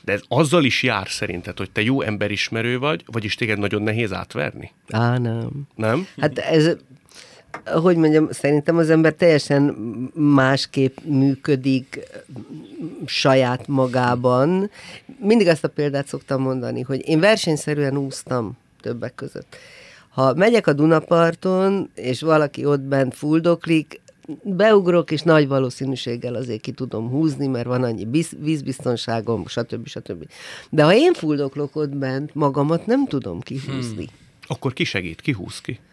De 0.08 0.14
ez 0.14 0.22
azzal 0.28 0.64
is 0.64 0.84
jár 0.84 1.08
szerinted, 1.10 1.58
hogy 1.58 1.72
te 1.72 1.82
jó 1.82 2.02
emberismerő 2.02 2.80
vagy, 2.80 3.04
vagyis 3.06 3.36
téged 3.36 3.60
nagyon 3.60 3.82
nehéz 3.82 4.14
átverni? 4.14 4.72
Á, 4.90 5.18
nem. 5.18 5.50
Nem? 5.76 6.08
Hát 6.18 6.38
ez, 6.38 6.76
hogy 7.66 7.96
mondjam, 7.98 8.32
szerintem 8.32 8.78
az 8.78 8.90
ember 8.90 9.14
teljesen 9.14 9.64
másképp 10.14 10.98
működik 11.04 12.00
saját 13.06 13.68
magában. 13.68 14.70
Mindig 15.20 15.48
azt 15.48 15.64
a 15.64 15.70
példát 15.70 16.08
szoktam 16.08 16.42
mondani, 16.42 16.82
hogy 16.82 17.08
én 17.08 17.20
versenyszerűen 17.20 17.98
úsztam 17.98 18.58
többek 18.82 19.16
között. 19.16 19.56
Ha 20.10 20.34
megyek 20.34 20.68
a 20.68 20.74
Dunaparton, 20.74 21.90
és 21.96 22.22
valaki 22.22 22.66
ott 22.66 22.82
bent 22.82 23.16
fuldoklik, 23.16 24.02
beugrok, 24.44 25.12
és 25.12 25.22
nagy 25.22 25.48
valószínűséggel 25.48 26.36
azért 26.36 26.62
ki 26.62 26.72
tudom 26.72 27.10
húzni, 27.10 27.48
mert 27.48 27.66
van 27.66 27.84
annyi 27.84 28.06
víz, 28.10 28.36
vízbiztonságom, 28.40 29.48
stb. 29.48 29.88
stb. 29.88 30.30
De 30.70 30.84
ha 30.84 30.94
én 30.94 31.14
fuldoklok 31.14 31.76
ott 31.76 31.96
bent, 31.96 32.36
magamat 32.36 32.86
nem 32.86 33.06
tudom 33.06 33.40
kihúzni. 33.40 34.06
Hmm. 34.06 34.16
Akkor 34.48 34.74
ki 34.74 34.84
segít? 34.84 35.22
Ki 35.22 35.32
húz 35.32 35.62
ki? 35.62 35.80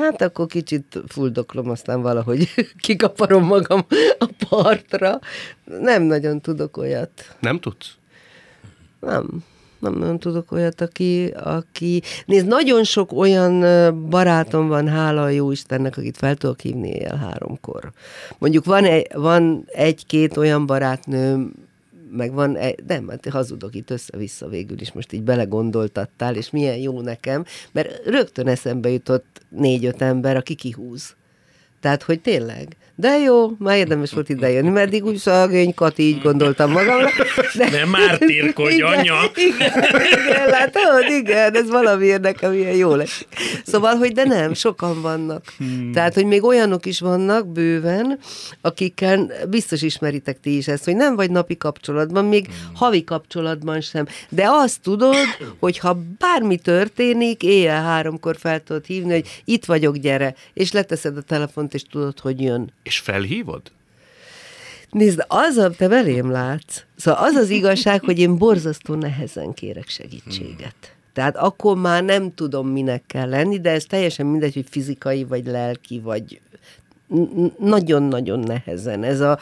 Hát 0.00 0.22
akkor 0.22 0.46
kicsit 0.46 1.02
fuldoklom, 1.06 1.70
aztán 1.70 2.02
valahogy 2.02 2.48
kikaparom 2.84 3.44
magam 3.44 3.86
a 4.18 4.28
partra. 4.48 5.20
Nem 5.64 6.02
nagyon 6.02 6.40
tudok 6.40 6.76
olyat. 6.76 7.36
Nem 7.40 7.60
tudsz? 7.60 7.94
Nem 9.00 9.44
nem, 9.82 9.98
nem 9.98 10.18
tudok 10.18 10.52
olyat, 10.52 10.80
aki, 10.80 11.26
aki... 11.26 12.02
Nézd, 12.26 12.46
nagyon 12.46 12.84
sok 12.84 13.12
olyan 13.12 13.60
barátom 14.08 14.68
van, 14.68 14.88
hála 14.88 15.22
a 15.22 15.28
jó 15.28 15.50
Istennek, 15.50 15.96
akit 15.96 16.16
fel 16.16 16.34
tudok 16.34 16.60
hívni 16.60 16.88
éjjel 16.88 17.16
háromkor. 17.16 17.92
Mondjuk 18.38 18.64
van, 18.64 18.84
egy, 18.84 19.06
van 19.14 19.64
egy-két 19.66 20.36
olyan 20.36 20.66
barátnőm, 20.66 21.52
meg 22.10 22.32
van, 22.32 22.58
nem, 22.86 23.08
hát 23.08 23.28
hazudok 23.28 23.74
itt 23.74 23.90
össze-vissza 23.90 24.48
végül 24.48 24.80
is, 24.80 24.92
most 24.92 25.12
így 25.12 25.22
belegondoltattál, 25.22 26.34
és 26.34 26.50
milyen 26.50 26.76
jó 26.76 27.00
nekem, 27.00 27.44
mert 27.72 28.06
rögtön 28.06 28.46
eszembe 28.46 28.90
jutott 28.90 29.40
négy-öt 29.48 30.02
ember, 30.02 30.36
aki 30.36 30.54
kihúz. 30.54 31.14
Tehát, 31.80 32.02
hogy 32.02 32.20
tényleg. 32.20 32.76
De 33.02 33.18
jó, 33.18 33.50
már 33.58 33.76
érdemes 33.76 34.12
volt 34.12 34.28
idejönni, 34.28 34.68
meddig 34.68 35.04
úgy 35.04 35.16
szagény 35.16 35.74
Kati, 35.74 36.02
így 36.02 36.22
gondoltam 36.22 36.70
magamra. 36.70 37.08
De, 37.54 37.70
nem 37.70 37.88
mártírkodj, 37.88 38.72
igen, 38.72 38.86
anya! 38.86 39.14
Igen, 39.34 39.84
igen, 40.26 40.48
látod, 40.48 41.10
igen, 41.18 41.54
ez 41.54 41.70
valami 41.70 42.06
nekem 42.20 42.52
ilyen 42.52 42.74
jó 42.74 42.94
lesz. 42.94 43.26
Szóval, 43.64 43.94
hogy 43.94 44.12
de 44.12 44.24
nem, 44.24 44.54
sokan 44.54 45.02
vannak. 45.02 45.44
Hmm. 45.58 45.92
Tehát, 45.92 46.14
hogy 46.14 46.26
még 46.26 46.44
olyanok 46.44 46.86
is 46.86 47.00
vannak 47.00 47.52
bőven, 47.52 48.18
akikkel 48.60 49.30
biztos 49.48 49.82
ismeritek 49.82 50.40
ti 50.40 50.56
is 50.56 50.68
ezt, 50.68 50.84
hogy 50.84 50.96
nem 50.96 51.16
vagy 51.16 51.30
napi 51.30 51.56
kapcsolatban, 51.56 52.24
még 52.24 52.46
hmm. 52.46 52.74
havi 52.74 53.04
kapcsolatban 53.04 53.80
sem. 53.80 54.06
De 54.28 54.46
azt 54.48 54.80
tudod, 54.80 55.16
hogy 55.58 55.78
ha 55.78 55.98
bármi 56.18 56.56
történik, 56.56 57.42
éjjel 57.42 57.82
háromkor 57.82 58.36
fel 58.38 58.62
tudod 58.62 58.84
hívni, 58.84 59.12
hogy 59.12 59.42
itt 59.44 59.64
vagyok, 59.64 59.96
gyere, 59.96 60.34
és 60.54 60.72
leteszed 60.72 61.16
a 61.16 61.22
telefont, 61.22 61.74
és 61.74 61.82
tudod, 61.82 62.18
hogy 62.18 62.40
jön. 62.40 62.72
És 62.92 62.98
felhívod? 62.98 63.62
Nézd, 64.90 65.24
az 65.28 65.56
a, 65.56 65.70
te 65.70 65.88
velém 65.88 66.30
látsz. 66.30 66.82
Szóval 66.96 67.24
az 67.24 67.34
az 67.34 67.50
igazság, 67.50 68.04
hogy 68.04 68.18
én 68.18 68.36
borzasztó 68.36 68.94
nehezen 68.94 69.54
kérek 69.54 69.88
segítséget. 69.88 70.74
Hmm. 70.80 71.00
Tehát 71.12 71.36
akkor 71.36 71.76
már 71.76 72.04
nem 72.04 72.34
tudom, 72.34 72.68
minek 72.68 73.02
kell 73.06 73.28
lenni, 73.28 73.60
de 73.60 73.70
ez 73.70 73.84
teljesen 73.84 74.26
mindegy, 74.26 74.54
hogy 74.54 74.66
fizikai, 74.70 75.24
vagy 75.24 75.46
lelki, 75.46 76.00
vagy 76.00 76.40
nagyon-nagyon 77.58 78.38
nehezen. 78.38 79.02
Ez 79.02 79.20
a 79.20 79.38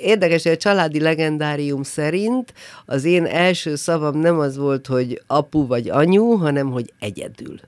érdekes, 0.00 0.42
hogy 0.42 0.52
a 0.52 0.56
családi 0.56 1.00
legendárium 1.00 1.82
szerint 1.82 2.54
az 2.86 3.04
én 3.04 3.24
első 3.24 3.74
szavam 3.74 4.18
nem 4.18 4.38
az 4.38 4.56
volt, 4.56 4.86
hogy 4.86 5.22
apu 5.26 5.66
vagy 5.66 5.88
anyu, 5.88 6.36
hanem 6.36 6.70
hogy 6.70 6.92
egyedül 6.98 7.60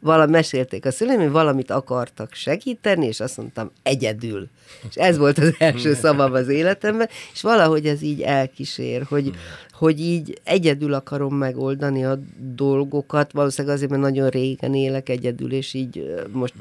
valami 0.00 0.30
mesélték 0.30 0.84
a 0.84 0.90
szüleim, 0.90 1.20
hogy 1.20 1.30
valamit 1.30 1.70
akartak 1.70 2.34
segíteni, 2.34 3.06
és 3.06 3.20
azt 3.20 3.36
mondtam, 3.36 3.70
egyedül. 3.82 4.48
És 4.88 4.94
ez 4.94 5.18
volt 5.18 5.38
az 5.38 5.54
első 5.58 5.94
szavam 5.94 6.32
az 6.32 6.48
életemben, 6.48 7.08
és 7.32 7.42
valahogy 7.42 7.86
ez 7.86 8.02
így 8.02 8.20
elkísér, 8.20 9.02
hogy, 9.08 9.30
hogy 9.72 10.00
így 10.00 10.40
egyedül 10.44 10.94
akarom 10.94 11.34
megoldani 11.34 12.04
a 12.04 12.18
dolgokat, 12.54 13.32
valószínűleg 13.32 13.76
azért, 13.76 13.90
mert 13.90 14.02
nagyon 14.02 14.28
régen 14.28 14.74
élek 14.74 15.08
egyedül, 15.08 15.52
és 15.52 15.74
így 15.74 16.14
most, 16.32 16.54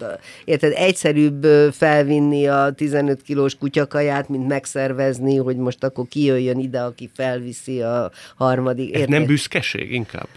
érted, 0.45 0.73
egyszerűbb 0.75 1.45
felvinni 1.71 2.47
a 2.47 2.73
15 2.75 3.21
kilós 3.21 3.55
kutyakaját, 3.55 4.29
mint 4.29 4.47
megszervezni, 4.47 5.35
hogy 5.35 5.57
most 5.57 5.83
akkor 5.83 6.07
kijöjjön 6.07 6.59
ide, 6.59 6.79
aki 6.79 7.09
felviszi 7.13 7.81
a 7.81 8.11
harmadik. 8.35 8.87
Érted? 8.87 9.01
Ez 9.01 9.07
nem 9.07 9.25
büszkeség 9.25 9.93
inkább? 9.93 10.27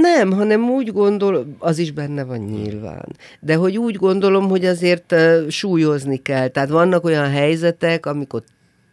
Nem, 0.00 0.32
hanem 0.32 0.70
úgy 0.70 0.92
gondol, 0.92 1.46
az 1.58 1.78
is 1.78 1.90
benne 1.90 2.24
van 2.24 2.38
nyilván. 2.38 3.08
De 3.40 3.54
hogy 3.54 3.78
úgy 3.78 3.96
gondolom, 3.96 4.48
hogy 4.48 4.64
azért 4.64 5.14
súlyozni 5.48 6.16
kell. 6.16 6.48
Tehát 6.48 6.68
vannak 6.68 7.04
olyan 7.04 7.30
helyzetek, 7.30 8.06
amikor 8.06 8.42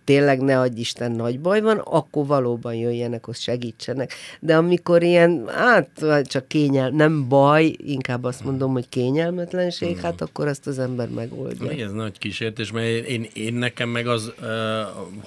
tényleg 0.10 0.41
ne 0.41 0.60
adj 0.60 0.80
Isten 0.80 1.12
nagy 1.12 1.39
baj 1.39 1.62
van, 1.62 1.78
akkor 1.78 2.26
valóban 2.26 2.74
jöjjenek, 2.74 3.26
hogy 3.26 3.36
segítsenek. 3.36 4.14
De 4.39 4.55
amikor 4.55 5.03
ilyen, 5.03 5.47
hát 5.47 5.89
csak 6.24 6.47
kényel, 6.47 6.89
nem 6.89 7.28
baj, 7.28 7.76
inkább 7.78 8.24
azt 8.24 8.43
mondom, 8.43 8.72
hogy 8.72 8.89
kényelmetlenség, 8.89 9.97
mm. 9.97 10.01
hát 10.01 10.22
akkor 10.22 10.47
azt 10.47 10.68
az 10.68 10.80
ember 10.80 11.10
megoldja. 11.10 11.86
Ez 11.86 11.91
nagy 11.91 12.18
kísértés, 12.18 12.72
mert 12.72 12.88
én, 12.88 13.28
én 13.34 13.53
nekem 13.53 13.89
meg 13.89 14.07
az 14.07 14.32
uh, 14.41 14.47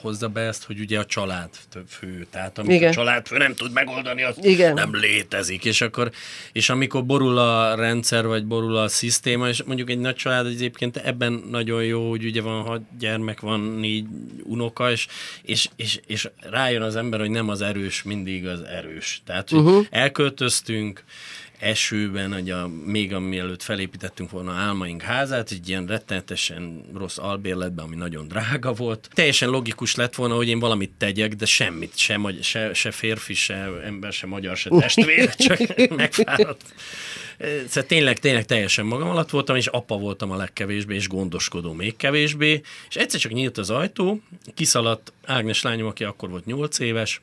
hozza 0.01 0.29
be 0.29 0.41
ezt, 0.41 0.65
hogy 0.65 0.81
ugye 0.81 0.99
a 0.99 1.05
család 1.05 1.49
fő, 1.89 2.27
tehát 2.31 2.59
amit 2.59 2.73
Igen. 2.73 2.91
a 2.91 2.93
család 2.93 3.27
fő 3.27 3.37
nem 3.37 3.55
tud 3.55 3.73
megoldani, 3.73 4.23
az 4.23 4.37
Igen. 4.41 4.75
nem 4.75 4.95
létezik, 4.95 5.65
és 5.65 5.81
akkor, 5.81 6.11
és 6.53 6.71
amikor 6.71 7.05
borul 7.05 7.39
a 7.39 7.75
rendszer, 7.75 8.27
vagy 8.27 8.45
borul 8.45 8.77
a 8.77 8.89
szisztéma, 8.89 9.49
és 9.49 9.63
mondjuk 9.63 9.91
egy 9.91 9.99
nagy 9.99 10.15
család 10.15 10.47
egyébként 10.47 10.97
ebben 10.97 11.43
nagyon 11.51 11.85
jó, 11.85 12.11
hogy 12.11 12.25
ugye 12.25 12.43
van 12.43 12.63
hat 12.63 12.81
gyermek, 12.99 13.41
van 13.41 13.61
négy 13.61 14.07
unok, 14.43 14.72
oka, 14.73 14.91
és, 14.91 15.07
és, 15.43 15.69
és, 15.77 16.01
és 16.07 16.29
rájön 16.41 16.83
az 16.83 16.97
ember, 16.97 17.21
hogy 17.21 17.31
nem 17.31 17.49
az 17.49 17.61
erős 17.61 18.03
mindig 18.03 18.47
az 18.47 18.61
erős. 18.61 19.23
Tehát, 19.25 19.51
hogy 19.51 19.59
uh-huh. 19.59 19.87
elköltöztünk, 19.91 21.05
esőben, 21.63 22.33
hogy 22.33 22.51
a, 22.51 22.69
még 22.85 23.15
amielőtt 23.15 23.63
felépítettünk 23.63 24.31
volna 24.31 24.53
álmaink 24.53 25.03
házát, 25.03 25.51
egy 25.51 25.69
ilyen 25.69 25.87
rettenetesen 25.87 26.85
rossz 26.95 27.19
albérletben, 27.19 27.85
ami 27.85 27.97
nagyon 27.97 28.29
drága 28.29 28.73
volt. 28.73 29.09
Teljesen 29.13 29.49
logikus 29.49 29.95
lett 29.95 30.15
volna, 30.15 30.35
hogy 30.35 30.49
én 30.49 30.59
valamit 30.59 30.93
tegyek, 30.99 31.35
de 31.35 31.47
semmit, 31.47 31.97
se, 31.97 32.21
se, 32.41 32.75
se 32.75 32.91
férfi, 32.91 33.35
se 33.35 33.55
ember, 33.85 34.13
se 34.13 34.27
magyar, 34.27 34.57
se 34.57 34.71
testvér, 34.71 35.35
csak 35.35 35.59
megfáradt. 35.97 36.75
Szóval 37.67 37.87
tényleg, 37.87 38.19
tényleg 38.19 38.45
teljesen 38.45 38.87
magam 38.87 39.09
alatt 39.09 39.31
voltam, 39.31 39.57
és 39.57 39.67
apa 39.67 39.99
voltam 39.99 40.31
a 40.31 40.37
legkevésbé, 40.37 40.95
és 40.95 41.09
gondoskodó 41.09 41.73
még 41.73 41.97
kevésbé, 41.97 42.63
és 42.89 42.97
egyszer 42.97 43.21
csak 43.21 43.33
nyílt 43.33 43.59
az 43.59 43.71
ajtó, 43.71 44.21
kiszaladt 44.55 45.13
Ágnes 45.25 45.63
lányom, 45.63 45.87
aki 45.87 46.05
akkor 46.05 46.31
volt 46.31 46.47
8 46.47 46.79
éves, 46.79 47.21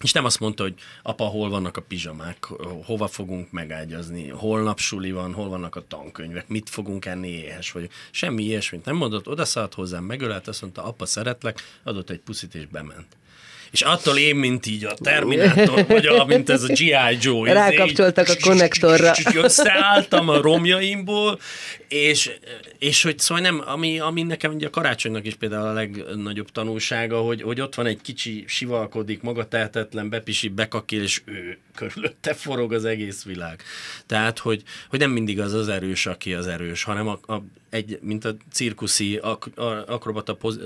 és 0.00 0.12
nem 0.12 0.24
azt 0.24 0.40
mondta, 0.40 0.62
hogy 0.62 0.74
apa, 1.02 1.24
hol 1.24 1.48
vannak 1.48 1.76
a 1.76 1.82
pizsamák, 1.82 2.44
hova 2.84 3.06
fogunk 3.06 3.50
megágyazni, 3.50 4.28
holnap 4.28 4.78
suli 4.78 5.12
van, 5.12 5.32
hol 5.32 5.48
vannak 5.48 5.76
a 5.76 5.86
tankönyvek, 5.88 6.48
mit 6.48 6.70
fogunk 6.70 7.06
enni 7.06 7.28
éhes, 7.28 7.72
vagy 7.72 7.90
semmi 8.10 8.42
ilyesmit 8.42 8.84
nem 8.84 8.96
mondott, 8.96 9.28
odaszállt 9.28 9.74
hozzám, 9.74 10.04
megölelt, 10.04 10.48
azt 10.48 10.60
mondta, 10.60 10.84
apa, 10.84 11.06
szeretlek, 11.06 11.62
adott 11.82 12.10
egy 12.10 12.20
puszit 12.20 12.54
és 12.54 12.66
bement. 12.66 13.16
És 13.70 13.80
attól 13.80 14.18
én, 14.18 14.36
mint 14.36 14.66
így 14.66 14.84
a 14.84 14.94
Terminátor, 14.94 15.86
vagy 15.86 16.06
a, 16.06 16.24
mint 16.24 16.50
ez 16.50 16.62
a 16.62 16.66
G.I. 16.66 17.18
Joe. 17.20 17.52
Rákapcsoltak 17.52 18.28
a 18.28 18.34
konnektorra. 18.40 19.12
Összeálltam 19.34 20.28
a 20.28 20.40
romjaimból, 20.40 21.38
és, 21.88 22.30
és 22.78 23.02
hogy 23.02 23.18
szóval 23.18 23.42
nem, 23.42 23.62
ami, 23.66 23.98
ami 23.98 24.22
nekem 24.22 24.54
ugye 24.54 24.66
a 24.66 24.70
karácsonynak 24.70 25.26
is 25.26 25.34
például 25.34 25.66
a 25.66 25.72
legnagyobb 25.72 26.50
tanulsága, 26.50 27.20
hogy, 27.20 27.42
hogy 27.42 27.60
ott 27.60 27.74
van 27.74 27.86
egy 27.86 28.00
kicsi 28.00 28.44
sivalkodik, 28.46 29.22
magatehetetlen, 29.22 30.08
bepisi, 30.08 30.48
bekakil, 30.48 31.02
és 31.02 31.22
ő 31.24 31.58
körülötte 31.74 32.34
forog 32.34 32.72
az 32.72 32.84
egész 32.84 33.24
világ. 33.24 33.62
Tehát, 34.06 34.38
hogy, 34.38 34.62
hogy 34.88 34.98
nem 34.98 35.10
mindig 35.10 35.40
az 35.40 35.52
az 35.52 35.68
erős, 35.68 36.06
aki 36.06 36.34
az 36.34 36.46
erős, 36.46 36.82
hanem 36.82 37.08
a, 37.08 37.18
a, 37.32 37.42
egy, 37.70 37.98
mint 38.02 38.24
a 38.24 38.36
cirkuszi 38.52 39.16
ak, 39.16 39.50
a, 39.54 39.62
akrobata 39.86 40.34
poz, 40.34 40.60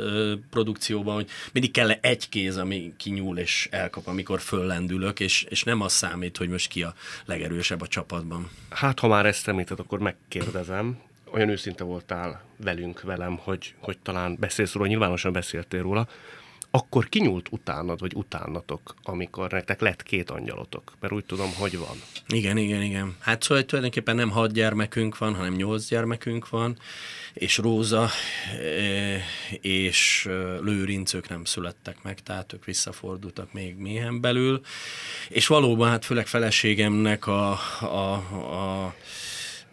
produkcióban, 0.51 1.15
hogy 1.15 1.29
mindig 1.53 1.71
kell 1.71 1.91
egy 1.91 2.29
kéz, 2.29 2.57
ami 2.57 2.92
kinyúl 2.97 3.39
és 3.39 3.69
elkap, 3.71 4.07
amikor 4.07 4.41
föllendülök, 4.41 5.21
és, 5.21 5.43
és 5.43 5.63
nem 5.63 5.81
az 5.81 5.93
számít, 5.93 6.37
hogy 6.37 6.49
most 6.49 6.69
ki 6.69 6.83
a 6.83 6.95
legerősebb 7.25 7.81
a 7.81 7.87
csapatban. 7.87 8.51
Hát, 8.71 8.99
ha 8.99 9.09
már 9.09 9.27
ezt 9.27 9.49
említed, 9.49 9.79
akkor 9.79 9.99
megkérdezem, 9.99 10.99
olyan 11.33 11.49
őszinte 11.49 11.85
voltál 11.85 12.43
velünk, 12.57 13.03
velem, 13.03 13.37
hogy, 13.37 13.75
hogy 13.79 13.99
talán 13.99 14.37
beszélsz 14.41 14.73
róla, 14.73 14.87
nyilvánosan 14.87 15.33
beszéltél 15.33 15.83
róla, 15.83 16.09
akkor 16.75 17.09
kinyúlt 17.09 17.47
utánad, 17.51 18.01
vagy 18.01 18.15
utánatok, 18.15 18.95
amikor 19.03 19.51
nektek 19.51 19.81
lett 19.81 20.03
két 20.03 20.31
angyalotok? 20.31 20.93
Mert 21.01 21.13
úgy 21.13 21.25
tudom, 21.25 21.55
hogy 21.55 21.79
van. 21.79 22.03
Igen, 22.29 22.57
igen, 22.57 22.83
igen. 22.83 23.17
Hát 23.19 23.43
szóval 23.43 23.65
tulajdonképpen 23.65 24.17
nem 24.17 24.31
hat 24.31 24.53
gyermekünk 24.53 25.19
van, 25.19 25.35
hanem 25.35 25.55
nyolc 25.55 25.89
gyermekünk 25.89 26.49
van, 26.49 26.79
és 27.33 27.57
Róza 27.57 28.09
eh, 28.61 29.23
és 29.61 30.27
eh, 30.29 30.59
Lőrinc, 30.61 31.15
ők 31.15 31.29
nem 31.29 31.45
születtek 31.45 32.03
meg, 32.03 32.21
tehát 32.21 32.53
ők 32.53 32.65
visszafordultak 32.65 33.53
még 33.53 33.77
méhen 33.77 34.21
belül, 34.21 34.61
és 35.29 35.47
valóban 35.47 35.89
hát 35.89 36.05
főleg 36.05 36.27
feleségemnek 36.27 37.27
a, 37.27 37.51
a, 37.81 38.13
a 38.15 38.95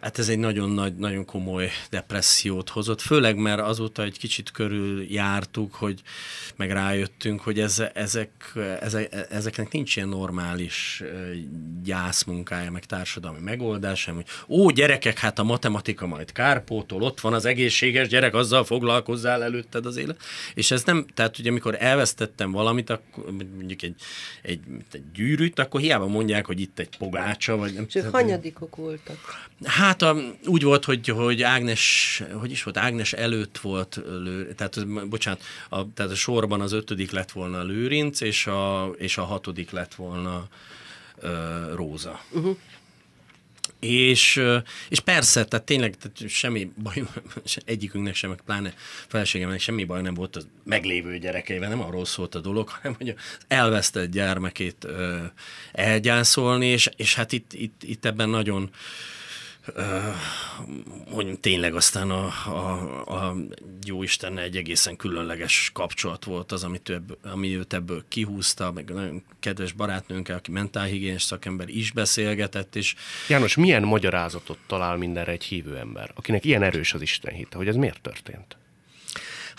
Hát 0.00 0.18
ez 0.18 0.28
egy 0.28 0.38
nagyon 0.38 0.70
nagy, 0.70 0.94
nagyon 0.94 1.24
komoly 1.24 1.70
depressziót 1.90 2.68
hozott, 2.68 3.00
főleg 3.00 3.36
mert 3.36 3.60
azóta 3.60 4.02
egy 4.02 4.18
kicsit 4.18 4.50
körül 4.50 5.04
jártuk, 5.08 5.74
hogy 5.74 6.02
meg 6.56 6.70
rájöttünk, 6.70 7.40
hogy 7.40 7.60
ez, 7.60 7.82
ezek, 7.94 8.52
ezek, 8.80 9.26
ezeknek 9.30 9.72
nincs 9.72 9.96
ilyen 9.96 10.08
normális 10.08 11.02
gyászmunkája, 11.84 12.70
meg 12.70 12.84
társadalmi 12.84 13.40
megoldása, 13.40 14.12
hogy 14.12 14.26
ó, 14.48 14.70
gyerekek, 14.70 15.18
hát 15.18 15.38
a 15.38 15.42
matematika 15.42 16.06
majd 16.06 16.32
kárpótol, 16.32 17.02
ott 17.02 17.20
van 17.20 17.32
az 17.32 17.44
egészséges 17.44 18.08
gyerek, 18.08 18.34
azzal 18.34 18.64
foglalkozzál 18.64 19.42
előtted 19.42 19.86
az 19.86 19.96
élet. 19.96 20.20
És 20.54 20.70
ez 20.70 20.82
nem, 20.82 21.06
tehát 21.14 21.38
ugye 21.38 21.50
amikor 21.50 21.76
elvesztettem 21.78 22.50
valamit, 22.50 22.90
akkor 22.90 23.24
mondjuk 23.54 23.82
egy, 23.82 23.94
egy, 24.42 24.60
egy 24.92 25.02
gyűrűt, 25.14 25.58
akkor 25.58 25.80
hiába 25.80 26.06
mondják, 26.06 26.46
hogy 26.46 26.60
itt 26.60 26.78
egy 26.78 26.96
pogácsa, 26.98 27.56
vagy 27.56 27.72
nem. 27.74 27.86
Csak 27.86 28.10
hanyadikok 28.10 28.76
voltak? 28.76 29.48
Hát 29.64 29.89
Hát 29.90 30.02
a, 30.02 30.16
úgy 30.46 30.62
volt, 30.62 30.84
hogy, 30.84 31.08
hogy 31.08 31.42
Ágnes, 31.42 32.22
hogy 32.32 32.50
is 32.50 32.62
volt, 32.62 32.76
Ágnes 32.76 33.12
előtt 33.12 33.58
volt 33.58 34.00
lő, 34.06 34.52
tehát, 34.56 35.08
bocsánat, 35.08 35.42
a, 35.68 35.92
tehát 35.92 36.12
a 36.12 36.14
sorban 36.14 36.60
az 36.60 36.72
ötödik 36.72 37.10
lett 37.10 37.30
volna 37.30 37.62
Lőrinc, 37.62 38.20
és 38.20 38.46
a, 38.46 38.90
és 38.98 39.18
a 39.18 39.24
hatodik 39.24 39.70
lett 39.70 39.94
volna 39.94 40.48
uh, 41.22 41.30
Róza. 41.74 42.20
Uh-huh. 42.30 42.56
És, 43.80 44.42
és 44.88 45.00
persze, 45.00 45.44
tehát 45.44 45.66
tényleg 45.66 45.96
tehát 45.96 46.28
semmi 46.28 46.72
baj, 46.82 47.02
egyikünknek 47.64 48.14
sem, 48.14 48.36
pláne 48.44 48.74
feleségemnek 49.08 49.60
semmi 49.60 49.84
baj 49.84 50.02
nem 50.02 50.14
volt 50.14 50.36
az 50.36 50.46
meglévő 50.64 51.18
gyerekeivel, 51.18 51.68
nem 51.68 51.82
arról 51.82 52.04
szólt 52.04 52.34
a 52.34 52.40
dolog, 52.40 52.68
hanem 52.80 52.94
hogy 52.96 53.08
az 53.08 53.44
elvesztett 53.48 54.10
gyermekét 54.10 54.84
ö, 54.84 55.18
elgyászolni, 55.72 56.66
és, 56.66 56.90
és 56.96 57.14
hát 57.14 57.32
itt, 57.32 57.52
itt, 57.52 57.82
itt 57.82 58.04
ebben 58.04 58.28
nagyon 58.28 58.70
hogy 61.10 61.40
tényleg 61.40 61.74
aztán 61.74 62.10
a, 62.10 62.24
a, 62.46 63.26
a 63.28 63.36
jó 63.84 64.02
Isten 64.02 64.38
egy 64.38 64.56
egészen 64.56 64.96
különleges 64.96 65.70
kapcsolat 65.74 66.24
volt 66.24 66.52
az, 66.52 66.64
amit 66.64 66.88
ő, 66.88 67.02
ami 67.22 67.56
őt 67.56 67.72
ebből 67.72 68.04
kihúzta, 68.08 68.72
meg 68.72 68.92
nagyon 68.92 69.22
kedves 69.40 69.72
barátnőnkkel, 69.72 70.36
aki 70.36 70.50
mentálhigiénés 70.50 71.22
szakember 71.22 71.68
is 71.68 71.90
beszélgetett, 71.90 72.76
és... 72.76 72.94
János, 73.28 73.56
milyen 73.56 73.82
magyarázatot 73.82 74.58
talál 74.66 74.96
mindenre 74.96 75.32
egy 75.32 75.44
hívő 75.44 75.76
ember, 75.76 76.10
akinek 76.14 76.44
ilyen 76.44 76.62
erős 76.62 76.94
az 76.94 77.02
Isten 77.02 77.34
hite, 77.34 77.56
hogy 77.56 77.68
ez 77.68 77.76
miért 77.76 78.00
történt? 78.00 78.56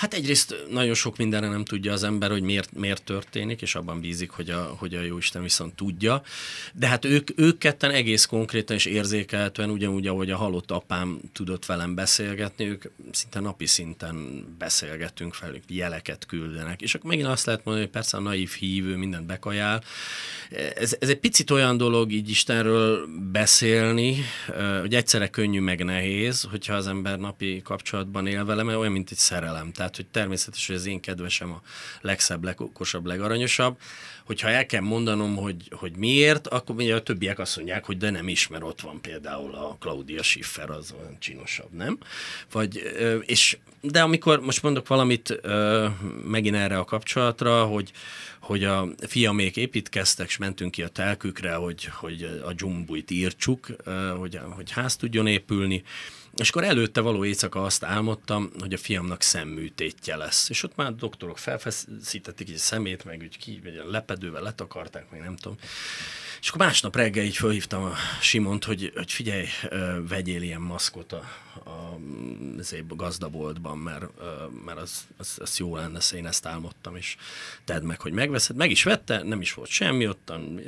Hát 0.02 0.14
egyrészt 0.14 0.56
nagyon 0.70 0.94
sok 0.94 1.18
mindenre 1.18 1.48
nem 1.48 1.66
tudja 1.66 1.92
az 1.92 2.04
ember, 2.04 2.30
hogy 2.30 2.42
miért, 2.42 2.74
miért 2.74 3.04
történik, 3.04 3.62
és 3.62 3.76
abban 3.76 4.00
bízik, 4.00 4.30
hogy 4.30 4.50
a, 4.50 4.76
hogy 4.78 4.96
a 4.96 5.02
Jóisten 5.02 5.42
viszont 5.42 5.76
tudja. 5.76 6.22
De 6.74 6.88
hát 6.88 7.06
ők, 7.06 7.30
ők 7.36 7.58
ketten 7.58 7.92
egész 7.92 8.26
konkrétan 8.26 8.76
és 8.76 8.86
érzékelhetően, 8.86 9.70
ugyanúgy, 9.70 10.08
ahogy 10.08 10.32
a 10.32 10.38
halott 10.38 10.72
apám 10.72 11.20
tudott 11.34 11.66
velem 11.66 11.96
beszélgetni, 11.96 12.68
ők 12.68 12.84
szinte 13.12 13.40
napi 13.40 13.66
szinten 13.66 14.46
beszélgetünk 14.58 15.34
felük, 15.34 15.64
jeleket 15.68 16.26
küldenek. 16.26 16.82
És 16.82 16.96
akkor 16.96 17.10
megint 17.10 17.28
azt 17.28 17.46
lehet 17.46 17.64
mondani, 17.64 17.86
hogy 17.86 17.96
persze 17.96 18.18
a 18.18 18.22
naív 18.22 18.52
hívő 18.52 18.96
mindent 18.96 19.26
bekajál. 19.26 19.84
Ez, 20.76 20.96
ez 21.00 21.10
egy 21.10 21.20
picit 21.20 21.50
olyan 21.50 21.78
dolog 21.78 22.12
így 22.12 22.30
Istenről 22.30 23.08
beszélni, 23.32 24.18
hogy 24.80 24.96
egyszerre 24.96 25.28
könnyű 25.28 25.60
meg 25.60 25.84
nehéz, 25.84 26.42
hogyha 26.42 26.74
az 26.74 26.88
ember 26.88 27.20
napi 27.20 27.62
kapcsolatban 27.64 28.28
él 28.28 28.46
vele, 28.46 28.64
mert 28.64 28.78
olyan, 28.78 28.92
mint 28.92 29.12
egy 29.12 29.18
szerelem. 29.18 29.72
Tehát 29.72 29.90
tehát 29.92 30.12
hogy 30.12 30.22
természetes, 30.22 30.68
hogy 30.68 30.76
az 30.76 30.86
én 30.86 31.00
kedvesem 31.00 31.52
a 31.52 31.62
legszebb, 32.02 32.44
legokosabb, 32.44 33.06
legaranyosabb. 33.06 33.78
Hogyha 34.26 34.50
el 34.50 34.66
kell 34.66 34.82
mondanom, 34.82 35.36
hogy, 35.36 35.72
hogy 35.72 35.96
miért, 35.96 36.48
akkor 36.48 36.76
ugye 36.76 36.96
a 36.96 37.02
többiek 37.04 37.40
azt 37.40 37.56
mondják, 37.56 37.86
hogy 37.86 37.98
de 37.98 38.10
nem 38.10 38.28
ismer, 38.28 38.64
ott 38.64 38.82
van 38.82 39.02
például 39.02 39.56
a 39.56 39.78
Claudia 39.80 40.24
Schiffer, 40.24 40.70
az 40.70 40.94
olyan 41.00 41.18
csinosabb, 41.20 41.72
nem? 41.72 41.98
Vagy, 42.52 42.82
és, 43.26 43.58
de 43.82 44.02
amikor 44.02 44.40
most 44.40 44.64
mondok 44.64 44.88
valamit 44.88 45.42
megint 46.26 46.56
erre 46.56 46.78
a 46.78 46.86
kapcsolatra, 46.86 47.66
hogy, 47.66 47.92
hogy 48.40 48.64
a 48.64 48.88
fiamék 49.08 49.58
építkeztek, 49.58 50.28
és 50.28 50.38
mentünk 50.38 50.72
ki 50.72 50.84
a 50.84 50.88
telkükre, 50.88 51.54
hogy, 51.54 51.86
hogy 51.86 52.42
a 52.46 52.54
dzsumbuit 52.54 53.12
írtsuk, 53.12 53.68
hogy, 54.18 54.40
hogy 54.50 54.72
ház 54.72 54.96
tudjon 54.96 55.28
épülni, 55.28 55.84
és 56.36 56.50
akkor 56.50 56.64
előtte 56.64 57.02
való 57.02 57.26
éjszaka 57.26 57.64
azt 57.64 57.84
álmodtam, 57.84 58.52
hogy 58.60 58.74
a 58.74 58.78
fiamnak 58.78 59.22
szemműtétje 59.22 60.16
lesz. 60.16 60.50
És 60.50 60.64
ott 60.64 60.76
már 60.76 60.88
a 60.88 60.92
doktorok 60.92 61.38
felfeszítették 61.38 62.50
egy 62.50 62.58
szemét, 62.58 63.06
meg 63.06 63.22
úgy 63.22 63.38
ki, 63.38 63.62
a 63.86 63.90
lepedővel 63.90 64.42
letakarták, 64.42 65.12
meg 65.12 65.22
nem 65.22 65.36
tudom. 65.36 65.58
És 66.42 66.48
akkor 66.48 66.66
másnap 66.66 66.96
reggel 66.96 67.24
így 67.24 67.36
fölhívtam 67.36 67.84
a 67.84 67.94
Simont, 68.22 68.64
hogy, 68.64 68.92
hogy 68.96 69.12
figyelj, 69.12 69.46
vegyél 70.08 70.42
ilyen 70.42 70.62
maszkot 70.62 71.12
a, 71.12 71.24
a, 71.64 71.98
a 72.90 72.96
gazdaboltban, 72.96 73.78
mert, 73.78 74.06
mert 74.66 74.78
az, 74.78 75.08
az, 75.18 75.38
az 75.42 75.58
jó 75.58 75.76
lenne, 75.76 76.00
én 76.16 76.26
ezt 76.26 76.46
álmodtam, 76.46 76.96
és 76.96 77.16
tedd 77.66 77.84
meg, 77.84 78.02
hogy 78.02 78.12
megveszed. 78.12 78.56
Meg 78.56 78.72
is 78.72 78.84
vette, 78.84 79.24
nem 79.24 79.42
is 79.42 79.54
volt 79.54 79.70
semmi, 79.70 80.08
ottan 80.08 80.62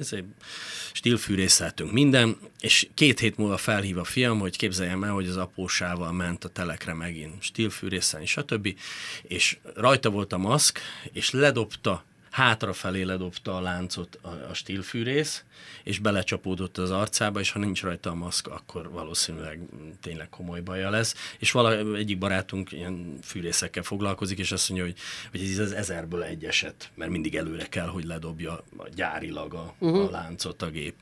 stílfűrészeltünk 0.92 1.92
minden, 1.92 2.38
és 2.60 2.88
két 2.94 3.20
hét 3.20 3.38
múlva 3.38 3.58
felhív 3.58 3.98
a 3.98 4.04
fiam, 4.04 4.40
hogy 4.40 4.58
képzeljem 4.58 5.04
el, 5.04 5.12
hogy 5.12 5.28
az 5.28 5.38
apósával 5.38 6.12
ment 6.12 6.44
a 6.44 6.50
telekre 6.50 6.94
megint 6.94 7.44
stílfűrészelni, 7.44 8.26
stb. 8.26 8.78
És 9.22 9.58
rajta 9.76 10.10
volt 10.10 10.34
a 10.34 10.38
maszk, 10.38 10.80
és 11.12 11.32
ledobta 11.32 12.04
hátrafelé 12.34 13.02
ledobta 13.02 13.56
a 13.56 13.62
láncot 13.62 14.20
a, 14.22 14.28
a 14.28 14.54
stílfűrész, 14.54 15.44
és 15.84 16.00
belecsapódott 16.00 16.78
az 16.78 16.92
arcába, 16.92 17.40
és 17.40 17.52
ha 17.52 17.60
nincs 17.60 17.82
rajta 17.82 18.10
a 18.10 18.14
maszk, 18.14 18.48
akkor 18.48 18.90
valószínűleg 18.90 19.60
tényleg 20.02 20.30
komoly 20.30 20.62
baja 20.62 20.90
lesz. 20.90 21.16
És 21.38 21.52
vala, 21.52 21.96
egyik 21.96 22.18
barátunk 22.18 22.72
ilyen 22.72 23.20
fűrészekkel 23.24 23.84
foglalkozik, 23.84 24.38
és 24.40 24.52
azt 24.52 24.70
mondja, 24.70 24.88
hogy, 24.88 24.98
hogy 25.32 25.42
ez 25.52 25.60
az 25.60 25.72
ezerből 25.72 26.24
egy 26.24 26.46
eset, 26.46 26.92
mert 26.96 27.12
mindig 27.12 27.36
előre 27.36 27.66
kell, 27.66 27.88
hogy 27.88 28.04
ledobja 28.04 28.64
a 28.78 28.90
gyárilag 28.96 29.54
a, 29.54 29.74
uh-huh. 29.80 30.08
a 30.08 30.10
láncot 30.10 30.62
a 30.62 30.70
gép. 30.70 30.96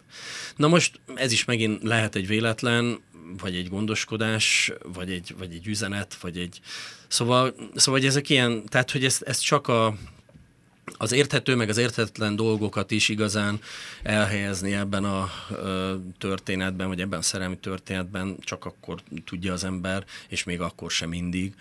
Na 0.55 0.67
most 0.67 0.99
ez 1.15 1.31
is 1.31 1.45
megint 1.45 1.83
lehet 1.83 2.15
egy 2.15 2.27
véletlen, 2.27 3.01
vagy 3.37 3.55
egy 3.55 3.69
gondoskodás, 3.69 4.71
vagy 4.93 5.11
egy, 5.11 5.35
vagy 5.37 5.53
egy 5.53 5.67
üzenet, 5.67 6.15
vagy 6.15 6.37
egy... 6.37 6.59
Szóval, 7.07 7.55
szóval 7.75 8.01
ezek 8.01 8.29
ilyen, 8.29 8.65
tehát 8.65 8.91
hogy 8.91 9.05
ez, 9.05 9.21
ez 9.25 9.37
csak 9.37 9.67
a, 9.67 9.95
az 10.97 11.11
érthető, 11.11 11.55
meg 11.55 11.69
az 11.69 11.77
érthetetlen 11.77 12.35
dolgokat 12.35 12.91
is 12.91 13.09
igazán 13.09 13.59
elhelyezni 14.03 14.73
ebben 14.73 15.03
a 15.03 15.29
ö, 15.51 15.95
történetben, 16.17 16.87
vagy 16.87 17.01
ebben 17.01 17.19
a 17.19 17.21
szerelmi 17.21 17.57
történetben 17.57 18.37
csak 18.39 18.65
akkor 18.65 19.01
tudja 19.25 19.53
az 19.53 19.63
ember, 19.63 20.05
és 20.27 20.43
még 20.43 20.61
akkor 20.61 20.91
sem 20.91 21.09
mindig, 21.09 21.55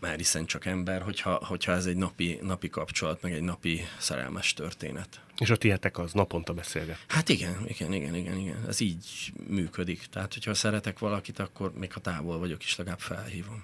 mert 0.00 0.16
hiszen 0.16 0.46
csak 0.46 0.64
ember, 0.64 1.02
hogyha, 1.02 1.44
hogyha 1.44 1.72
ez 1.72 1.86
egy 1.86 1.96
napi, 1.96 2.38
napi 2.42 2.68
kapcsolat, 2.68 3.22
meg 3.22 3.32
egy 3.32 3.42
napi 3.42 3.80
szerelmes 3.98 4.54
történet. 4.54 5.20
És 5.38 5.50
a 5.50 5.56
tietek 5.56 5.98
az 5.98 6.12
naponta 6.12 6.52
beszélget? 6.52 6.98
Hát 7.06 7.28
igen, 7.28 7.64
igen, 7.66 7.92
igen, 7.92 8.14
igen, 8.14 8.38
igen. 8.38 8.64
Ez 8.68 8.80
így 8.80 9.32
működik. 9.48 10.06
Tehát, 10.10 10.34
hogyha 10.34 10.54
szeretek 10.54 10.98
valakit, 10.98 11.38
akkor 11.38 11.72
még 11.74 11.92
ha 11.92 12.00
távol 12.00 12.38
vagyok 12.38 12.64
is, 12.64 12.76
legalább 12.76 13.00
felhívom. 13.00 13.62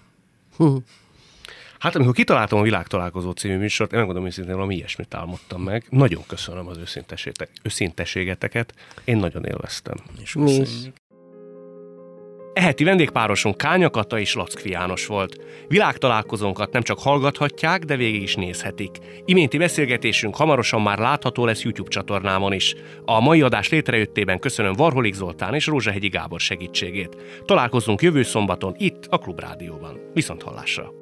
Hát 1.83 1.95
amikor 1.95 2.15
kitaláltam 2.15 2.59
a 2.59 2.63
Világtalálkozó 2.63 3.31
című 3.31 3.57
műsort, 3.57 3.93
én 3.93 3.99
megmondom 3.99 4.27
őszintén, 4.27 4.55
valami 4.55 4.75
ilyesmit 4.75 5.15
álmodtam 5.15 5.63
meg. 5.63 5.85
Nagyon 5.89 6.23
köszönöm 6.27 6.69
az 6.69 6.79
őszinteségeteket. 7.63 8.75
Én 9.05 9.17
nagyon 9.17 9.45
élveztem. 9.45 9.97
És 10.23 10.35
Mi 10.35 10.51
is. 10.51 10.59
köszönjük. 10.59 10.95
Eheti 12.53 12.85
vendégpárosunk 12.85 13.57
Kánya 13.57 13.91
Kata 13.91 14.19
és 14.19 14.35
Lackfi 14.35 14.71
János 14.71 15.07
volt. 15.07 15.41
Világtalálkozónkat 15.69 16.73
nem 16.73 16.83
csak 16.83 16.99
hallgathatják, 16.99 17.85
de 17.85 17.97
végig 17.97 18.23
is 18.23 18.35
nézhetik. 18.35 18.99
Iménti 19.25 19.59
beszélgetésünk 19.59 20.37
hamarosan 20.37 20.83
már 20.83 20.99
látható 20.99 21.45
lesz 21.45 21.63
YouTube 21.63 21.91
csatornámon 21.91 22.53
is. 22.53 22.75
A 23.05 23.21
mai 23.21 23.43
adás 23.43 23.69
létrejöttében 23.69 24.39
köszönöm 24.39 24.73
Varholik 24.73 25.15
Zoltán 25.15 25.55
és 25.55 25.67
Rózsahegyi 25.67 26.09
Gábor 26.09 26.41
segítségét. 26.41 27.17
Találkozunk 27.45 28.03
jövő 28.03 28.23
szombaton 28.23 28.75
itt 28.79 29.07
a 29.09 29.19
Klubrádióban. 29.19 30.01
Viszont 30.13 30.43
hallásra! 30.43 31.02